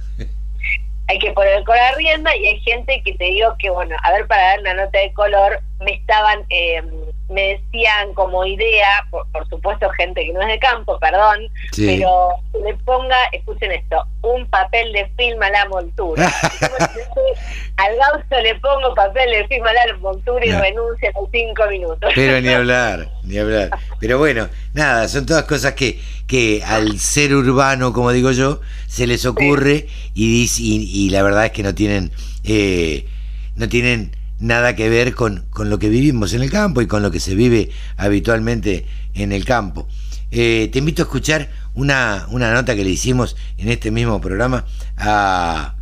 [1.09, 3.93] Hay que poner alcohol a la rienda y hay gente que te digo que, bueno,
[4.03, 6.45] a ver, para dar una nota de color, me estaban...
[6.49, 6.81] Eh,
[7.29, 12.29] me decían como idea, por, supuesto gente que no es de campo, perdón, pero
[12.63, 16.31] le ponga, escuchen esto, un papel de film a la montura.
[17.77, 22.11] Al gaucho le pongo papel de film a la montura y renuncia en cinco minutos.
[22.13, 23.71] Pero ni hablar, ni hablar.
[23.99, 29.07] Pero bueno, nada, son todas cosas que, que al ser urbano, como digo yo, se
[29.07, 32.11] les ocurre y, y, y, la verdad es que no tienen,
[32.43, 33.07] eh,
[33.55, 37.01] no tienen nada que ver con, con, lo que vivimos en el campo y con
[37.01, 39.87] lo que se vive habitualmente en el campo.
[40.31, 44.65] Eh, te invito a escuchar una, una, nota que le hicimos en este mismo programa
[44.97, 45.75] a,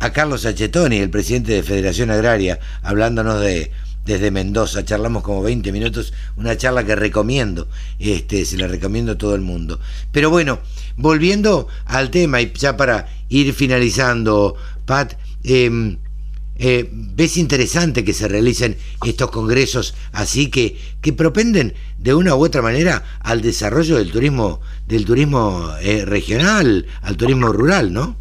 [0.00, 3.70] a Carlos Achetoni, el presidente de Federación Agraria, hablándonos de
[4.04, 4.84] desde Mendoza.
[4.84, 7.68] Charlamos como 20 minutos, una charla que recomiendo,
[8.00, 9.78] este, se la recomiendo a todo el mundo.
[10.10, 10.58] Pero bueno,
[10.96, 15.14] volviendo al tema y ya para ir finalizando, Pat,
[15.44, 15.98] eh,
[16.58, 22.44] eh, ¿Ves interesante que se realicen estos congresos así que, que propenden de una u
[22.44, 28.16] otra manera al desarrollo del turismo, del turismo eh, regional, al turismo rural, ¿no?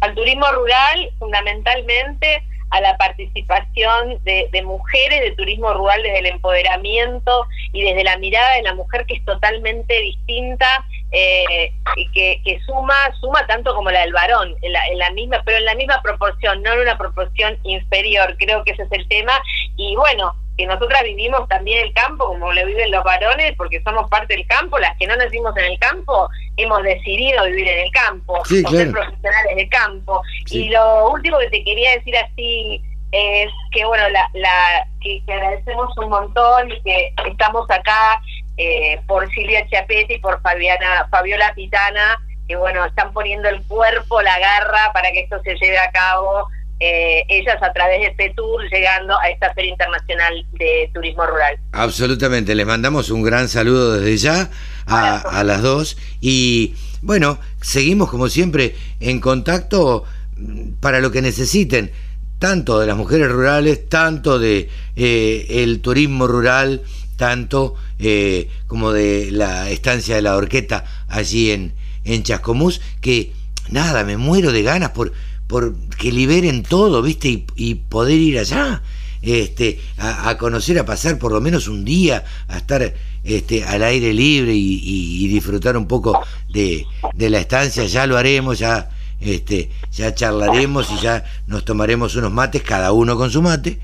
[0.00, 6.26] Al turismo rural, fundamentalmente a la participación de, de, mujeres de turismo rural desde el
[6.26, 12.40] empoderamiento y desde la mirada de la mujer que es totalmente distinta eh, y que,
[12.44, 15.64] que, suma suma tanto como la del varón en la, en la, misma pero en
[15.64, 18.36] la misma proporción no en una proporción inferior.
[18.38, 19.32] Creo que ese es el tema.
[19.76, 24.10] Y bueno que nosotras vivimos también el campo como lo viven los varones porque somos
[24.10, 26.28] parte del campo las que no nacimos en el campo
[26.58, 30.20] hemos decidido vivir en el campo ser profesionales del campo.
[30.50, 35.96] Y lo último que te quería decir así es que bueno la, la que, agradecemos
[35.96, 38.20] un montón y que estamos acá
[38.58, 44.20] eh, por Silvia Chiapetti y por Fabiana Fabiola Pitana que bueno están poniendo el cuerpo
[44.20, 46.48] la garra para que esto se lleve a cabo
[46.80, 51.58] eh, ellas a través de este tour llegando a esta Feria Internacional de Turismo Rural.
[51.72, 54.50] Absolutamente, les mandamos un gran saludo desde ya
[54.86, 60.04] a, a las dos y bueno, seguimos como siempre en contacto
[60.36, 61.92] mm, para lo que necesiten,
[62.38, 66.82] tanto de las mujeres rurales, tanto de eh, el turismo rural,
[67.16, 71.74] tanto eh, como de la estancia de la Orqueta allí en,
[72.04, 73.32] en Chascomús, que
[73.68, 75.12] nada, me muero de ganas por,
[75.50, 77.44] por que liberen todo, ¿viste?
[77.56, 78.82] Y, poder ir allá,
[79.20, 82.94] este, a, conocer, a pasar por lo menos un día, a estar
[83.24, 88.60] este, al aire libre y, disfrutar un poco de, de, la estancia, ya lo haremos,
[88.60, 93.80] ya, este, ya charlaremos y ya nos tomaremos unos mates, cada uno con su mate,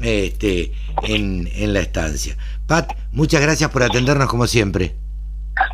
[0.00, 0.72] este,
[1.02, 2.38] en, en la estancia.
[2.66, 5.01] Pat, muchas gracias por atendernos como siempre.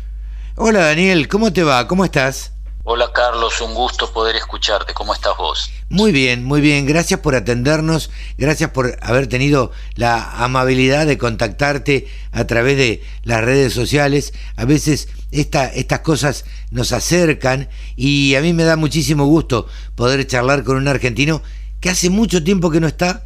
[0.57, 1.87] Hola Daniel, ¿cómo te va?
[1.87, 2.55] ¿Cómo estás?
[2.93, 4.95] Hola Carlos, un gusto poder escucharte.
[4.95, 5.71] ¿Cómo estás vos?
[5.91, 6.87] Muy bien, muy bien.
[6.87, 13.45] Gracias por atendernos, gracias por haber tenido la amabilidad de contactarte a través de las
[13.45, 14.35] redes sociales.
[14.57, 20.27] A veces esta, estas cosas nos acercan y a mí me da muchísimo gusto poder
[20.27, 21.45] charlar con un argentino
[21.79, 23.25] que hace mucho tiempo que no está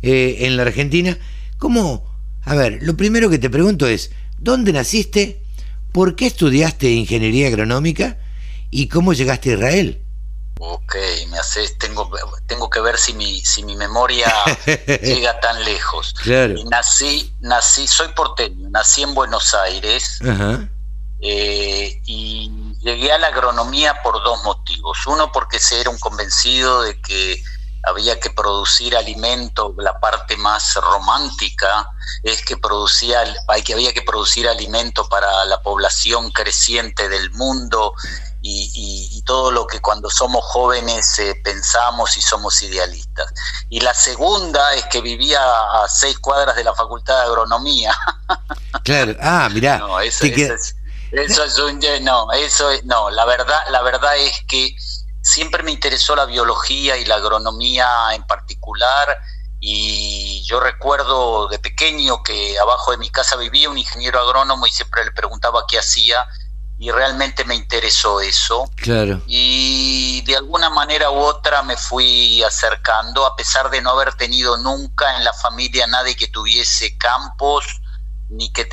[0.00, 1.18] eh, en la Argentina.
[1.58, 2.10] ¿Cómo?
[2.40, 5.42] A ver, lo primero que te pregunto es, ¿dónde naciste?
[5.92, 8.16] ¿Por qué estudiaste ingeniería agronómica?
[8.76, 10.04] ¿Y cómo llegaste a Israel?
[10.58, 10.96] Ok,
[11.30, 12.10] me haces, tengo,
[12.48, 14.26] tengo que ver si mi, si mi memoria
[15.00, 16.12] llega tan lejos.
[16.20, 16.56] Claro.
[16.68, 20.18] nací, nací, soy porteño, nací en Buenos Aires
[21.20, 25.06] eh, y llegué a la agronomía por dos motivos.
[25.06, 27.40] Uno, porque era un convencido de que
[27.84, 31.90] había que producir alimento, la parte más romántica
[32.24, 33.22] es que producía,
[33.64, 37.94] que había que producir alimento para la población creciente del mundo
[38.46, 43.32] y, todo lo que cuando somos jóvenes eh, pensamos y somos idealistas.
[43.70, 47.96] Y la segunda es que vivía a seis cuadras de la Facultad de Agronomía.
[48.82, 49.78] Claro, ah, mirá.
[49.78, 50.74] No, eso, es,
[51.10, 51.80] eso es un...
[52.02, 52.84] No, eso es...
[52.84, 54.76] No, la verdad, la verdad es que
[55.22, 59.22] siempre me interesó la biología y la agronomía en particular
[59.58, 64.70] y yo recuerdo de pequeño que abajo de mi casa vivía un ingeniero agrónomo y
[64.70, 66.26] siempre le preguntaba qué hacía
[66.78, 68.68] y realmente me interesó eso.
[68.76, 69.22] Claro.
[69.26, 74.56] Y de alguna manera u otra me fui acercando, a pesar de no haber tenido
[74.56, 77.80] nunca en la familia nadie que tuviese campos
[78.30, 78.66] ni que,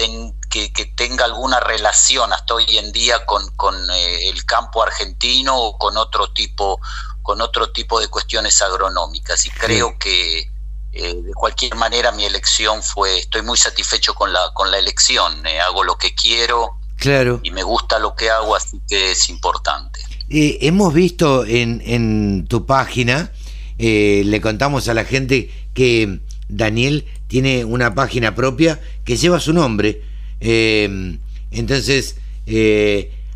[0.50, 5.78] que, tenga alguna relación hasta hoy en día con, con eh, el campo argentino o
[5.78, 6.80] con otro tipo
[7.22, 10.50] con otro tipo de cuestiones agronómicas y creo que
[10.94, 15.46] eh, de cualquier manera mi elección fue estoy muy satisfecho con la con la elección
[15.46, 17.40] eh, hago lo que quiero Claro.
[17.42, 20.02] Y me gusta lo que hago, así que es importante.
[20.30, 23.32] Eh, hemos visto en, en tu página,
[23.80, 29.52] eh, le contamos a la gente que Daniel tiene una página propia que lleva su
[29.52, 30.04] nombre.
[30.42, 31.18] Eh,
[31.50, 32.18] entonces,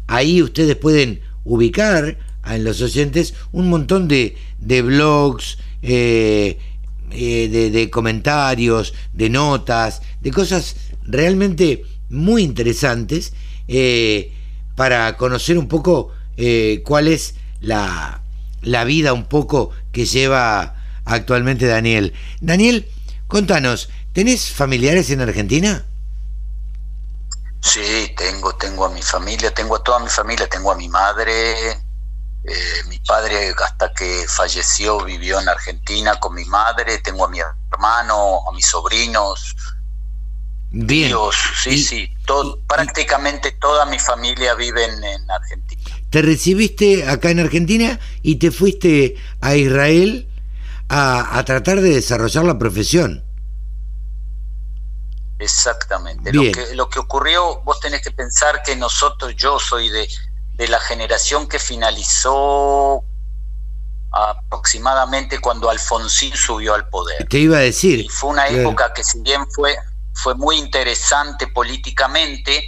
[0.06, 6.60] ahí ustedes pueden ubicar en los oyentes un montón de, de blogs, de,
[7.10, 13.34] de, comentarios, de notas, de cosas realmente muy interesantes
[13.68, 14.34] eh,
[14.76, 18.22] para conocer un poco eh, cuál es la,
[18.62, 20.76] la vida un poco que lleva
[21.06, 22.14] actualmente Daniel.
[22.42, 22.90] Daniel,
[23.28, 25.86] contanos, ¿tenés familiares en Argentina?
[27.62, 31.72] Sí, tengo, tengo a mi familia, tengo a toda mi familia, tengo a mi madre,
[31.72, 37.40] eh, mi padre hasta que falleció vivió en Argentina con mi madre, tengo a mi
[37.40, 39.56] hermano, a mis sobrinos,
[40.70, 42.15] Dios, sí, sí.
[42.68, 45.82] Prácticamente toda mi familia vive en, Argentina.
[46.10, 50.28] Te recibiste acá en Argentina y te fuiste a Israel
[50.90, 53.24] a, tratar de desarrollar la profesión.
[55.40, 56.32] Exactamente.
[56.32, 60.08] Lo que, lo que ocurrió, vos tenés que pensar que nosotros, yo soy de,
[60.54, 63.04] de la generación que finalizó
[64.12, 67.28] aproximadamente cuando Alfonsín subió al poder.
[67.28, 68.00] Te iba a decir.
[68.00, 69.76] Y fue una época que si bien fue,
[70.16, 72.64] fue muy interesante políticamente,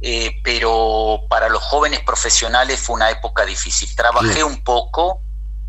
[0.00, 3.94] eh, pero para los jóvenes profesionales fue una época difícil.
[3.96, 5.22] Trabajé un poco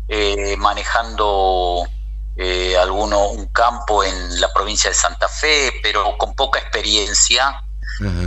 [0.08, 1.88] eh, manejando
[2.36, 7.62] eh, alguno, un campo en la provincia de Santa Fe, pero con poca experiencia.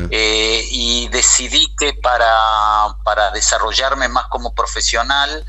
[0.09, 5.45] Eh, y decidí que para, para desarrollarme más como profesional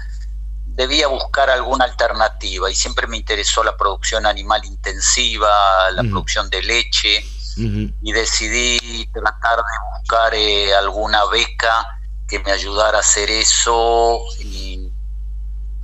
[0.75, 6.63] debía buscar alguna alternativa y siempre me interesó la producción animal intensiva, la producción de
[6.63, 7.25] leche
[7.57, 11.87] y decidí tratar de buscar eh, alguna beca
[12.27, 14.91] que me ayudara a hacer eso y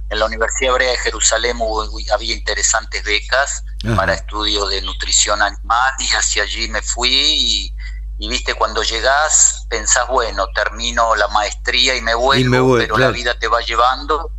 [0.09, 1.59] en la Universidad Hebrea de Jerusalén
[2.13, 3.65] había interesantes becas
[3.97, 7.73] para estudio de nutrición animal y hacia allí me fui
[8.19, 13.39] y, viste cuando llegás pensás bueno termino la maestría y me vuelvo pero la vida
[13.39, 14.31] te va llevando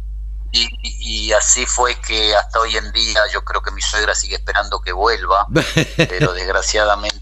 [0.52, 4.82] y, así fue que hasta hoy en día yo creo que mi suegra sigue esperando
[4.82, 5.46] que vuelva
[5.98, 7.22] pero desgraciadamente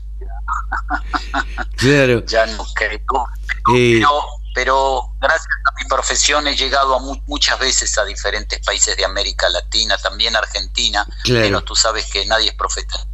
[2.27, 3.01] ya no creo
[3.65, 4.09] pero
[4.55, 9.49] pero gracias a mi profesión he llegado a muchas veces a diferentes países de América
[9.49, 13.05] Latina, también Argentina, pero tú sabes que nadie es profeta.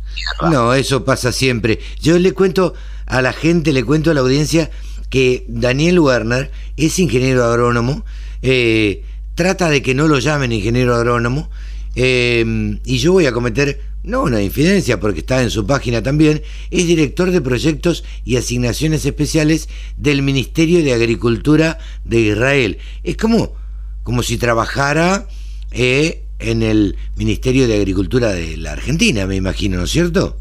[0.43, 1.79] No, eso pasa siempre.
[1.99, 2.75] Yo le cuento
[3.07, 4.69] a la gente, le cuento a la audiencia
[5.09, 8.05] que Daniel Werner es ingeniero agrónomo,
[8.43, 9.03] eh,
[9.41, 11.49] trata de que no lo llamen ingeniero agrónomo,
[11.95, 16.43] eh, y yo voy a cometer no una infidencia porque está en su página también,
[16.69, 22.77] es director de proyectos y asignaciones especiales del Ministerio de Agricultura de Israel.
[23.03, 23.55] Es como,
[24.03, 25.27] como si trabajara
[25.71, 30.37] eh, en el Ministerio de Agricultura de la Argentina, me imagino, ¿no es cierto?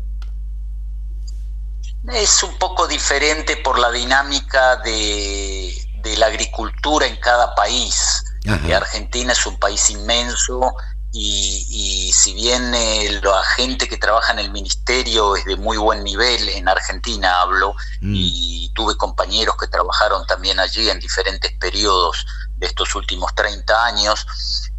[2.13, 5.73] Es un poco diferente por la dinámica de,
[6.19, 8.25] la agricultura en cada país.
[8.47, 10.75] Argentina es un país inmenso
[11.13, 16.05] y, si bien eh, la gente que trabaja en el ministerio es de muy buen
[16.05, 18.15] nivel, en Argentina hablo, mm.
[18.15, 22.25] y tuve compañeros que trabajaron también allí en diferentes periodos
[22.57, 24.27] de estos últimos 30 años,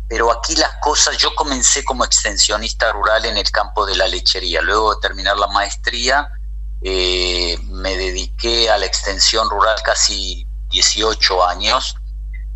[0.08, 4.62] pero aquí las cosas, yo comencé como extensionista rural en el campo de la lechería,
[4.62, 6.30] luego de terminar la maestría,
[6.82, 11.96] eh, me dediqué a la extensión rural casi 18 años,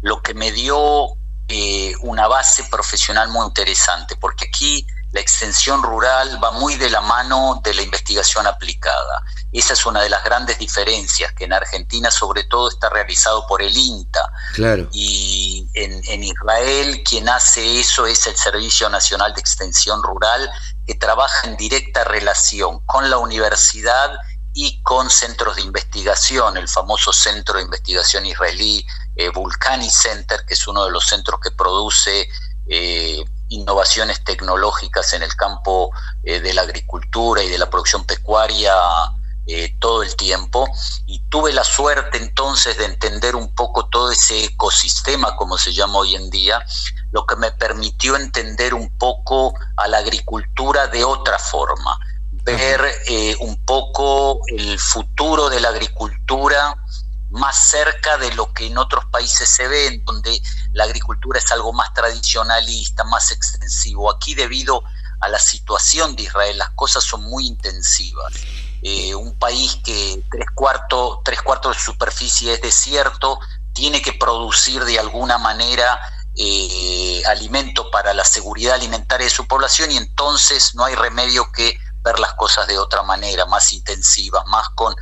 [0.01, 1.17] lo que me dio
[1.47, 6.99] eh, una base profesional muy interesante, porque aquí la extensión rural va muy de la
[6.99, 9.23] mano de la investigación aplicada.
[9.53, 13.61] Esa es una de las grandes diferencias, que en Argentina sobre todo está realizado por
[13.61, 14.29] el INTA.
[14.55, 14.89] Claro.
[14.91, 20.51] Y en, en Israel quien hace eso es el Servicio Nacional de Extensión Rural,
[20.85, 24.17] que trabaja en directa relación con la universidad
[24.57, 28.87] y con centros de investigación, el famoso Centro de Investigación Israelí
[29.17, 32.29] eh, Vulcani Center, que es uno de los centros que produce
[32.69, 35.91] eh, innovaciones tecnológicas en el campo
[36.23, 38.73] eh, de la agricultura y de la producción pecuaria
[39.77, 40.67] todo el tiempo.
[41.05, 45.99] Y tuve la suerte entonces de entender un poco todo ese ecosistema, como se llama
[45.99, 46.65] hoy en día,
[47.11, 51.99] lo que me permitió entender un poco a la agricultura de otra forma
[52.45, 52.81] ver
[53.39, 56.77] un poco el futuro de la agricultura
[57.31, 60.41] más cerca de lo que en otros países se ve, donde
[60.73, 64.11] la agricultura es algo más tradicionalista, más extensivo.
[64.11, 64.83] Aquí debido
[65.19, 68.33] a la situación de Israel las cosas son muy intensivas.
[68.81, 73.39] Eh, un país que tres cuartos, tres cuartos de superficie es desierto,
[73.73, 75.99] tiene que producir de alguna manera
[76.37, 81.77] eh, alimento para la seguridad alimentaria de su población y entonces no hay remedio que
[82.05, 84.95] ver las cosas de otra manera, más intensivas, más con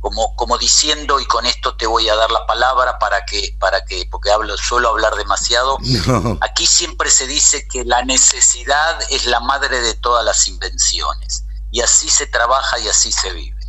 [0.00, 3.84] como, como diciendo, y con esto te voy a dar la palabra para que, para
[3.84, 5.78] que, porque hablo, suelo hablar demasiado,
[6.40, 11.80] aquí siempre se dice que la necesidad es la madre de todas las invenciones, y
[11.82, 13.60] así se trabaja y así se vive.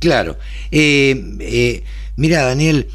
[0.00, 0.38] Claro.
[0.70, 1.84] Eh, eh,
[2.14, 2.88] mira, Daniel,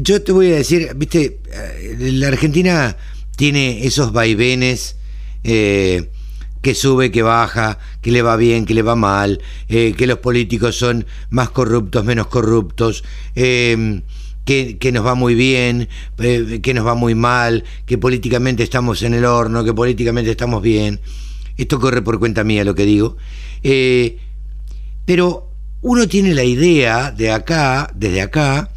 [0.00, 2.96] yo te voy a decir, viste, eh, la Argentina
[3.36, 4.96] tiene esos vaivenes
[6.62, 10.18] que sube, que baja, que le va bien, que le va mal, eh, que los
[10.18, 14.00] políticos son más corruptos, menos corruptos, eh,
[14.44, 19.14] que, nos va muy bien, eh, que nos va muy mal, que políticamente estamos en
[19.14, 21.00] el horno, que políticamente estamos bien.
[21.56, 23.16] Esto corre por cuenta mía lo que digo.
[25.04, 25.48] pero
[25.82, 28.70] uno tiene la idea de acá, desde acá,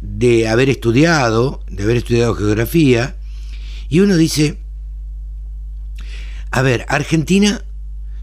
[0.00, 3.16] de haber estudiado, de haber estudiado geografía,
[3.88, 4.58] y uno dice,
[6.50, 7.64] a ver, Argentina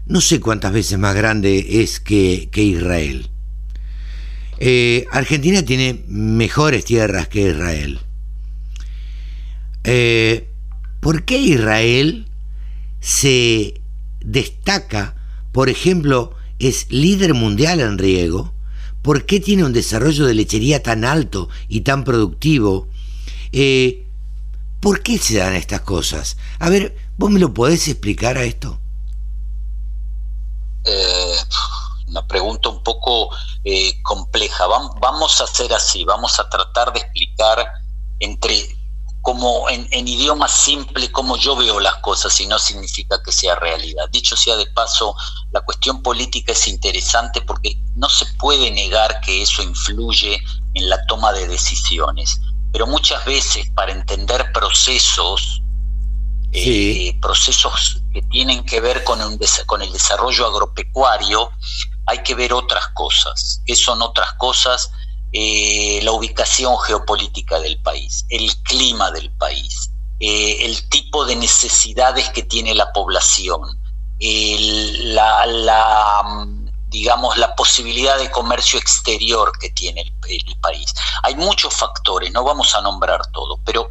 [0.06, 3.28] no sé cuántas veces más grande es que, Israel.
[4.58, 8.00] Eh, Argentina tiene mejores tierras que Israel.
[9.84, 10.48] Eh,
[11.00, 12.28] ¿por qué Israel
[13.00, 13.80] se
[14.20, 15.16] destaca,
[15.52, 18.54] por ejemplo, es líder mundial en riego?
[19.02, 22.88] ¿Por qué tiene un desarrollo de lechería tan alto y tan productivo?
[23.52, 24.05] Eh,
[24.86, 26.36] ¿Por qué se dan estas cosas?
[26.60, 28.78] A ver, ¿vos me lo podés explicar a esto?
[30.84, 31.36] Eh,
[32.06, 33.30] una pregunta un poco
[33.64, 34.64] eh, compleja.
[35.00, 37.66] Vamos a hacer así, vamos a tratar de explicar
[38.20, 38.78] entre
[39.22, 44.08] como en, idioma simple cómo yo veo las cosas y no significa que sea realidad.
[44.12, 45.16] Dicho sea de paso,
[45.50, 50.40] la cuestión política es interesante porque no se puede negar que eso influye
[50.74, 52.40] en la toma de decisiones,
[52.76, 55.62] pero muchas veces para entender procesos,
[56.52, 59.18] eh, procesos que tienen que ver con,
[59.64, 61.48] con el desarrollo agropecuario,
[62.04, 63.62] hay que ver otras cosas.
[63.64, 64.90] ¿Qué son otras cosas?
[65.32, 69.90] Eh, la ubicación geopolítica del país, el clima del país,
[70.20, 73.62] eh, el tipo de necesidades que tiene la población,
[74.20, 75.46] la,
[76.98, 80.92] digamos, la posibilidad de comercio exterior que tiene el, país.
[81.22, 83.90] Hay muchos factores, no vamos a nombrar todos, pero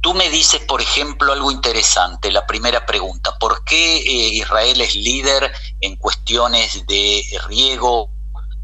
[0.00, 4.94] tú me dices, por ejemplo, algo interesante, la primera pregunta, ¿por qué eh, Israel es
[4.94, 8.10] líder en cuestiones de riego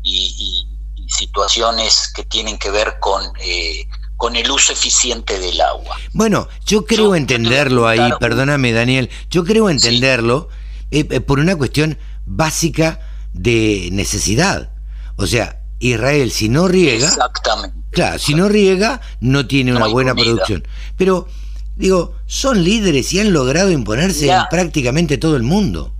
[0.03, 0.69] y
[1.07, 3.87] situaciones que tienen que ver con, eh,
[4.23, 5.97] con el uso eficiente del agua.
[6.13, 10.49] Bueno, yo creo entenderlo ahí, perdóname Daniel, yo creo entenderlo
[10.91, 13.01] eh, por una cuestión básica
[13.33, 14.71] de necesidad.
[15.17, 17.07] O sea, Israel si no riega...
[17.07, 17.77] Exactamente.
[17.91, 20.67] Claro, si no riega no tiene una buena producción.
[20.97, 21.29] Pero,
[21.77, 25.93] digo, son líderes y han logrado imponerse en prácticamente todo el mundo.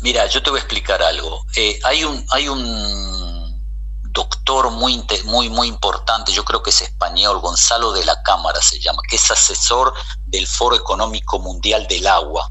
[0.00, 1.44] Mira, yo te voy a explicar algo.
[1.56, 3.58] Eh, hay un hay un
[4.12, 8.78] doctor muy muy muy importante, yo creo que es español, Gonzalo de la Cámara se
[8.80, 9.92] llama, que es asesor
[10.26, 12.50] del Foro Económico Mundial del Agua.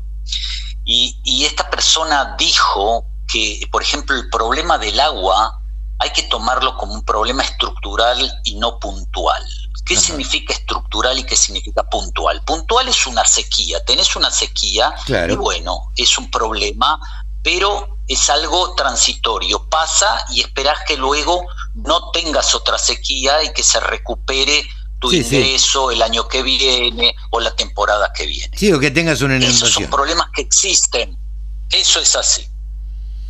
[0.88, 5.62] Y, y esta persona dijo que, por ejemplo, el problema del agua
[6.00, 9.44] hay que tomarlo como un problema estructural y no puntual.
[9.86, 12.42] ¿Qué significa estructural y qué significa puntual?
[12.44, 14.94] Puntual es una sequía, tenés una sequía
[15.30, 17.00] y bueno, es un problema
[17.48, 21.46] pero es algo transitorio, pasa y esperás que luego
[21.76, 24.68] no tengas otra sequía y que se recupere
[25.00, 28.58] tu ingreso el año que viene o la temporada que viene.
[28.58, 29.70] Sí, o que tengas una inundación.
[29.70, 31.18] Esos son problemas que existen,
[31.72, 32.48] eso es así.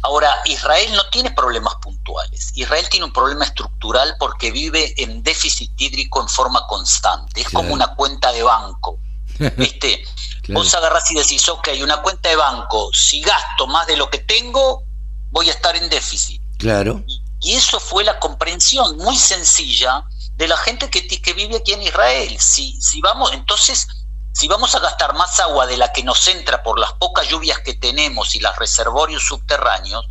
[0.04, 2.52] Ahora, Israel no tiene problemas puntuales.
[2.56, 7.42] Israel tiene un problema estructural porque vive en déficit hídrico en forma constante.
[7.42, 9.00] Es como una cuenta de banco.
[9.58, 10.04] ¿Viste?
[10.50, 14.20] Vos agarrás y decís, ok, una cuenta de banco, si gasto más de lo que
[14.20, 14.84] tengo,
[15.30, 16.42] voy a estar en déficit.
[16.58, 17.04] Claro.
[17.06, 20.04] Y, eso fue la comprensión muy sencilla
[20.36, 22.38] de la gente que, que vive aquí en Israel.
[22.40, 23.88] Si, si vamos, entonces,
[24.34, 27.60] si vamos a gastar más agua de la que nos entra por las pocas lluvias
[27.60, 30.06] que tenemos y los reservorios subterráneos,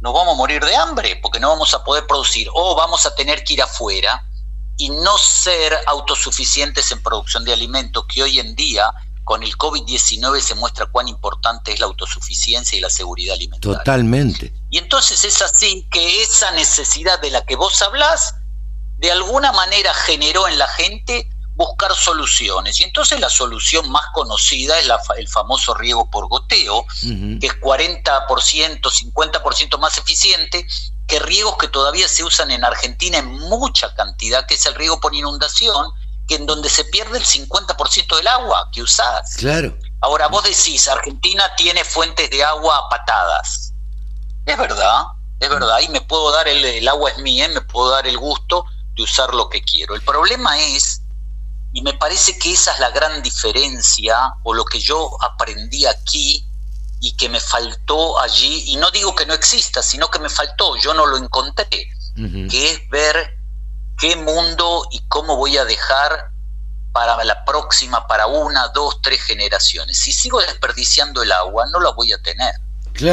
[0.00, 3.14] nos vamos a morir de hambre porque no vamos a poder producir o vamos a
[3.14, 4.26] tener que ir afuera
[4.78, 8.90] y no ser autosuficientes en producción de alimentos, que hoy en día
[9.30, 13.78] con el COVID-19 se muestra cuán importante es la autosuficiencia y la seguridad alimentaria.
[13.78, 14.52] Totalmente.
[14.70, 18.34] Y entonces es así que esa necesidad de la que vos hablás,
[18.98, 22.80] de alguna manera generó en la gente buscar soluciones.
[22.80, 28.80] Y entonces la solución más conocida es el famoso riego por goteo, que es 40%,
[28.80, 30.66] 50% más eficiente
[31.06, 34.98] que riegos que todavía se usan en Argentina en mucha cantidad, que es el riego
[34.98, 35.86] por inundación,
[36.34, 39.36] en donde se pierde el 50% del agua que usás.
[39.36, 39.76] Claro.
[40.00, 43.72] Ahora vos decís, Argentina tiene fuentes de agua patadas.
[44.46, 45.04] Es verdad,
[45.38, 48.16] es verdad, y me puedo dar el, el agua es mía, me puedo dar el
[48.16, 49.94] gusto de usar lo que quiero.
[49.94, 51.02] El problema es,
[51.72, 56.46] y me parece que esa es la gran diferencia, o lo que yo aprendí aquí
[57.00, 60.76] y que me faltó allí, y no digo que no exista, sino que me faltó,
[60.76, 61.68] yo no lo encontré,
[62.50, 63.39] que es ver
[64.00, 66.30] qué mundo y cómo voy a dejar
[66.92, 69.98] para la próxima, para una, dos, tres generaciones.
[69.98, 72.54] Si sigo desperdiciando el agua, no la voy a tener.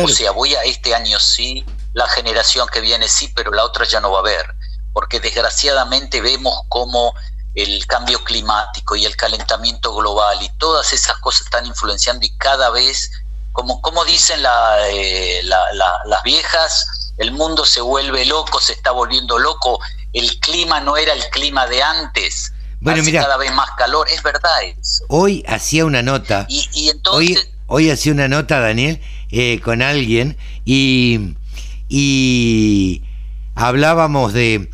[0.03, 3.85] O sea, voy a este año sí, la generación que viene sí, pero la otra
[3.85, 4.55] ya no va a haber.
[4.93, 7.14] Porque desgraciadamente vemos cómo
[7.53, 12.69] el cambio climático y el calentamiento global y todas esas cosas están influenciando y cada
[12.69, 13.11] vez,
[13.51, 14.41] como, como dicen
[14.89, 19.80] eh, las viejas, el mundo se vuelve loco, se está volviendo loco
[20.18, 22.53] el clima no era el clima de antes.
[22.80, 25.06] Bueno, mira, cada vez más calor, es verdad eso.
[25.10, 26.45] Hoy hacía una nota.
[26.49, 27.38] Y, entonces...
[27.68, 31.35] Hoy, hoy, hacía una nota, Daniel, eh, con alguien y,
[31.89, 33.03] y
[33.56, 34.69] hablábamos de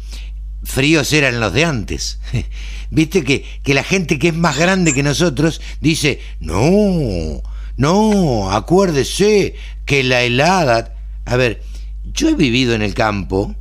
[0.63, 2.19] fríos eran los de antes.
[2.89, 7.41] Viste que, que la gente que es más grande que nosotros dice, no,
[7.77, 9.55] no, acuérdese
[9.85, 10.93] que la helada...
[11.25, 11.63] A ver,
[12.03, 13.55] yo he vivido en el campo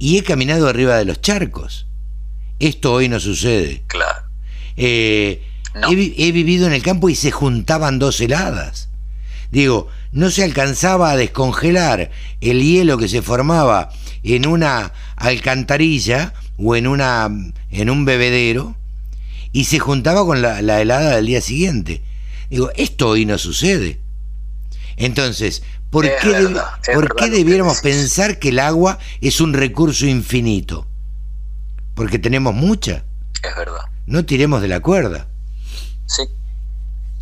[0.00, 1.86] y he caminado arriba de los charcos.
[2.58, 3.84] Esto hoy no sucede.
[3.86, 4.24] Claro.
[4.76, 5.44] Eh,
[5.88, 8.88] he, vivido en el campo y se juntaban dos heladas.
[9.52, 12.10] Digo, no se alcanzaba a descongelar
[12.40, 13.90] el hielo que se formaba
[14.22, 17.28] en una alcantarilla o en, una,
[17.70, 18.76] en un bebedero
[19.52, 22.02] y se juntaba con la, helada del día siguiente.
[22.48, 24.00] Digo, esto hoy no sucede.
[24.96, 26.56] Entonces, ¿por qué,
[26.94, 30.86] ¿por qué debiéramos pensar que el agua es un recurso infinito?
[31.94, 33.04] Porque tenemos mucha.
[33.42, 33.84] Es verdad.
[34.06, 35.28] No tiremos de la cuerda.
[36.06, 36.22] Sí.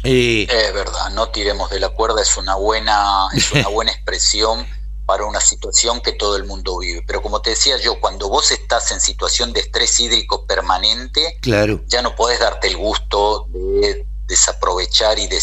[0.05, 4.65] Eh, es verdad, no tiremos de la cuerda es una buena, es una buena expresión
[5.07, 7.03] para una situación que todo el mundo vive.
[7.07, 11.83] Pero como te decía yo, cuando vos estás en situación de estrés hídrico permanente, claro.
[11.87, 15.41] ya no podés darte el gusto de desaprovechar y, de,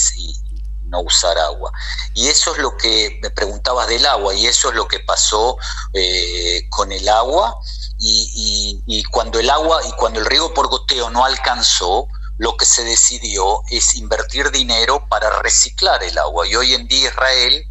[0.99, 1.71] usar agua.
[2.13, 5.57] Y eso es lo que me preguntabas del agua, y eso es lo que pasó
[5.93, 7.57] eh, con el agua.
[7.97, 12.07] Y, y, cuando el agua y cuando el riego por goteo no alcanzó,
[12.37, 16.45] lo que se decidió es invertir dinero para reciclar el agua.
[16.47, 17.65] Y hoy en día Israel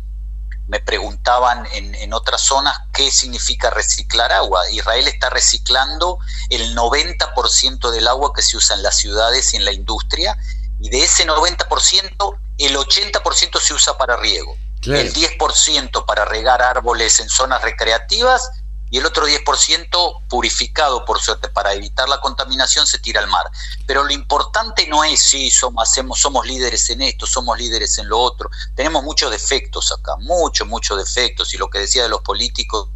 [0.67, 4.63] me preguntaban en, otras zonas qué significa reciclar agua.
[4.71, 6.19] Israel está reciclando
[6.49, 10.39] el 90% del agua que se usa en las ciudades y en la industria,
[10.81, 17.19] y de ese 90%, el 80% se usa para riego, el 10% para regar árboles
[17.21, 18.51] en zonas recreativas
[18.91, 23.51] y el otro 10% purificado, por suerte, para evitar la contaminación, se tira al mar.
[23.87, 28.09] Pero lo importante no es si somos, hacemos, somos líderes en esto, somos líderes en
[28.09, 28.51] lo otro.
[28.77, 31.53] Tenemos muchos defectos acá, muchos, muchos defectos.
[31.55, 32.89] Y lo que decía de los políticos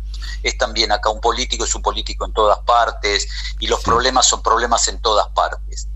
[0.44, 3.26] es también acá, un político es un político en todas partes
[3.58, 5.88] y los problemas son problemas en todas partes.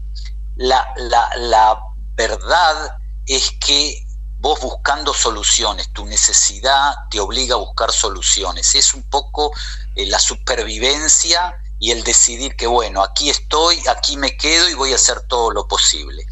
[0.56, 1.78] La, la, la
[2.14, 2.96] verdad
[3.26, 4.06] es que
[4.38, 8.74] vos buscando soluciones, tu necesidad te obliga a buscar soluciones.
[8.74, 9.52] Es un poco
[9.94, 14.92] eh, la supervivencia y el decidir que, bueno, aquí estoy, aquí me quedo y voy
[14.92, 16.26] a hacer todo lo posible.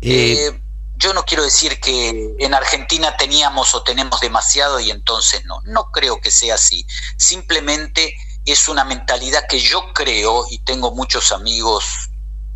[0.00, 0.60] Eh, eh,
[0.96, 5.60] yo no quiero decir que en Argentina teníamos o tenemos demasiado y entonces no.
[5.64, 6.86] No creo que sea así.
[7.16, 11.84] Simplemente es una mentalidad que yo creo, y tengo muchos amigos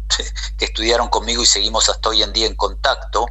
[0.59, 3.27] que estudiaron conmigo y seguimos hasta hoy en día en contacto,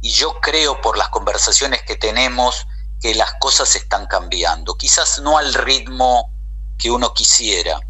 [0.00, 2.66] y yo creo por las conversaciones que tenemos
[3.00, 4.76] que las cosas están cambiando.
[4.76, 6.32] Quizás no al ritmo
[6.78, 7.80] que uno quisiera,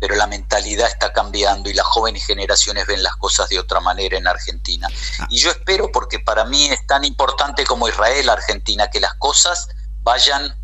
[0.00, 4.16] pero la mentalidad está cambiando y las jóvenes generaciones ven las cosas de otra manera
[4.16, 4.88] en Argentina.
[5.18, 5.26] Ah.
[5.28, 9.68] Y yo espero, porque para mí es tan importante como Israel, Argentina, que las cosas
[10.02, 10.56] vayan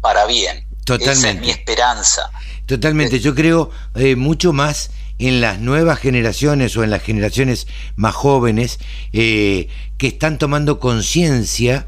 [0.00, 0.66] para bien.
[0.84, 1.12] Totalmente.
[1.12, 2.30] Esa es mi esperanza.
[2.66, 3.18] Totalmente.
[3.18, 7.66] Yo creo eh, mucho más en las nuevas generaciones o en las generaciones
[7.96, 8.78] más jóvenes
[9.12, 11.86] eh, que están tomando conciencia.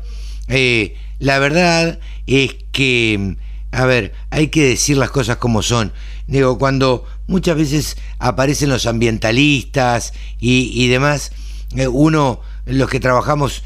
[0.49, 3.37] Eh, la verdad es que,
[3.71, 5.93] a ver, hay que decir las cosas como son.
[6.27, 11.33] Digo, cuando muchas veces aparecen los ambientalistas y, demás,
[11.77, 13.63] eh, uno, los que trabajamos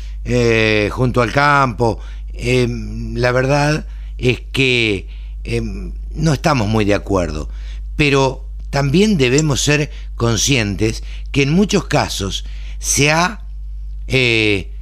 [0.91, 2.01] junto al campo,
[2.33, 3.87] la verdad
[4.17, 5.07] es que
[6.15, 7.51] no estamos muy de acuerdo.
[7.97, 8.44] Pero
[8.75, 12.45] también debemos ser conscientes que en muchos casos
[12.81, 13.47] se ha,
[14.09, 14.73] eh,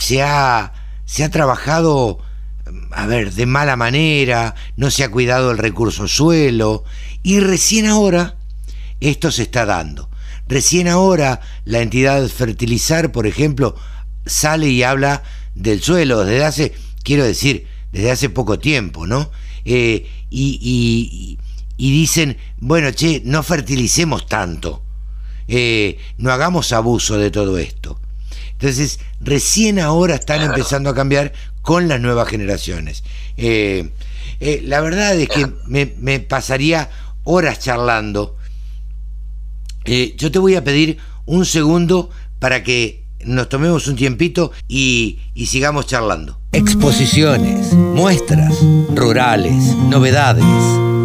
[0.00, 0.72] se ha,
[1.04, 2.18] se ha trabajado,
[2.90, 6.82] a ver, de mala manera, no se ha cuidado el recurso suelo,
[7.22, 8.38] y recién ahora
[8.98, 10.10] esto se está dando.
[10.48, 13.76] Recién ahora la entidad Fertilizar, por ejemplo,
[14.26, 15.22] sale y habla
[15.54, 16.72] del suelo desde hace,
[17.04, 19.30] quiero decir, desde hace poco tiempo, ¿no?
[19.64, 21.38] Eh, y, y
[21.76, 24.82] dicen, bueno, che, no fertilicemos tanto,
[25.48, 27.98] eh, no hagamos abuso de todo esto.
[28.52, 31.32] Entonces, recién ahora están empezando a cambiar
[31.62, 33.02] con las nuevas generaciones.
[33.36, 33.90] Eh,
[34.40, 36.90] eh, la verdad es que me, pasaría
[37.24, 38.36] horas charlando.
[39.84, 45.46] yo te voy a pedir un segundo para que nos tomemos un tiempito y, y
[45.46, 46.38] sigamos charlando.
[46.52, 48.56] Exposiciones, muestras,
[48.94, 50.44] rurales, novedades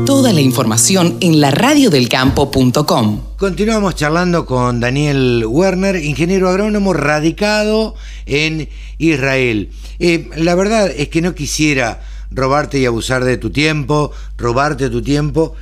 [0.08, 3.24] Toda la información en la radiodelcampo.com.
[3.36, 7.94] Continuamos charlando con Daniel Werner, ingeniero agrónomo radicado
[8.26, 8.70] en
[9.00, 9.70] Israel.
[10.00, 12.02] Eh, la verdad es que no quisiera
[12.32, 15.56] robarte y abusar de tu tiempo, robarte tu tiempo,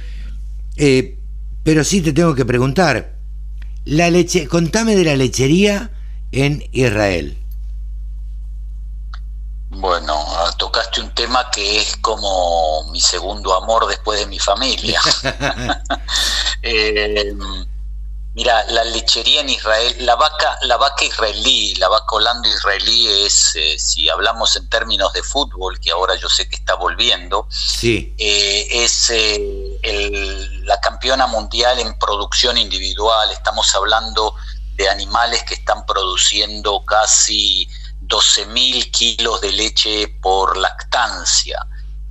[0.77, 1.17] eh,
[1.63, 3.17] pero sí te tengo que preguntar,
[3.83, 5.89] la leche, contame de la lechería
[6.31, 7.35] en Israel.
[9.75, 10.25] Bueno,
[10.57, 15.01] tocaste un tema que es como mi segundo amor después de mi familia.
[16.61, 17.33] eh,
[18.35, 23.55] Mira, la lechería en Israel, la vaca, la vaca israelí, la vaca holanda israelí es,
[23.55, 28.13] eh, si hablamos en términos de fútbol, que ahora yo sé que está volviendo, sí.
[28.17, 33.31] Eh, es eh, la campeona mundial en producción individual.
[33.31, 34.35] Estamos hablando
[34.73, 37.69] de animales que están produciendo casi
[38.07, 41.65] 12 mil kilos de leche por lactancia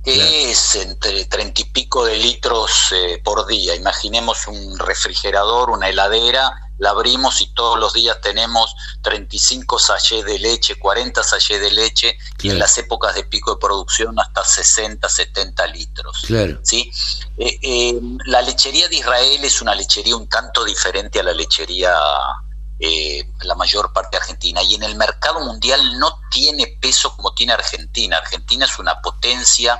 [0.05, 3.75] es entre treinta y pico de litros eh, por día.
[3.75, 10.39] Imaginemos un refrigerador, una heladera, la abrimos y todos los días tenemos 35 sachets de
[10.39, 15.07] leche, 40 sachets de leche y en las épocas de pico de producción hasta 60,
[15.07, 16.23] 70 litros.
[16.27, 16.59] Claro.
[16.61, 16.91] ¿sí?
[17.37, 21.95] Eh, eh, la lechería de Israel es una lechería un tanto diferente a la lechería
[22.77, 24.61] eh, la mayor parte argentina.
[24.61, 28.17] Y en el mercado mundial no tiene peso como tiene Argentina.
[28.17, 29.79] Argentina es una potencia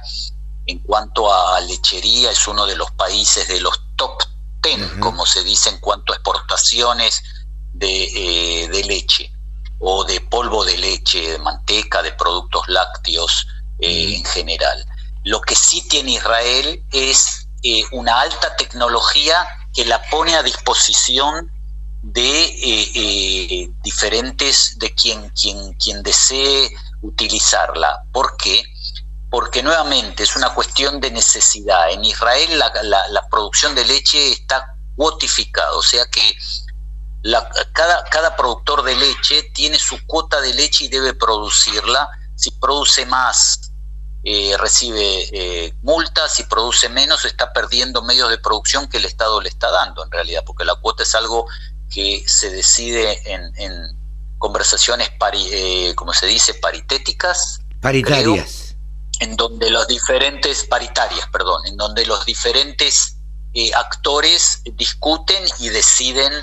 [0.66, 4.24] en cuanto a lechería, es uno de los países de los top
[4.62, 7.22] ten, como se dice, en cuanto a exportaciones
[7.74, 9.32] de, eh, de, leche
[9.80, 13.46] o de polvo de leche, de manteca, de productos lácteos
[13.80, 14.84] eh, en general.
[15.24, 17.42] Lo que sí tiene Israel es
[17.92, 21.52] una alta tecnología que la pone a disposición
[22.06, 26.72] de eh, eh, diferentes, de quien, quien, quien desee
[27.02, 28.04] utilizarla.
[28.12, 28.64] ¿Por qué?
[29.32, 31.90] Porque nuevamente es una cuestión de necesidad.
[31.90, 36.22] En Israel la, producción de leche está cuotificada, o sea que
[37.74, 42.08] cada, cada productor de leche tiene su cuota de leche y debe producirla.
[42.36, 43.72] Si produce más,
[44.24, 49.50] eh, recibe multas, si produce menos, está perdiendo medios de producción que el Estado le
[49.50, 51.48] está dando en realidad, porque la cuota es algo
[51.90, 53.96] que se decide en,
[54.38, 55.10] conversaciones,
[55.52, 57.62] eh, como se dice, paritéticas.
[57.82, 58.76] Paritarias.
[59.20, 63.18] en donde los diferentes, paritarias, perdón, en donde los diferentes
[63.54, 66.34] eh, actores discuten y deciden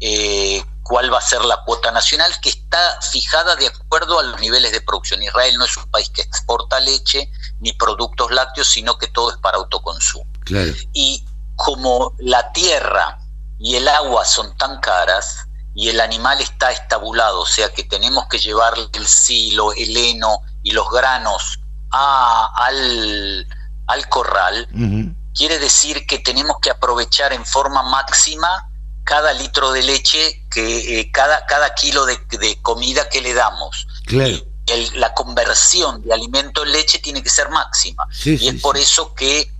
[0.00, 4.40] eh, cuál va a ser la cuota nacional, que está fijada de acuerdo a los
[4.40, 5.22] niveles de producción.
[5.22, 7.30] Israel no es un país que exporta leche
[7.60, 10.30] ni productos lácteos, sino que todo es para autoconsumo.
[10.44, 10.72] Claro.
[10.92, 11.24] Y
[11.56, 13.18] como la tierra
[13.58, 18.26] y el agua son tan caras y el animal está estabulado, o sea que tenemos
[18.28, 21.60] que llevar el silo, el heno y los granos
[21.90, 23.46] a, al,
[23.86, 24.68] al corral,
[25.34, 28.68] quiere decir que tenemos que aprovechar en forma máxima
[29.04, 32.18] cada litro de leche, que eh, cada, cada kilo de,
[32.60, 33.86] comida que le damos.
[34.94, 38.06] la conversión de alimento en leche tiene que ser máxima.
[38.24, 39.50] y es por eso que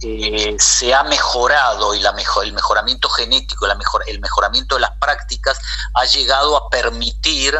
[0.00, 4.82] eh, se ha mejorado y la mejor, el mejoramiento genético, la mejor, el mejoramiento de
[4.82, 5.58] las prácticas
[5.94, 7.56] ha llegado a permitir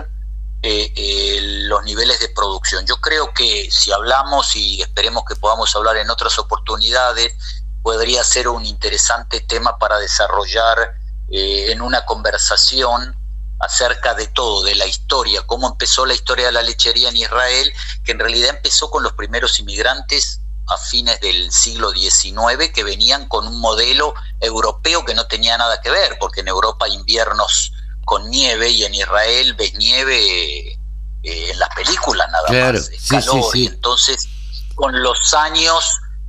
[0.62, 2.86] eh, eh, los niveles de producción.
[2.86, 7.35] Yo creo que si hablamos y esperemos que podamos hablar en otras oportunidades,
[7.82, 10.94] podría ser un interesante tema para desarrollar
[11.31, 13.15] en una conversación
[13.60, 17.70] acerca de todo, de la historia, cómo empezó la historia de la lechería en Israel,
[18.05, 20.38] que en realidad empezó con los primeros inmigrantes
[20.68, 25.80] a fines del siglo XIX que venían con un modelo europeo que no tenía nada
[25.80, 27.72] que ver, porque en Europa hay inviernos
[28.04, 30.78] con nieve y en Israel ves nieve eh,
[31.22, 33.56] en las películas nada más, calor.
[33.56, 34.28] Y entonces,
[34.74, 35.84] con los años,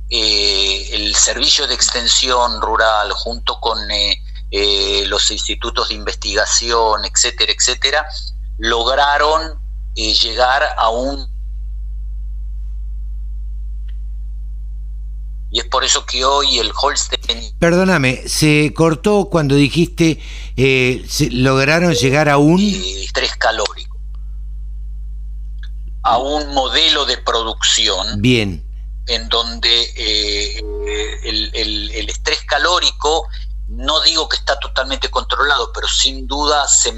[0.08, 8.06] eh, el servicio de extensión rural, junto con eh, los institutos de investigación, etcétera, etcétera,
[8.58, 9.58] lograron
[9.94, 11.29] llegar a un
[15.50, 17.56] y es por eso que hoy el Holstein...
[17.58, 20.20] Perdóname, se cortó cuando dijiste
[20.56, 22.60] eh, lograron llegar a un...
[22.60, 23.98] estrés calórico.
[26.02, 28.22] A un modelo de producción.
[28.22, 28.64] Bien.
[29.08, 30.62] En donde eh,
[31.24, 33.26] el, estrés calórico,
[33.66, 36.94] no digo que está totalmente controlado, pero sin duda se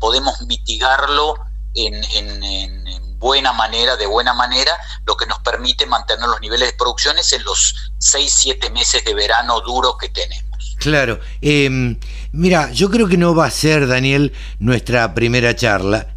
[0.00, 1.36] podemos mitigarlo
[1.74, 4.72] en, en buena manera, de buena manera,
[5.06, 9.14] lo que nos permite mantener los niveles de producciones en los 6, 7 meses de
[9.14, 10.76] verano duro que tenemos.
[10.78, 11.20] Claro.
[11.40, 11.96] Em,
[12.32, 16.08] mira, yo creo que no va a ser, Daniel, nuestra primera charla,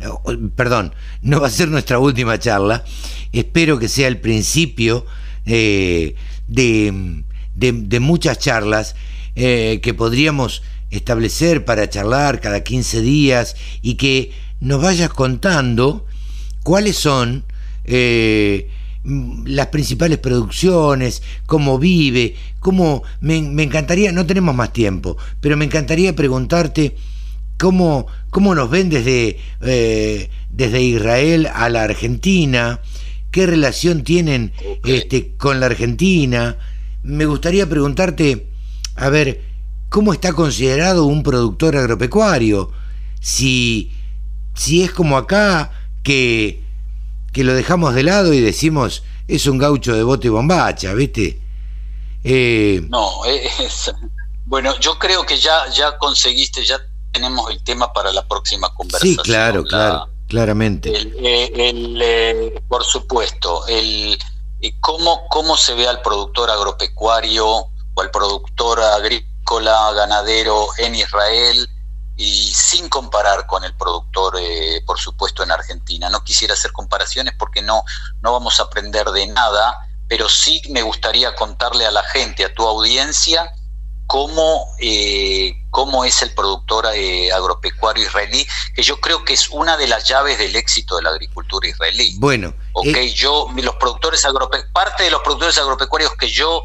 [0.55, 2.83] perdón, no va a ser nuestra última charla.
[3.31, 5.05] Espero que sea el principio
[5.45, 6.15] eh,
[6.47, 7.23] de,
[7.53, 8.95] de, muchas charlas
[9.35, 16.07] eh, que podríamos establecer para charlar cada 15 días y que nos vayas contando
[16.65, 17.45] cuáles son
[17.83, 18.71] eh,
[19.03, 26.15] las principales producciones, cómo vive, cómo me, encantaría, no tenemos más tiempo, pero me encantaría
[26.15, 26.95] preguntarte
[27.59, 32.79] cómo, cómo nos ven desde, eh, desde Israel a la Argentina,
[33.29, 34.51] qué relación tienen
[34.85, 36.57] este, con la Argentina.
[37.03, 38.47] Me gustaría preguntarte,
[38.95, 39.39] a ver,
[39.89, 42.71] ¿cómo está considerado un productor agropecuario?
[43.21, 43.91] Si,
[44.55, 45.71] si es como acá,
[46.05, 46.63] que,
[47.33, 51.41] que lo dejamos de lado y decimos, es un gaucho de bote y bombacha, ¿viste?
[52.23, 53.91] Eh, no, es,
[54.45, 56.79] bueno, yo creo que ya, ya conseguiste, ya
[57.11, 59.15] tenemos el tema para la próxima conversación.
[59.15, 60.91] Sí, claro, claro, claramente.
[60.95, 64.17] Eh, eh, por supuesto, el,
[64.79, 71.67] cómo, cómo se ve al productor agropecuario o al productor agrícola, ganadero en Israel
[72.17, 74.37] y sin comparar con el productor,
[74.85, 76.09] por supuesto, en Argentina.
[76.09, 77.83] No quisiera hacer comparaciones porque no,
[78.21, 82.53] no vamos a aprender de nada, pero sí me gustaría contarle a la gente, a
[82.53, 83.51] tu audiencia,
[84.07, 89.77] cómo, eh, cómo es el productor eh, agropecuario israelí, que yo creo que es una
[89.77, 92.15] de las llaves del éxito de la agricultura israelí.
[92.17, 96.63] Bueno, okay, eh, yo, los productores agropecuarios, parte de los productores agropecuarios que yo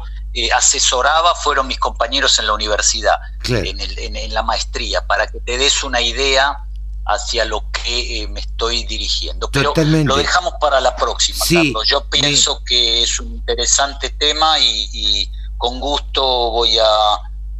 [0.55, 3.15] asesoraba fueron mis compañeros en la universidad,
[3.47, 6.63] en, la maestría, para que te des una idea
[7.05, 9.49] hacia lo que me estoy dirigiendo.
[9.51, 11.87] Pero lo dejamos para la próxima, Carlos.
[11.87, 16.21] Yo pienso que es un interesante tema y con gusto
[16.51, 16.85] voy a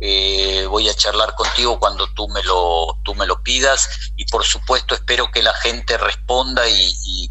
[0.03, 4.43] eh, voy a charlar contigo cuando tú me lo tú me lo pidas y por
[4.43, 7.29] supuesto espero que la gente responda y,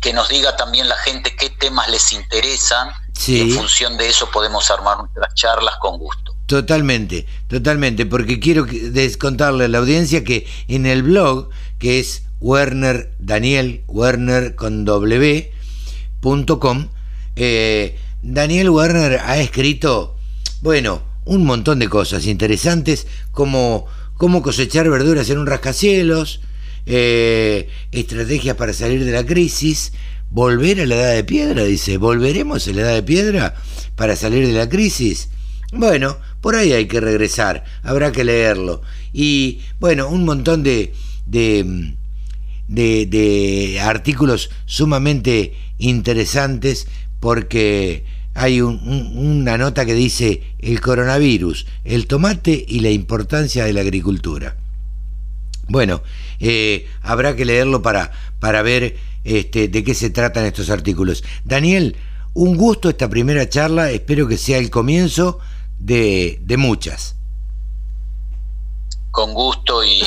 [0.00, 2.90] que nos diga también la gente qué temas les interesan
[3.26, 6.34] y en función de eso podemos armar nuestras charlas con gusto.
[6.46, 8.66] Totalmente, totalmente, porque quiero
[9.18, 11.48] contarle a la audiencia que en el blog,
[11.78, 14.84] que es Werner Daniel, Werner con
[17.36, 20.16] eh, Daniel Werner ha escrito,
[20.60, 26.40] bueno, un montón de cosas interesantes como cómo cosechar verduras en un rascacielos,
[26.84, 29.92] eh, estrategias para salir de la crisis,
[30.30, 33.54] volver a la edad de piedra, dice, ¿volveremos a la edad de piedra
[33.96, 35.28] para salir de la crisis?
[35.72, 38.82] Bueno, por ahí hay que regresar, habrá que leerlo.
[39.12, 40.92] Y bueno, un montón de,
[41.26, 41.94] de,
[42.68, 46.86] de, de artículos sumamente interesantes
[47.20, 48.04] porque
[48.34, 54.56] hay una nota que dice el coronavirus, el tomate y la importancia de la agricultura.
[55.70, 56.02] Bueno,
[56.40, 58.10] eh, habrá que leerlo para,
[58.40, 61.22] para ver este, de qué se tratan estos artículos.
[61.44, 61.96] Daniel,
[62.34, 65.38] un gusto esta primera charla, espero que sea el comienzo
[65.78, 67.14] de, de muchas.
[69.12, 70.02] Con gusto y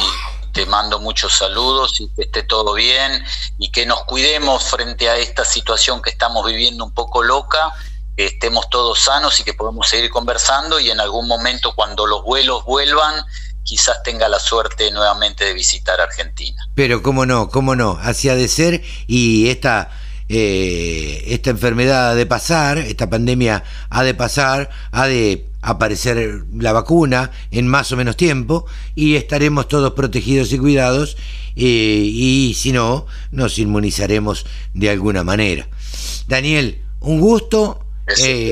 [0.52, 3.24] te mando muchos saludos y que esté todo bien
[3.58, 7.74] y que nos cuidemos frente a esta situación que estamos viviendo un poco loca
[8.16, 12.24] que estemos todos sanos y que podamos seguir conversando y en algún momento cuando los
[12.24, 13.26] vuelos vuelvan
[13.64, 16.68] quizás tenga la suerte nuevamente de visitar Argentina.
[16.76, 19.92] Pero cómo no, cómo no, así ha de ser y esta,
[20.30, 26.74] eh, esta enfermedad ha de pasar, esta pandemia ha de pasar, ha de aparecer la
[26.74, 28.66] vacuna en más o menos tiempo
[28.96, 31.16] y estaremos todos protegidos y cuidados
[31.56, 35.68] eh, y si no, nos inmunizaremos de alguna manera.
[36.28, 37.80] Daniel, un gusto,
[38.18, 38.52] eh,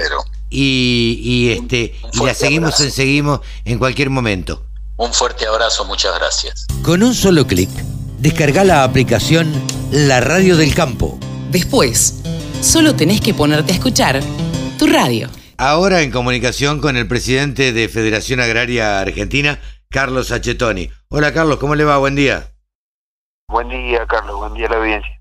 [0.49, 4.65] y, este y la seguimos en seguimos en cualquier momento.
[5.01, 6.67] Un fuerte abrazo, muchas gracias.
[6.83, 7.71] Con un solo clic,
[8.19, 9.51] descarga la aplicación
[9.91, 11.17] La Radio del Campo.
[11.49, 12.21] Después,
[12.61, 14.19] solo tenés que ponerte a escuchar
[14.77, 15.27] tu radio.
[15.57, 19.59] Ahora en comunicación con el presidente de Federación Agraria Argentina,
[19.89, 20.91] Carlos Achetoni.
[21.09, 21.97] Hola Carlos, ¿cómo le va?
[21.97, 22.53] Buen día.
[23.49, 24.37] Buen día, Carlos.
[24.37, 25.19] Buen día a la audiencia.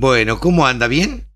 [0.00, 0.88] Bueno, ¿cómo anda?
[0.88, 1.28] ¿Bien?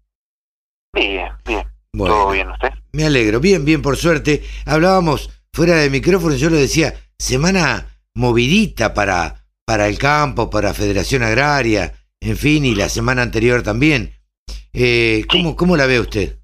[0.94, 1.70] Bien, bien.
[1.94, 2.70] ¿Todo bien usted?
[2.92, 4.42] Me alegro, bien, bien, por suerte.
[4.64, 11.22] Hablábamos fuera de micrófono, yo lo decía, semana movidita para, para el campo, para Federación
[11.22, 14.12] Agraria, en fin, y la semana anterior también.
[14.72, 16.38] Eh, ¿cómo, ¿Cómo la ve usted?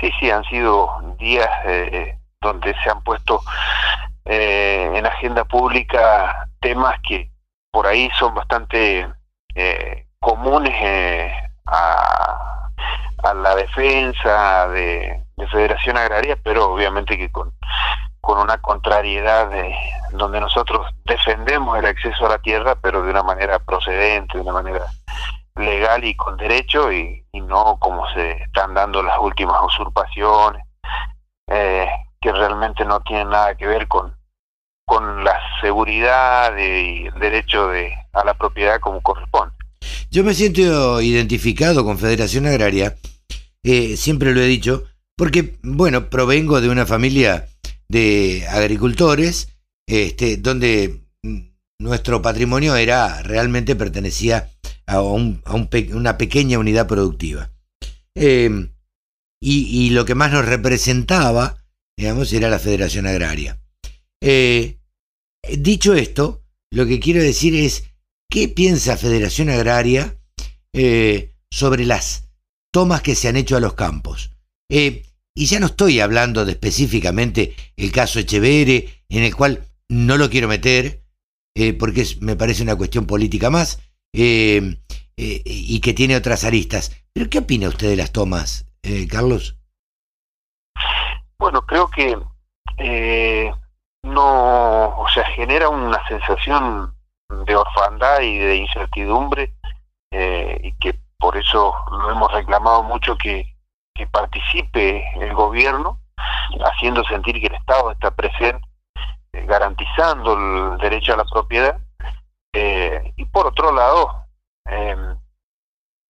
[0.00, 3.40] Sí, sí, han sido días eh, donde se han puesto
[4.24, 7.30] eh, en agenda pública temas que
[7.70, 9.06] por ahí son bastante
[9.54, 10.74] eh, comunes
[11.66, 12.54] a
[13.24, 15.20] a la defensa de,
[15.50, 17.52] Federación Agraria, pero obviamente que con,
[18.24, 19.74] con una contrariedad de,
[20.12, 24.52] donde nosotros defendemos el acceso a la tierra, pero de una manera procedente, de una
[24.52, 24.86] manera
[25.56, 30.64] legal y con derecho, y, no como se están dando las últimas usurpaciones,
[31.48, 31.86] eh,
[32.20, 34.16] que realmente no tienen nada que ver con,
[34.86, 39.54] con la seguridad y el derecho de, a la propiedad como corresponde.
[40.10, 42.94] Yo me siento identificado con Federación Agraria
[43.64, 44.84] eh, siempre lo he dicho,
[45.16, 47.48] porque, bueno, provengo de una familia
[47.88, 49.48] de agricultores,
[49.86, 51.04] este, donde
[51.78, 54.50] nuestro patrimonio era realmente pertenecía
[54.86, 57.50] a, un, a una pequeña unidad productiva.
[58.14, 58.70] y,
[59.40, 61.64] y, lo que más nos representaba,
[61.96, 63.60] digamos, era la Federación Agraria.
[65.58, 67.84] dicho esto, lo que quiero decir es,
[68.30, 70.18] ¿qué piensa Federación Agraria
[71.50, 72.30] sobre las
[72.72, 74.30] tomas que se han hecho a los campos?
[75.36, 80.30] Y ya no estoy hablando de específicamente el caso Echeverre, en el cual no lo
[80.30, 81.02] quiero meter,
[81.56, 83.80] eh, porque me parece una cuestión política más,
[84.12, 84.78] eh,
[85.16, 87.04] eh, y que tiene otras aristas.
[87.12, 88.66] Pero ¿qué opina usted de las tomas,
[89.10, 89.56] Carlos?
[91.38, 92.16] Bueno, creo que
[94.02, 96.94] no, o sea, genera una sensación
[97.46, 99.54] de orfandad y de incertidumbre,
[100.12, 103.53] y que por eso lo hemos reclamado mucho que
[103.94, 106.00] que participe el gobierno,
[106.64, 108.66] haciendo sentir que el Estado está presente,
[109.32, 111.78] eh, garantizando el derecho a la propiedad,
[112.52, 114.26] eh, y por otro lado,
[114.66, 115.16] em,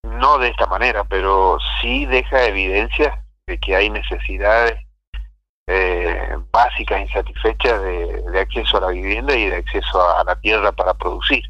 [0.03, 4.81] no de esta manera, pero sí deja evidencia de que hay necesidades
[5.67, 10.37] eh, básicas insatisfechas de, de, acceso a la vivienda y de acceso a, a la
[10.37, 11.43] tierra para producir.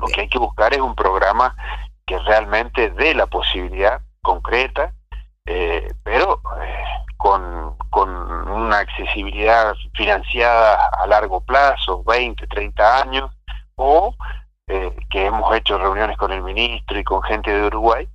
[0.00, 1.56] Lo que hay que buscar es un programa
[2.06, 4.94] que realmente dé la posibilidad concreta
[5.50, 6.84] eh, pero eh,
[7.16, 8.10] con, con
[8.50, 13.30] una accesibilidad financiada a largo plazo, 20, 30 años,
[13.76, 14.14] o
[14.66, 18.06] eh, que hemos hecho reuniones con el ministro y con gente de Uruguay,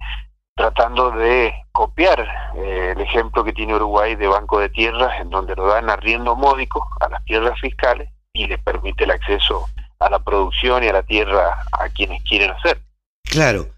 [0.55, 2.23] tratando de copiar
[2.55, 6.87] el ejemplo que tiene Uruguay de Banco de Tierras, en donde lo dan arriendo módico
[6.99, 11.01] a las tierras fiscales y le permite el acceso a la producción y a la
[11.01, 12.79] tierra a quienes quieren hacer.
[13.23, 13.69] Claro.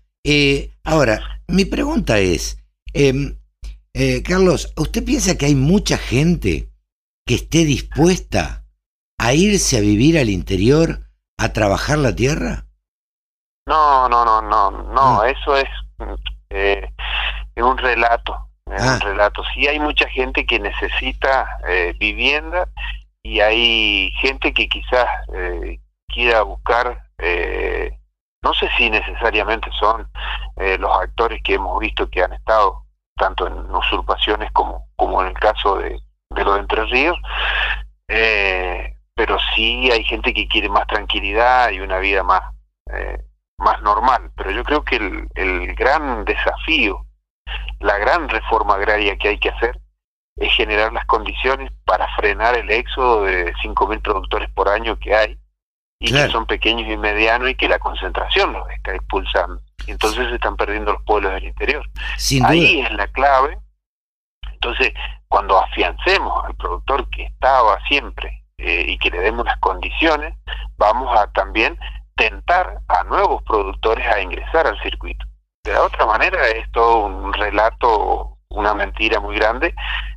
[0.83, 2.61] ahora, mi pregunta es,
[2.93, 3.37] em,
[3.97, 6.69] eh, Carlos, ¿usted piensa que hay mucha gente
[7.25, 8.65] que esté dispuesta
[9.17, 11.07] a irse a vivir al interior,
[11.37, 12.65] a trabajar la tierra?
[13.65, 15.29] No, no, no, no, no, ah.
[15.29, 15.69] eso es,
[16.49, 16.91] eh,
[17.55, 18.99] un relato, es un ah.
[19.01, 19.43] relato.
[19.53, 22.67] Sí hay mucha gente que necesita eh, vivienda
[23.23, 25.07] y hay gente que quizás
[26.13, 27.01] quiera buscar,
[28.43, 30.07] no sé si necesariamente son
[30.57, 32.84] los actores que hemos visto que han estado
[33.15, 37.17] tanto en usurpaciones como, como en el caso de, de lo de Entre Ríos,
[38.07, 42.41] eh, pero sí hay gente que quiere más tranquilidad y una vida más,
[42.91, 43.23] eh,
[43.57, 44.31] más normal.
[44.35, 47.05] Pero yo creo que el, el gran desafío,
[47.79, 49.79] la gran reforma agraria que hay que hacer,
[50.37, 55.39] es generar las condiciones para frenar el éxodo de 5.000 productores por año que hay
[55.99, 59.61] y que son pequeños y medianos y que la concentración los está expulsando.
[59.87, 61.89] Entonces se están perdiendo los pueblos del interior.
[62.45, 63.59] Ahí es la clave.
[64.53, 64.93] Entonces,
[65.27, 70.33] cuando afiancemos al productor que estaba siempre eh, y que le demos las condiciones,
[70.77, 71.77] vamos a también
[72.15, 75.25] tentar a nuevos productores a ingresar al circuito.
[75.63, 79.75] De la otra manera es todo un relato, una mentira muy grande,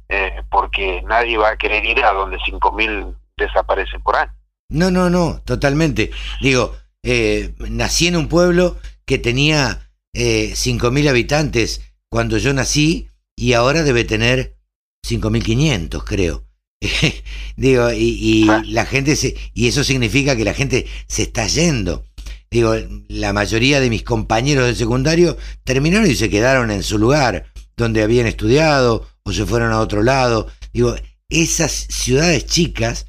[0.08, 4.32] eh, porque nadie va a querer ir a donde 5.000 desaparecen por año.
[4.70, 6.10] No, no, no, totalmente.
[6.40, 8.76] Digo, eh, nací en un pueblo
[9.08, 11.80] que tenía eh, 5.000 habitantes
[12.10, 14.58] cuando yo nací y ahora debe tener
[15.04, 16.44] 5.500, creo.
[17.56, 22.04] Digo, y, la gente se, y eso significa que la gente se está yendo.
[22.50, 22.74] Digo,
[23.08, 28.02] la mayoría de mis compañeros del secundario terminaron y se quedaron en su lugar, donde
[28.02, 30.48] habían estudiado o se fueron a otro lado.
[30.74, 30.94] Digo,
[31.30, 33.06] esas ciudades chicas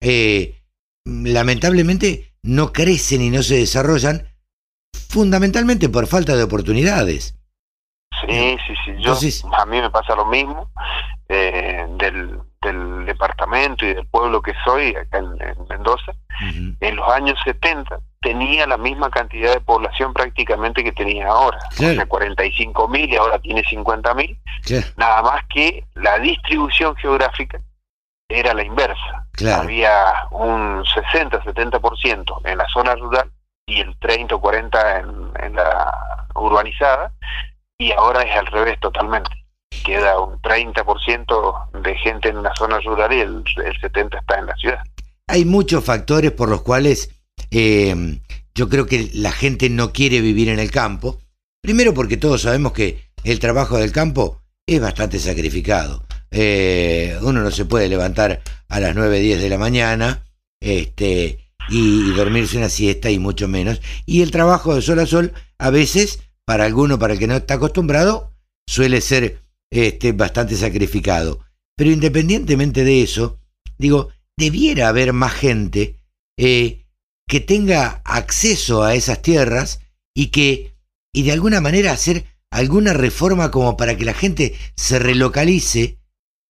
[0.00, 0.62] eh,
[1.04, 4.29] lamentablemente no crecen y no se desarrollan
[5.10, 7.34] fundamentalmente por falta de oportunidades.
[8.26, 8.92] Sí, sí, sí.
[9.02, 9.16] Yo,
[9.56, 10.70] a mí me pasa lo mismo
[11.28, 15.36] eh, del, del, departamento y del pueblo que soy, acá en,
[15.68, 16.12] Mendoza.
[16.80, 21.58] En los años 70 tenía la misma cantidad de población prácticamente que tenía ahora.
[21.72, 24.38] O sea, 45 mil y ahora tiene 50 mil.
[24.96, 27.60] Nada más que la distribución geográfica
[28.28, 29.26] era la inversa.
[29.54, 33.30] Había un 60-70% en la zona rural
[33.70, 35.06] y el 30 o 40 en,
[35.44, 37.12] en la urbanizada,
[37.78, 39.30] y ahora es al revés totalmente.
[39.84, 44.46] Queda un 30% de gente en la zona rural y el, el 70% está en
[44.46, 44.82] la ciudad.
[45.28, 47.10] Hay muchos factores por los cuales
[47.50, 48.18] eh,
[48.54, 51.18] yo creo que la gente no quiere vivir en el campo.
[51.62, 56.04] Primero porque todos sabemos que el trabajo del campo es bastante sacrificado.
[56.30, 60.24] Eh, uno no se puede levantar a las 9, 10 de la mañana
[60.60, 63.80] este, y, dormirse una siesta y mucho menos.
[64.06, 67.36] Y el trabajo de sol a sol, a veces, para alguno, para el que no
[67.36, 68.34] está acostumbrado,
[68.66, 71.40] suele ser este, bastante sacrificado.
[71.76, 73.40] Pero independientemente de eso,
[73.78, 76.00] digo, debiera haber más gente
[76.36, 76.86] eh,
[77.28, 79.80] que tenga acceso a esas tierras
[80.14, 80.74] y que,
[81.12, 86.00] y de alguna manera hacer alguna reforma como para que la gente se relocalice,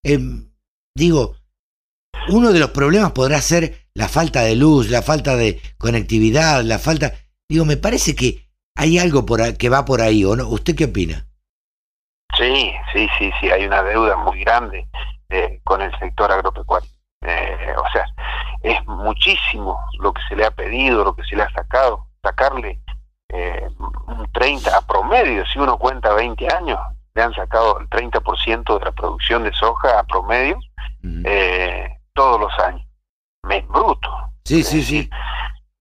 [0.03, 0.51] em,
[0.97, 1.37] digo,
[2.29, 6.79] uno de los problemas podrá ser la falta de luz, la falta de conectividad, la
[6.79, 7.13] falta...
[7.47, 10.49] Digo, me parece que hay algo por que va por ahí, ¿o no?
[10.49, 11.27] ¿Usted qué opina?
[12.35, 14.89] Sí, sí, sí, sí, hay una deuda muy grande
[15.29, 16.89] eh, con el sector agropecuario.
[17.21, 18.07] Eh, o sea,
[18.63, 22.07] es muchísimo lo que se le ha pedido, lo que se le ha sacado.
[22.23, 22.81] Sacarle
[23.29, 23.69] eh,
[24.07, 26.79] un 30 a promedio, si uno cuenta 20 años,
[27.15, 30.59] le han sacado el 30% de la producción de soja a promedio
[31.03, 32.90] eh, todos los años.
[33.49, 34.11] Es bruto.
[34.45, 35.11] Sí, sí, sí.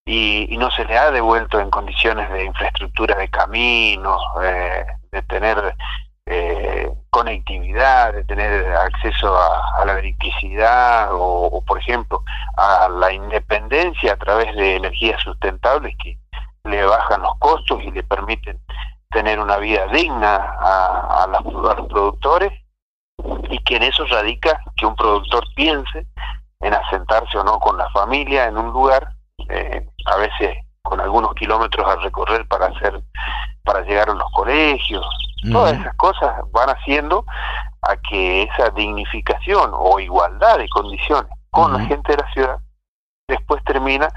[0.06, 5.22] Y, y, no se le ha devuelto en condiciones de infraestructura de caminos, eh, de
[5.24, 5.76] tener
[6.32, 12.24] eh, conectividad, de tener acceso a, la electricidad o, por ejemplo,
[12.56, 16.20] a la independencia a través de energías sustentables que
[16.66, 18.60] le bajan los costos y le permiten
[19.10, 22.54] tener una vida digna a, a, los productores
[23.50, 26.06] y que en eso radica que un productor piense
[26.62, 29.14] en asentarse o no con la familia en un lugar,
[29.50, 33.02] eh, a veces con algunos kilómetros a recorrer para hacer,
[33.64, 35.06] para llegar a los colegios,
[35.52, 37.26] todas esas cosas van haciendo
[37.82, 42.60] a que esa dignificación o igualdad de condiciones con la gente de la ciudad
[43.30, 44.10] después termina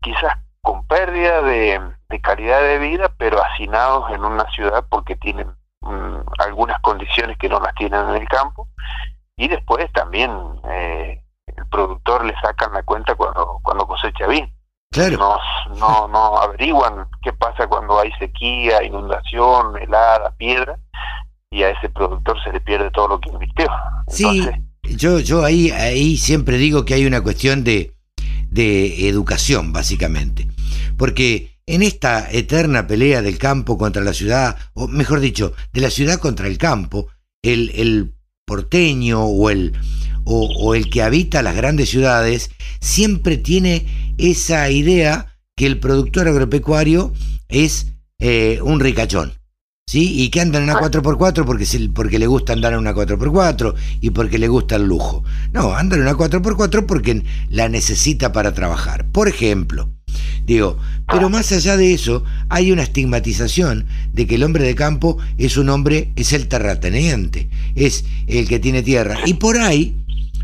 [0.00, 1.80] quizás con pérdida de,
[2.22, 5.48] calidad de vida, pero hacinados en una ciudad porque tienen
[5.82, 8.68] mm, algunas condiciones que no las tienen en el campo.
[9.36, 10.30] Y después también
[10.70, 11.22] eh,
[11.56, 14.52] el productor le sacan la cuenta cuando, cuando cosecha bien.
[14.90, 15.38] Claro.
[15.76, 20.78] No, no, averiguan qué pasa cuando hay sequía, inundación, helada, piedra,
[21.50, 23.66] y a ese productor se le pierde todo lo que invirtió.
[24.08, 24.48] sí,
[24.84, 27.94] yo, yo ahí, ahí siempre digo que hay una cuestión de,
[28.50, 30.46] de educación, básicamente.
[30.96, 35.90] Porque en esta eterna pelea del campo contra la ciudad, o mejor dicho, de la
[35.90, 37.08] ciudad contra el campo,
[37.42, 38.13] el, el
[38.44, 39.72] porteño o el,
[40.24, 42.50] o, el que habita las grandes ciudades
[42.80, 43.86] siempre tiene
[44.18, 47.12] esa idea que el productor agropecuario
[47.48, 49.32] es eh, un ricachón.
[49.86, 50.22] ¿Sí?
[50.22, 54.10] Y que anda en una 4x4 porque, porque le gusta andar en una 4x4 y
[54.10, 55.22] porque le gusta el lujo.
[55.52, 59.10] No, anda en una 4x4 porque la necesita para trabajar.
[59.12, 59.90] Por ejemplo,
[60.44, 65.18] Digo, pero más allá de eso, hay una estigmatización de que el hombre de campo
[65.38, 69.18] es un hombre, es el terrateniente, es el que tiene tierra.
[69.26, 69.96] Y por ahí,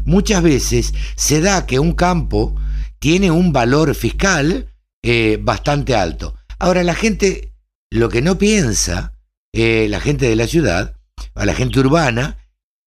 [0.05, 2.55] muchas veces se da que un campo
[2.99, 4.69] tiene un valor fiscal
[5.03, 6.35] eh, bastante alto.
[6.59, 7.53] Ahora, la gente,
[7.91, 9.15] lo que no piensa,
[9.53, 10.97] eh, la gente de la ciudad,
[11.35, 12.39] a la gente urbana,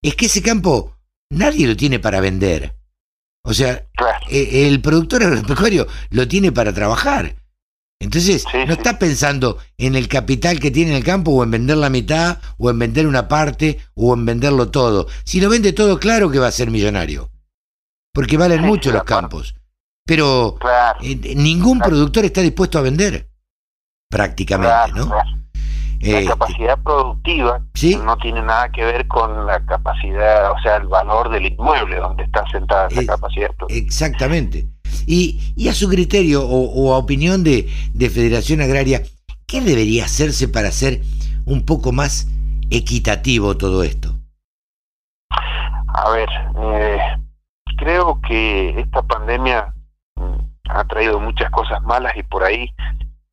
[0.01, 0.97] es que ese campo
[1.29, 2.75] nadie lo tiene para vender.
[3.43, 3.85] O sea,
[4.29, 7.35] eh, el productor agropecuario lo tiene para trabajar.
[7.99, 11.77] Entonces, no está pensando en el capital que tiene en el campo o en vender
[11.77, 15.07] la mitad o en vender una parte o en venderlo todo.
[15.23, 17.31] Si lo vende todo, claro que va a ser millonario.
[18.13, 19.55] Porque valen mucho los campos.
[20.05, 20.57] Pero
[21.01, 23.29] eh, ningún productor está dispuesto a vender.
[24.09, 25.09] Prácticamente, ¿no?
[26.03, 27.61] La eh, capacidad productiva
[28.03, 32.23] no tiene nada que ver con la capacidad, o sea, el valor del inmueble donde
[32.23, 33.85] está sentada esa capacidad productiva.
[33.85, 34.67] Exactamente.
[35.07, 39.01] Y, y a su criterio o, a opinión de, de, Federación Agraria,
[39.47, 41.01] ¿qué debería hacerse para hacer
[41.45, 42.27] un poco más
[42.69, 44.13] equitativo todo esto?
[45.29, 46.99] A ver, eh,
[47.77, 49.73] creo que esta pandemia
[50.15, 52.73] mm, ha traído muchas cosas malas y por ahí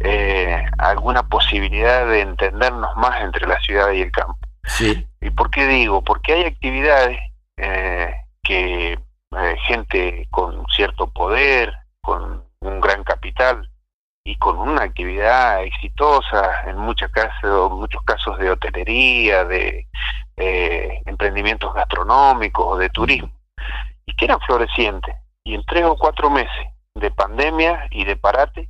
[0.00, 4.38] eh, alguna posibilidad de entendernos más entre la ciudad y el campo.
[4.64, 5.06] Sí.
[5.20, 6.02] ¿Y por qué digo?
[6.02, 7.18] Porque hay actividades
[7.56, 13.70] eh, que eh, gente con cierto poder, con un gran capital
[14.24, 19.86] y con una actividad exitosa en muchos casos, muchos casos de hotelería, de
[20.36, 23.30] eh, emprendimientos gastronómicos, de turismo,
[24.06, 25.14] y que eran florecientes.
[25.44, 28.68] Y en tres o cuatro meses de pandemia y de parate,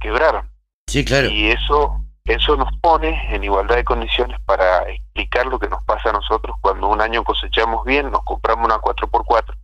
[0.00, 0.50] quebraron.
[0.90, 1.30] Sí, claro.
[1.30, 6.10] Y eso, eso nos pone en igualdad de condiciones para explicar lo que nos pasa
[6.10, 9.54] a nosotros cuando un año cosechamos bien, nos compramos una 4x4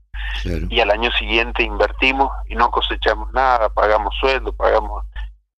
[0.70, 5.04] y al año siguiente invertimos y no cosechamos nada, pagamos sueldo, pagamos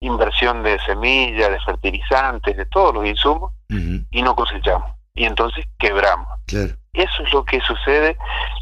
[0.00, 4.90] inversión de semillas, de fertilizantes, de todos los insumos y no cosechamos.
[5.14, 6.28] Y entonces quebramos.
[6.46, 8.16] Eso es lo que sucede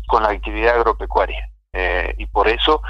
[0.09, 1.51] con la actividad agropecuaria.
[1.73, 2.83] Eh, y por eso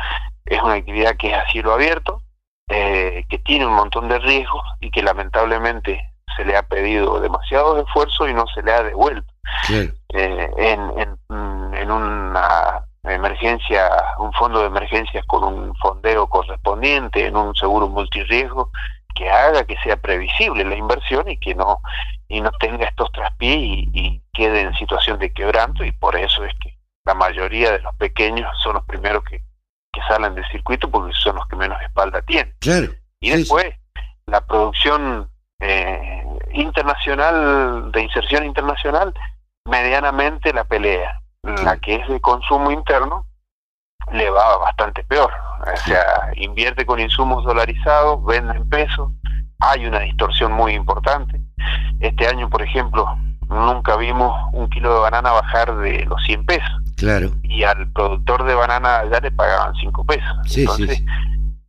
[0.46, 2.22] es una actividad que es a cielo abierto,
[2.68, 7.80] eh, que tiene un montón de riesgos y que lamentablemente se le ha pedido demasiado
[7.80, 9.32] esfuerzo y no se le ha devuelto.
[9.70, 13.88] Eh, en, en, una emergencia,
[14.18, 18.72] un fondo de emergencias con un fondeo correspondiente, en un seguro multirriesgo,
[19.14, 21.80] que haga que sea previsible la inversión y que no
[22.28, 26.52] y no tenga estos traspiés y, quede en situación de quebranto y por eso es
[26.60, 26.76] que
[27.06, 29.42] la mayoría de los pequeños son los primeros que,
[29.96, 32.54] que salen del circuito porque son los que menos espalda tienen.
[32.60, 32.92] Claro.
[33.20, 33.74] Y después
[34.26, 39.14] la producción eh, internacional, de inserción internacional,
[39.64, 41.22] medianamente la pelea.
[41.42, 43.24] La que es de consumo interno
[44.12, 45.32] le va bastante peor.
[45.60, 49.12] O sea, invierte con insumos dolarizados, vende en pesos,
[49.60, 51.40] hay una distorsión muy importante.
[52.00, 53.06] Este año, por ejemplo,
[53.48, 56.82] nunca vimos un kilo de banana bajar de los 100 pesos.
[56.96, 57.34] Claro.
[57.42, 60.56] Y al productor de banana ya le pagaban 5 pesos.
[60.56, 61.02] Entonces,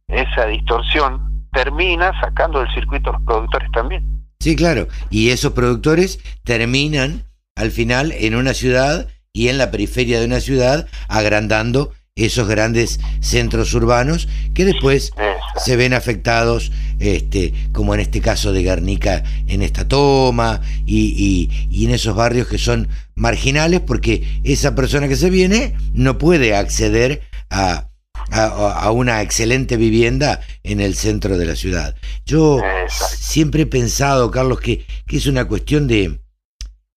[0.08, 4.26] esa distorsión termina sacando del circuito a los productores también.
[4.40, 4.88] Sí, claro.
[5.10, 7.24] Y esos productores terminan
[7.56, 13.00] al final en una ciudad y en la periferia de una ciudad agrandando esos grandes
[13.20, 15.12] centros urbanos que después
[15.56, 21.86] se ven afectados, este, como en este caso de Guernica, en esta toma y, y,
[21.86, 27.22] en esos barrios que son marginales porque esa persona que se viene no puede acceder
[27.50, 27.90] a,
[28.32, 31.96] a, una excelente vivienda en el centro de la ciudad.
[32.26, 36.20] Yo siempre he pensado, Carlos, que, que es una cuestión de,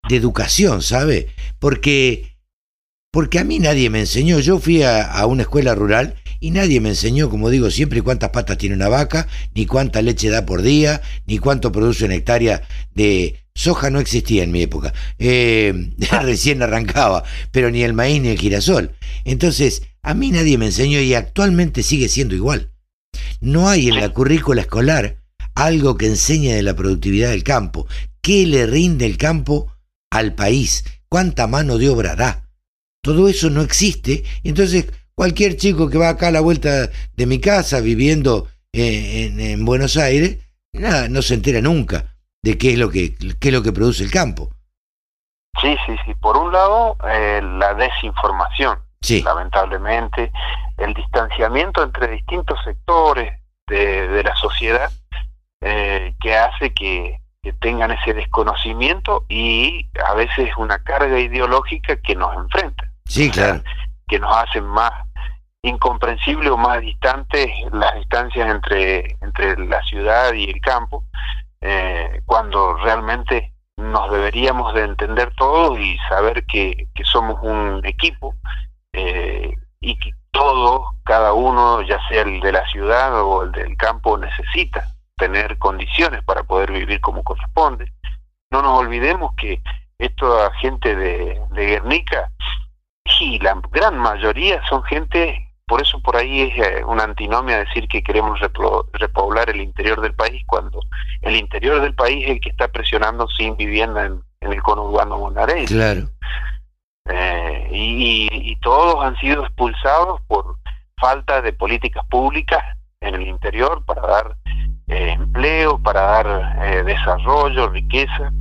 [0.09, 1.29] de educación, ¿sabe?
[1.59, 2.37] Porque,
[3.11, 4.39] porque a mí nadie me enseñó.
[4.41, 8.59] Yo fui a, una escuela rural y nadie me enseñó, como digo siempre, cuántas patas
[8.59, 12.63] tiene una vaca, ni cuánta leche da por día, ni cuánto produce una hectárea
[12.95, 13.91] de soja.
[13.91, 14.95] No existía en mi época.
[15.19, 15.93] Eh,
[16.23, 18.93] recién arrancaba, pero ni el maíz ni el girasol.
[19.25, 22.73] Entonces, a mí nadie me enseñó y actualmente sigue siendo igual.
[23.41, 25.17] No hay en la currícula escolar
[25.55, 27.87] algo que enseñe de la productividad del campo.
[28.23, 29.75] ¿Qué le rinde el campo
[30.11, 30.85] al país?
[31.09, 32.50] ¿Cuánta mano de obra da?
[33.03, 34.25] Todo eso no existe.
[34.45, 39.97] Entonces, cualquier chico que va acá a la vuelta de mi casa viviendo en, Buenos
[39.97, 40.39] Aires,
[40.73, 44.05] nada, no se entera nunca de qué es lo que, qué es lo que produce
[44.05, 44.51] el campo.
[45.61, 46.15] Sí, sí, sí.
[46.15, 48.79] Por un lado, eh, la desinformación
[49.25, 50.31] lamentablemente,
[50.77, 54.91] el distanciamiento entre distintos sectores de, la sociedad
[55.61, 57.19] eh, que hace que,
[57.59, 62.90] tengan ese desconocimiento y a veces una carga ideológica que nos enfrenta.
[63.11, 63.61] Sí, claro.
[64.07, 64.93] que nos hacen más
[65.63, 71.05] incomprensible o más distantes las distancias entre, entre la ciudad y el campo,
[71.61, 78.37] eh, cuando realmente nos deberíamos de entender todos y saber que, que somos un equipo
[78.93, 83.77] eh, y que todo, cada uno, ya sea el de la ciudad o el del
[83.77, 87.93] campo, necesita tener condiciones para poder vivir como corresponde.
[88.53, 89.61] No nos olvidemos que
[89.99, 92.31] esta gente de, de Guernica,
[93.21, 97.87] y la gran mayoría son gente, por eso por ahí es eh, una antinomia decir
[97.89, 98.41] que queremos
[98.93, 100.81] repoblar el interior del país, cuando
[101.23, 105.75] el interior del país es el que está presionando sin vivienda en, el conurbano bonaerense.
[105.75, 106.09] Claro.
[107.07, 110.57] Eh, y, todos han sido expulsados por
[111.01, 112.63] falta de políticas públicas
[113.01, 114.37] en el interior para dar
[114.87, 118.33] eh, empleo, para dar eh, desarrollo, riqueza,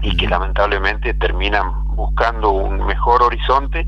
[0.00, 3.86] y que lamentablemente terminan buscando un mejor horizonte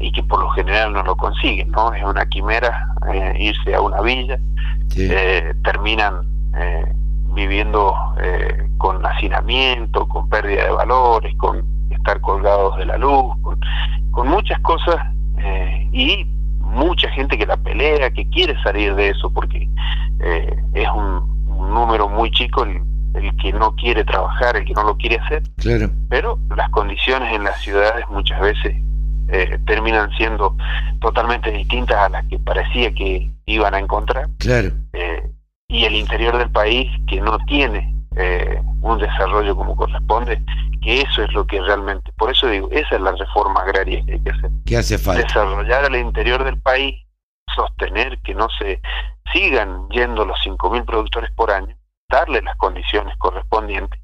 [0.00, 1.92] y que por lo general no lo consiguen, ¿no?
[1.94, 2.88] Es una quimera
[3.38, 4.36] irse a una villa,
[5.62, 6.26] terminan
[7.34, 7.94] viviendo
[8.78, 13.34] con hacinamiento, con pérdida de valores, con estar colgados de la luz,
[14.12, 14.96] con, muchas cosas
[15.38, 16.24] eh, y
[16.60, 19.68] mucha gente que la pelea, que quiere salir de eso, porque
[20.20, 21.32] eh, es un,
[21.72, 22.80] número muy chico el,
[23.40, 25.42] que no quiere trabajar, el que no lo quiere hacer.
[25.56, 25.90] Claro.
[26.08, 28.76] Pero las condiciones en las ciudades muchas veces
[29.28, 30.56] eh, terminan siendo
[31.00, 34.28] totalmente distintas a las que parecía que iban a encontrar.
[34.38, 34.70] Claro.
[35.68, 37.94] y el interior del país que no tiene
[38.80, 40.40] un desarrollo como corresponde,
[40.82, 44.12] que eso es lo que realmente, por eso digo, esa es la reforma agraria que
[44.12, 44.50] hay que hacer.
[44.66, 45.22] ¿Qué hace falta?
[45.22, 47.02] Desarrollar al interior del país,
[47.56, 48.82] sostener que no se
[49.32, 51.74] sigan yendo los 5.000 productores por año,
[52.14, 54.00] darle las condiciones correspondientes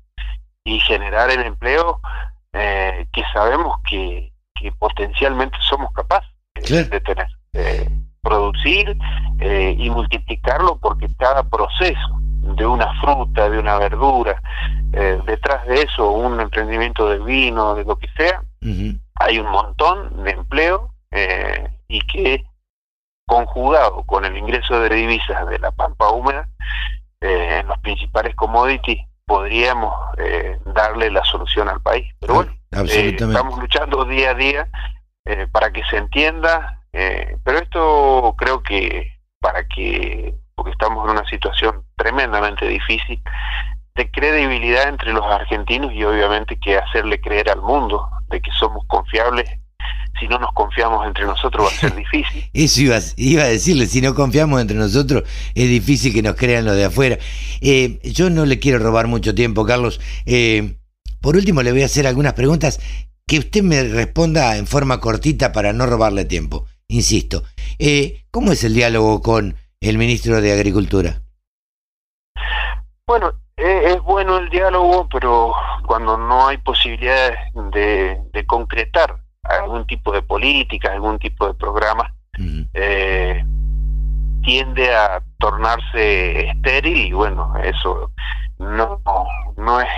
[0.65, 2.01] y generar el empleo
[2.53, 6.31] eh, que sabemos que, que potencialmente somos capaces
[6.91, 7.29] de tener.
[7.53, 7.89] Eh,
[8.23, 8.97] producir
[9.41, 12.21] eh, y multiplicarlo porque cada proceso
[12.57, 14.43] de una fruta, de una verdura,
[14.93, 18.43] eh, detrás de eso un emprendimiento de vino, de lo que sea,
[19.15, 22.45] hay un montón de empleo eh, y que
[23.27, 26.49] conjugado con el ingreso de divisas de la pampa húmeda
[27.21, 29.95] eh, en los principales commodities podríamos
[30.75, 32.13] darle la solución al país.
[32.19, 34.69] Pero bueno, estamos luchando día a día
[35.53, 41.85] para que se entienda, pero esto creo que para que porque estamos en una situación
[41.97, 43.23] tremendamente difícil
[43.95, 48.85] de credibilidad entre los argentinos y obviamente que hacerle creer al mundo de que somos
[48.87, 49.51] confiables
[50.19, 52.51] si no nos confiamos entre nosotros va a ser difícil.
[52.53, 55.25] Eso iba, iba, a decirle, si no confiamos entre nosotros
[55.55, 57.19] es difícil que nos crean los de afuera.
[57.61, 60.01] Eh, yo no le quiero robar mucho tiempo, Carlos.
[60.27, 60.77] Eh,
[61.21, 62.81] por último, le voy a hacer algunas preguntas
[63.27, 66.67] que usted me responda en forma cortita para no robarle tiempo.
[66.89, 67.45] Insisto,
[67.79, 71.23] eh, ¿cómo es el diálogo con el ministro de Agricultura?
[73.07, 75.53] Bueno, es bueno el diálogo, pero
[75.87, 82.15] cuando no hay posibilidades de concretar algún tipo de política, algún tipo de programa,
[82.75, 83.45] eh,
[84.43, 88.11] tiende a tornarse estéril y bueno, eso
[88.59, 89.01] no,
[89.57, 89.89] no es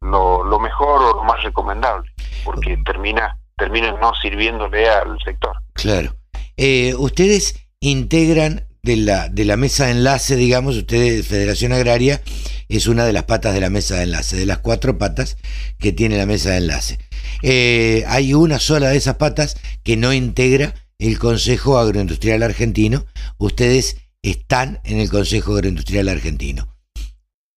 [0.00, 2.10] lo, mejor o lo más recomendable,
[2.44, 5.56] porque termina, termina no sirviéndole al sector.
[5.74, 6.14] Claro.
[6.56, 12.20] Eh, ustedes integran de la, de la mesa de enlace, digamos, ustedes, Federación Agraria,
[12.68, 15.36] es una de las patas de la mesa de enlace, de las cuatro patas
[15.78, 16.98] que tiene la mesa de enlace.
[17.42, 23.04] Eh, hay una sola de esas patas que no integra el Consejo Agroindustrial Argentino.
[23.38, 26.68] Ustedes están en el Consejo Agroindustrial Argentino.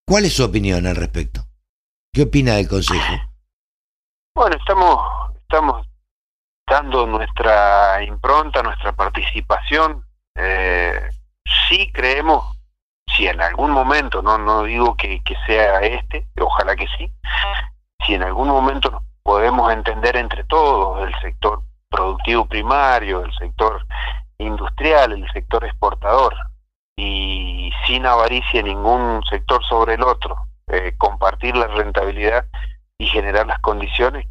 [0.06, 1.46] ¿Cuál es su opinión al respecto?
[2.12, 3.14] ¿Qué opina del Consejo?
[4.34, 5.86] Bueno, estamos, estamos
[6.66, 10.04] dando nuestra impronta, nuestra participación.
[10.36, 11.10] Eh,
[11.68, 12.56] sí creemos,
[13.14, 17.12] si en algún momento, no, no digo que, que sea este, ojalá que sí,
[18.06, 23.84] si en algún momento nos podemos entender entre todos, el sector productivo primario, el sector
[24.38, 26.34] industrial, el sector exportador,
[26.96, 30.36] y sin avaricia ningún sector sobre el otro,
[30.68, 32.46] eh, compartir la rentabilidad
[32.98, 34.26] y generar las condiciones,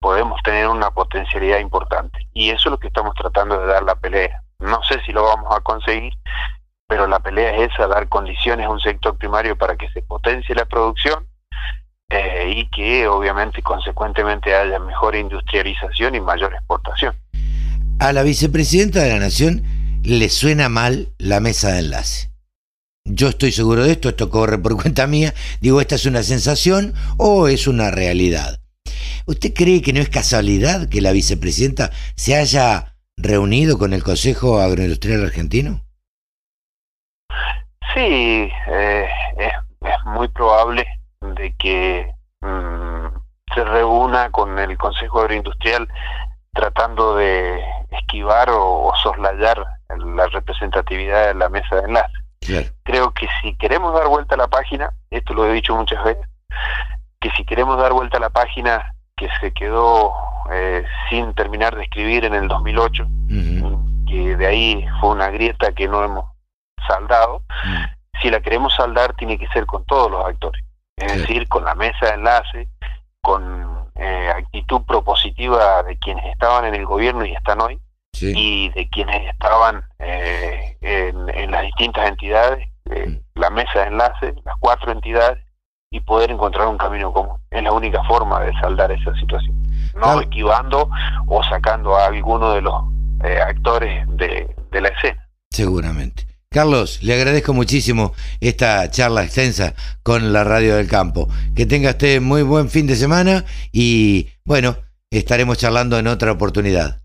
[0.00, 2.26] podemos tener una potencialidad importante.
[2.32, 4.42] Y eso es lo que estamos tratando de dar la pelea.
[4.60, 6.14] No sé si lo vamos a conseguir,
[6.86, 10.54] pero la pelea es esa, dar condiciones a un sector primario para que se potencie
[10.54, 11.29] la producción
[12.10, 17.14] eh, y que obviamente consecuentemente haya mejor industrialización y mayor exportación.
[18.00, 19.62] A la vicepresidenta de la Nación
[20.02, 22.30] le suena mal la mesa de enlace.
[23.04, 25.34] Yo estoy seguro de esto, esto corre por cuenta mía.
[25.60, 28.60] Digo, ¿esta es una sensación o es una realidad?
[29.26, 34.60] ¿Usted cree que no es casualidad que la vicepresidenta se haya reunido con el Consejo
[34.60, 35.84] Agroindustrial Argentino?
[37.94, 38.00] Sí,
[38.68, 39.06] eh,
[39.38, 39.52] es,
[40.06, 40.86] muy probable
[41.20, 43.06] de que mm,
[43.54, 45.88] se reúna con el Consejo Agroindustrial
[46.52, 52.12] tratando de esquivar o, soslayar la representatividad de la mesa de enlace.
[52.82, 56.26] Creo que si queremos dar vuelta a la página, esto lo he dicho muchas veces,
[57.20, 60.14] que si queremos dar vuelta a la página que se quedó
[60.50, 63.06] eh, sin terminar de escribir en el 2008,
[64.08, 66.24] que de ahí fue una grieta que no hemos
[66.88, 67.42] saldado,
[68.20, 70.64] si la queremos saldar tiene que ser con todos los actores
[71.00, 72.68] es decir, con la mesa de enlace,
[73.22, 77.78] con eh, actitud propositiva de quienes estaban en el gobierno y están hoy,
[78.20, 83.38] y de quienes estaban eh, en, las distintas entidades, eh, mm.
[83.38, 85.44] la mesa de enlace, las cuatro entidades,
[85.90, 87.40] y poder encontrar un camino común.
[87.50, 89.60] Es la única forma de saldar esa situación.
[89.96, 90.88] No esquivando
[91.26, 92.74] o sacando a alguno de los
[93.46, 95.28] actores de la escena.
[95.50, 96.29] Seguramente.
[96.52, 101.28] Carlos, le agradezco muchísimo esta charla extensa con la Radio del Campo.
[101.54, 104.74] Que tenga usted muy buen fin de semana y bueno,
[105.12, 107.02] estaremos charlando en otra oportunidad.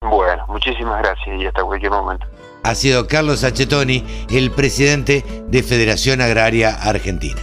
[0.00, 2.26] Bueno, muchísimas gracias y hasta cualquier momento.
[2.64, 7.40] Ha sido Carlos Achetoni, el presidente de Federación Agraria Argentina.